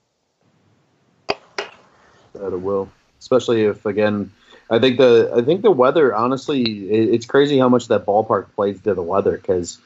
[2.35, 2.91] that it will,
[3.21, 4.31] especially if again.
[4.71, 6.15] I think the I think the weather.
[6.15, 9.79] Honestly, it, it's crazy how much that ballpark plays to the weather because,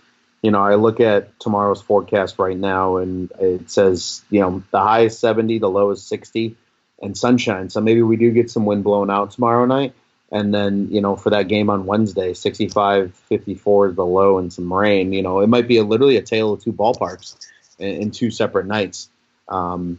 [0.42, 4.80] you know, I look at tomorrow's forecast right now and it says you know the
[4.80, 6.56] high is seventy, the low is sixty,
[7.00, 7.70] and sunshine.
[7.70, 9.94] So maybe we do get some wind blowing out tomorrow night,
[10.30, 14.52] and then you know for that game on Wednesday, 65, 54 is the low and
[14.52, 15.12] some rain.
[15.12, 17.36] You know, it might be a, literally a tale of two ballparks
[17.78, 19.08] in, in two separate nights.
[19.48, 19.98] Um,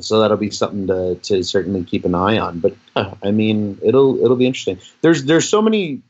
[0.00, 2.60] so that'll be something to, to certainly keep an eye on.
[2.60, 4.78] But uh, I mean, it'll it'll be interesting.
[5.00, 6.02] There's there's so many.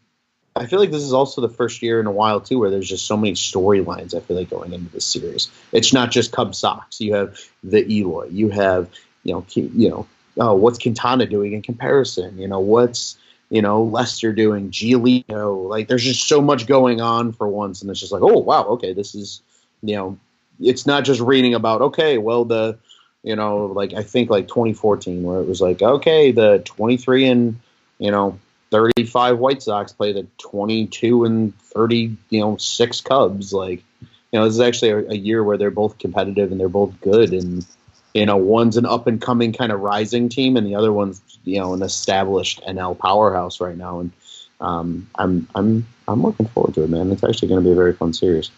[0.57, 2.89] I feel like this is also the first year in a while too where there's
[2.89, 4.15] just so many storylines.
[4.15, 7.01] I feel like going into this series, it's not just Cub Sox.
[7.01, 8.29] You have the Eloy.
[8.29, 8.89] You have
[9.25, 10.07] you know you know
[10.39, 12.39] oh, what's Quintana doing in comparison.
[12.39, 13.17] You know what's
[13.49, 14.71] you know Lester doing.
[14.71, 15.69] Giolito.
[15.69, 18.65] Like there's just so much going on for once, and it's just like oh wow
[18.65, 19.43] okay this is
[19.83, 20.19] you know
[20.61, 22.77] it's not just reading about okay well the
[23.23, 27.61] you know, like I think like 2014, where it was like, okay, the 23 and
[27.99, 28.39] you know
[28.71, 33.53] 35 White Sox play the 22 and 30, you know, six Cubs.
[33.53, 36.69] Like, you know, this is actually a, a year where they're both competitive and they're
[36.69, 37.67] both good, and
[38.15, 41.21] you know, one's an up and coming kind of rising team, and the other one's
[41.45, 44.13] you know an established NL powerhouse right now, and
[44.61, 47.11] um, I'm I'm I'm looking forward to it, man.
[47.11, 48.51] It's actually going to be a very fun series.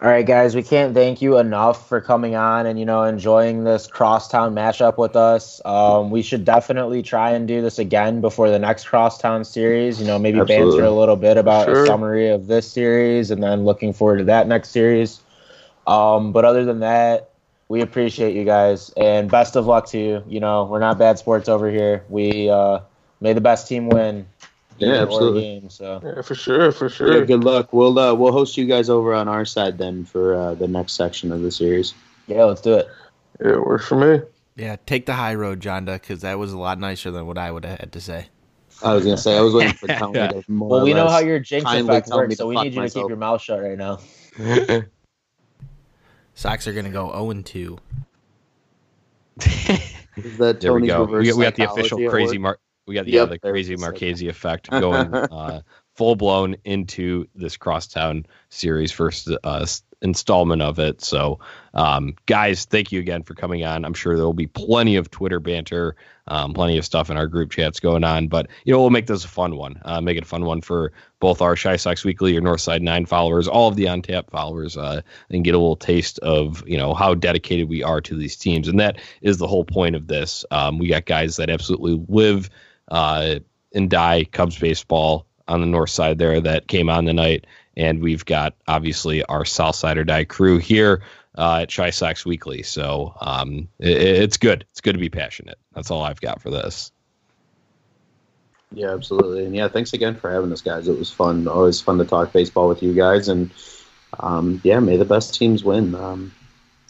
[0.00, 3.64] All right, guys, we can't thank you enough for coming on and you know enjoying
[3.64, 5.60] this crosstown matchup with us.
[5.64, 10.00] Um, we should definitely try and do this again before the next crosstown series.
[10.00, 10.70] You know, maybe Absolutely.
[10.70, 11.82] banter a little bit about Sure.
[11.82, 15.20] a summary of this series, and then looking forward to that next series.
[15.84, 17.30] Um, but other than that,
[17.68, 20.22] we appreciate you guys and best of luck to you.
[20.28, 22.04] You know, we're not bad sports over here.
[22.08, 22.80] We uh,
[23.20, 24.28] may the best team win.
[24.78, 25.42] Yeah, absolutely.
[25.42, 27.26] Game, so Yeah, for sure, for Yeah, sure.
[27.26, 27.72] good luck.
[27.72, 30.92] We'll uh, we'll host you guys over on our side then for uh, the next
[30.92, 31.94] section of the series.
[32.26, 32.88] yeah, let's do it.
[33.40, 34.24] Yeah, it works for me.
[34.56, 37.50] Yeah, take the high road, Jonda, because that was a lot nicer than what I
[37.50, 38.28] would have had to say.
[38.82, 41.18] I was gonna say I was waiting for Tony to more Well, we know how
[41.18, 43.78] your jinx kindly effect works, so we need you to keep your mouth shut right
[43.78, 43.98] now.
[46.34, 47.78] Sox are going to go 0 and 2.
[49.40, 51.04] Is that There we Tony's go.
[51.04, 52.60] We got, we got the official crazy work?
[52.88, 53.76] We got the, Yep, the crazy.
[53.76, 55.60] Marchese effect going uh,
[55.94, 59.66] full blown into this crosstown series first uh,
[60.00, 61.02] installment of it.
[61.02, 61.40] So,
[61.74, 63.84] um, guys, thank you again for coming on.
[63.84, 65.96] I'm sure there will be plenty of Twitter banter,
[66.28, 68.28] um, plenty of stuff in our group chats going on.
[68.28, 69.80] But you know, we'll make this a fun one.
[69.84, 73.06] Uh, make it a fun one for both our Chi Sox Weekly, your Northside Nine
[73.06, 75.00] followers, all of the on tap followers, uh,
[75.30, 78.68] and get a little taste of you know how dedicated we are to these teams.
[78.68, 80.44] And that is the whole point of this.
[80.50, 82.50] Um, we got guys that absolutely live
[82.88, 83.36] uh,
[83.74, 87.46] and die Cubs baseball on the north side there that came on tonight.
[87.76, 91.02] And we've got obviously our South Side or Die crew here
[91.36, 92.62] uh, at Chi Sox Weekly.
[92.62, 94.66] So um, it, it's good.
[94.72, 95.58] It's good to be passionate.
[95.74, 96.90] That's all I've got for this.
[98.72, 99.46] Yeah, absolutely.
[99.46, 100.88] And yeah, thanks again for having us, guys.
[100.88, 101.48] It was fun.
[101.48, 103.28] Always fun to talk baseball with you guys.
[103.28, 103.50] And
[104.18, 105.94] um, yeah, may the best teams win.
[105.94, 106.34] Um,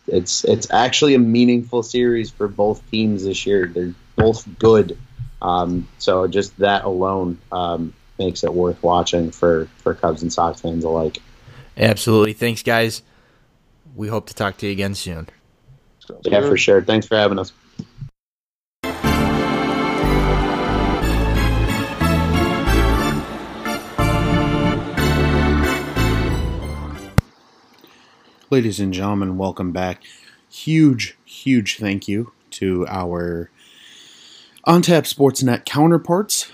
[0.07, 3.67] it's it's actually a meaningful series for both teams this year.
[3.67, 4.99] They're both good.
[5.41, 10.61] Um, so just that alone um, makes it worth watching for, for Cubs and Sox
[10.61, 11.19] fans alike.
[11.77, 12.33] Absolutely.
[12.33, 13.03] Thanks, guys.
[13.95, 15.29] We hope to talk to you again soon.
[16.23, 16.83] Yeah, for sure.
[16.83, 17.53] Thanks for having us.
[28.51, 30.05] Ladies and gentlemen, welcome back.
[30.49, 33.51] Huge, huge thank you to our
[34.67, 36.51] OnTap Sportsnet counterparts,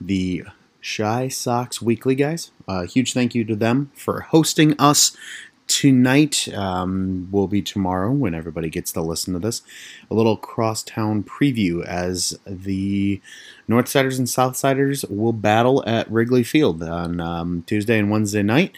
[0.00, 0.42] the
[0.82, 2.50] Chi Sox Weekly guys.
[2.66, 5.16] Uh, huge thank you to them for hosting us
[5.68, 6.48] tonight.
[6.52, 9.62] Um, will be tomorrow when everybody gets to listen to this.
[10.10, 13.22] A little crosstown preview as the
[13.68, 18.74] Northsiders and Southsiders will battle at Wrigley Field on um, Tuesday and Wednesday night.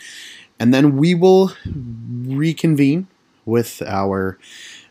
[0.61, 3.09] And then we will reconvene
[3.47, 4.39] with our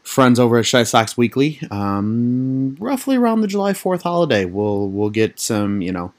[0.06, 4.46] friends over at Chi Sox Weekly, um, roughly around the July Fourth holiday.
[4.46, 6.14] We'll we'll get some you know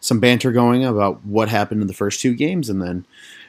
[0.00, 3.04] some banter going about what happened in the first two games, and then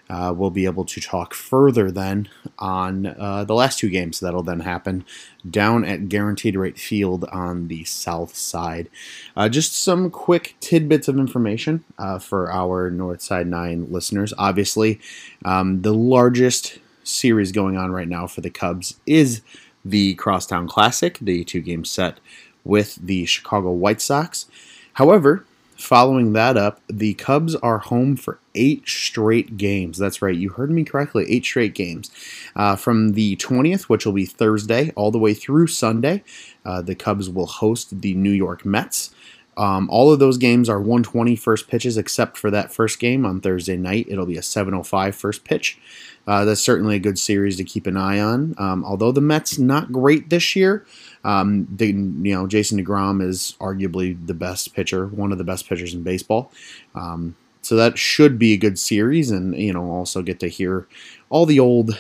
[0.10, 2.28] uh, we'll be able to talk further then
[2.60, 5.06] on uh, the last two games that'll then happen
[5.50, 8.90] down at Guaranteed Rate Field on the south side.
[9.36, 14.34] Uh, just some quick tidbits of information uh, for our North Side 9 listeners.
[14.38, 15.00] Obviously,
[15.46, 19.42] um, the largest series going on right now for the Cubs is
[19.84, 22.20] the Crosstown Classic, the two game set
[22.64, 24.46] with the Chicago White Sox.
[24.94, 25.46] However,
[25.78, 29.98] following that up, the Cubs are home for eight straight games.
[29.98, 32.12] That's right, you heard me correctly, eight straight games.
[32.56, 36.24] Uh, from the 20th, which will be Thursday, all the way through Sunday,
[36.66, 39.14] uh, the Cubs will host the New York Mets.
[39.56, 43.40] Um, all of those games are 120 first pitches, except for that first game on
[43.40, 44.08] Thursday night.
[44.10, 45.78] It'll be a 705 first pitch.
[46.26, 48.56] Uh, that's certainly a good series to keep an eye on.
[48.58, 50.86] Um, although the Mets not great this year,
[51.24, 55.68] um, they, you know Jason Degrom is arguably the best pitcher, one of the best
[55.68, 56.52] pitchers in baseball.
[56.96, 60.88] Um, so that should be a good series, and you know also get to hear
[61.30, 61.98] all the old,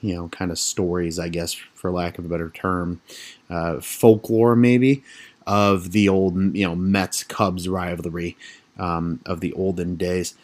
[0.00, 3.00] you know, kind of stories, I guess, for lack of a better term,
[3.50, 5.02] uh, folklore maybe
[5.46, 8.36] of the old you know Mets Cubs rivalry
[8.78, 10.34] um, of the olden days.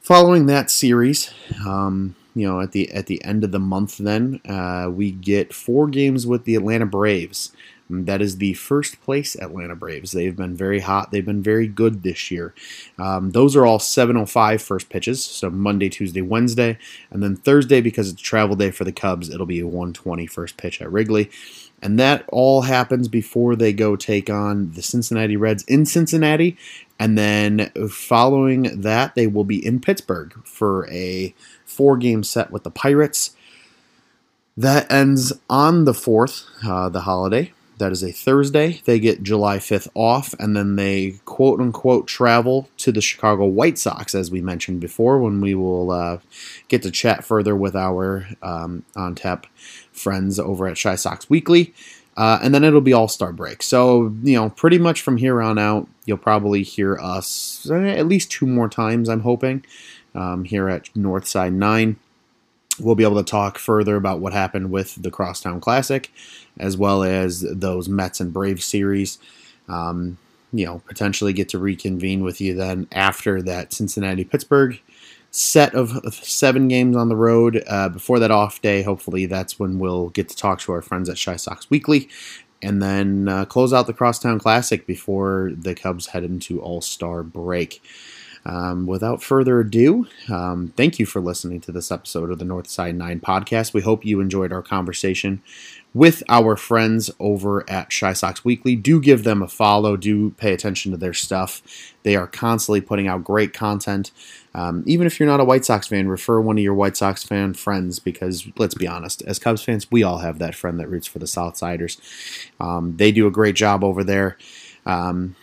[0.00, 1.32] Following that series,
[1.64, 5.52] um, you know, at the at the end of the month, then uh, we get
[5.52, 7.52] four games with the Atlanta Braves.
[7.90, 10.12] That is the first place Atlanta Braves.
[10.12, 11.10] They've been very hot.
[11.10, 12.54] They've been very good this year.
[12.98, 15.22] Um, those are all 7:05 first pitches.
[15.22, 16.78] So Monday, Tuesday, Wednesday,
[17.10, 19.28] and then Thursday because it's travel day for the Cubs.
[19.28, 21.30] It'll be a 120 first pitch at Wrigley.
[21.82, 26.56] And that all happens before they go take on the Cincinnati Reds in Cincinnati.
[26.98, 31.34] And then following that, they will be in Pittsburgh for a
[31.72, 33.34] four game set with the Pirates.
[34.56, 37.52] That ends on the 4th, uh, the holiday.
[37.78, 38.82] That is a Thursday.
[38.84, 43.78] They get July 5th off, and then they quote unquote travel to the Chicago White
[43.78, 46.18] Sox, as we mentioned before, when we will uh,
[46.68, 49.46] get to chat further with our um, on tap
[49.90, 51.74] friends over at Chi Sox Weekly.
[52.16, 53.62] Uh, and then it'll be All Star break.
[53.62, 58.06] So, you know, pretty much from here on out, you'll probably hear us uh, at
[58.06, 59.64] least two more times, I'm hoping,
[60.14, 61.96] um, here at Northside 9.
[62.80, 66.10] We'll be able to talk further about what happened with the Crosstown Classic,
[66.58, 69.18] as well as those Mets and Braves series.
[69.68, 70.18] Um,
[70.52, 74.80] you know, potentially get to reconvene with you then after that Cincinnati Pittsburgh
[75.32, 77.64] set of seven games on the road.
[77.66, 81.08] Uh, before that off day, hopefully that's when we'll get to talk to our friends
[81.08, 82.08] at Chi Sox Weekly,
[82.60, 87.22] and then uh, close out the Crosstown Classic before the Cubs head into All Star
[87.22, 87.82] break.
[88.44, 92.96] Um, without further ado, um, thank you for listening to this episode of the Northside
[92.96, 93.72] 9 podcast.
[93.72, 95.42] We hope you enjoyed our conversation
[95.94, 98.74] with our friends over at Chi Sox Weekly.
[98.74, 101.62] Do give them a follow, do pay attention to their stuff.
[102.02, 104.10] They are constantly putting out great content.
[104.54, 107.22] Um, even if you're not a White Sox fan, refer one of your White Sox
[107.22, 110.88] fan friends because let's be honest, as Cubs fans, we all have that friend that
[110.88, 111.98] roots for the Southsiders.
[112.58, 114.36] Um, they do a great job over there.
[114.84, 115.36] Um,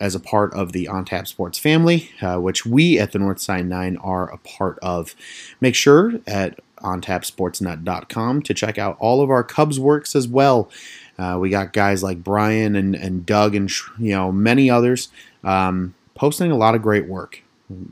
[0.00, 3.66] as a part of the On Tap Sports family, uh, which we at the Northside
[3.66, 5.14] 9 are a part of.
[5.60, 10.70] Make sure at ontapsportsnet.com to check out all of our Cubs works as well.
[11.18, 15.08] Uh, we got guys like Brian and, and Doug and you know many others
[15.44, 17.42] um, posting a lot of great work.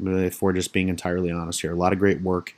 [0.05, 2.55] If we're just being entirely honest here, a lot of great work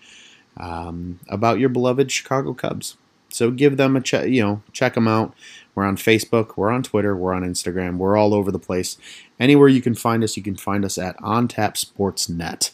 [0.56, 2.96] um, about your beloved Chicago Cubs.
[3.30, 4.28] so give them a check.
[4.28, 5.34] You know, check them out.
[5.76, 6.56] We're on Facebook.
[6.56, 7.14] We're on Twitter.
[7.14, 7.98] We're on Instagram.
[7.98, 8.96] We're all over the place.
[9.38, 12.72] Anywhere you can find us, you can find us at OnTap Sportsnet.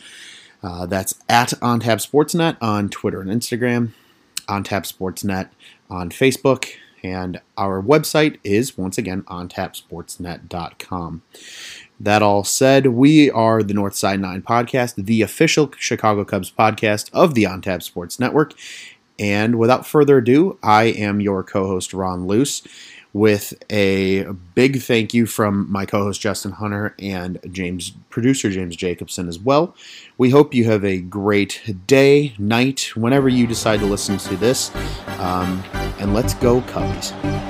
[0.62, 3.90] Uh, that's at OnTap Sportsnet on Twitter and Instagram.
[4.48, 5.48] OnTap Sportsnet
[5.90, 6.70] on Facebook.
[7.04, 11.22] And our website is once again ontapsportsnet.com.
[11.98, 17.34] That all said, we are the Northside 9 podcast, the official Chicago Cubs podcast of
[17.34, 18.54] the OnTap Sports Network.
[19.18, 22.62] And without further ado, I am your co host, Ron Luce,
[23.12, 24.24] with a
[24.54, 29.38] big thank you from my co host, Justin Hunter, and James, producer James Jacobson as
[29.38, 29.74] well.
[30.18, 34.74] We hope you have a great day, night, whenever you decide to listen to this.
[35.18, 35.62] Um,
[35.98, 37.41] and let's go, Cubbies.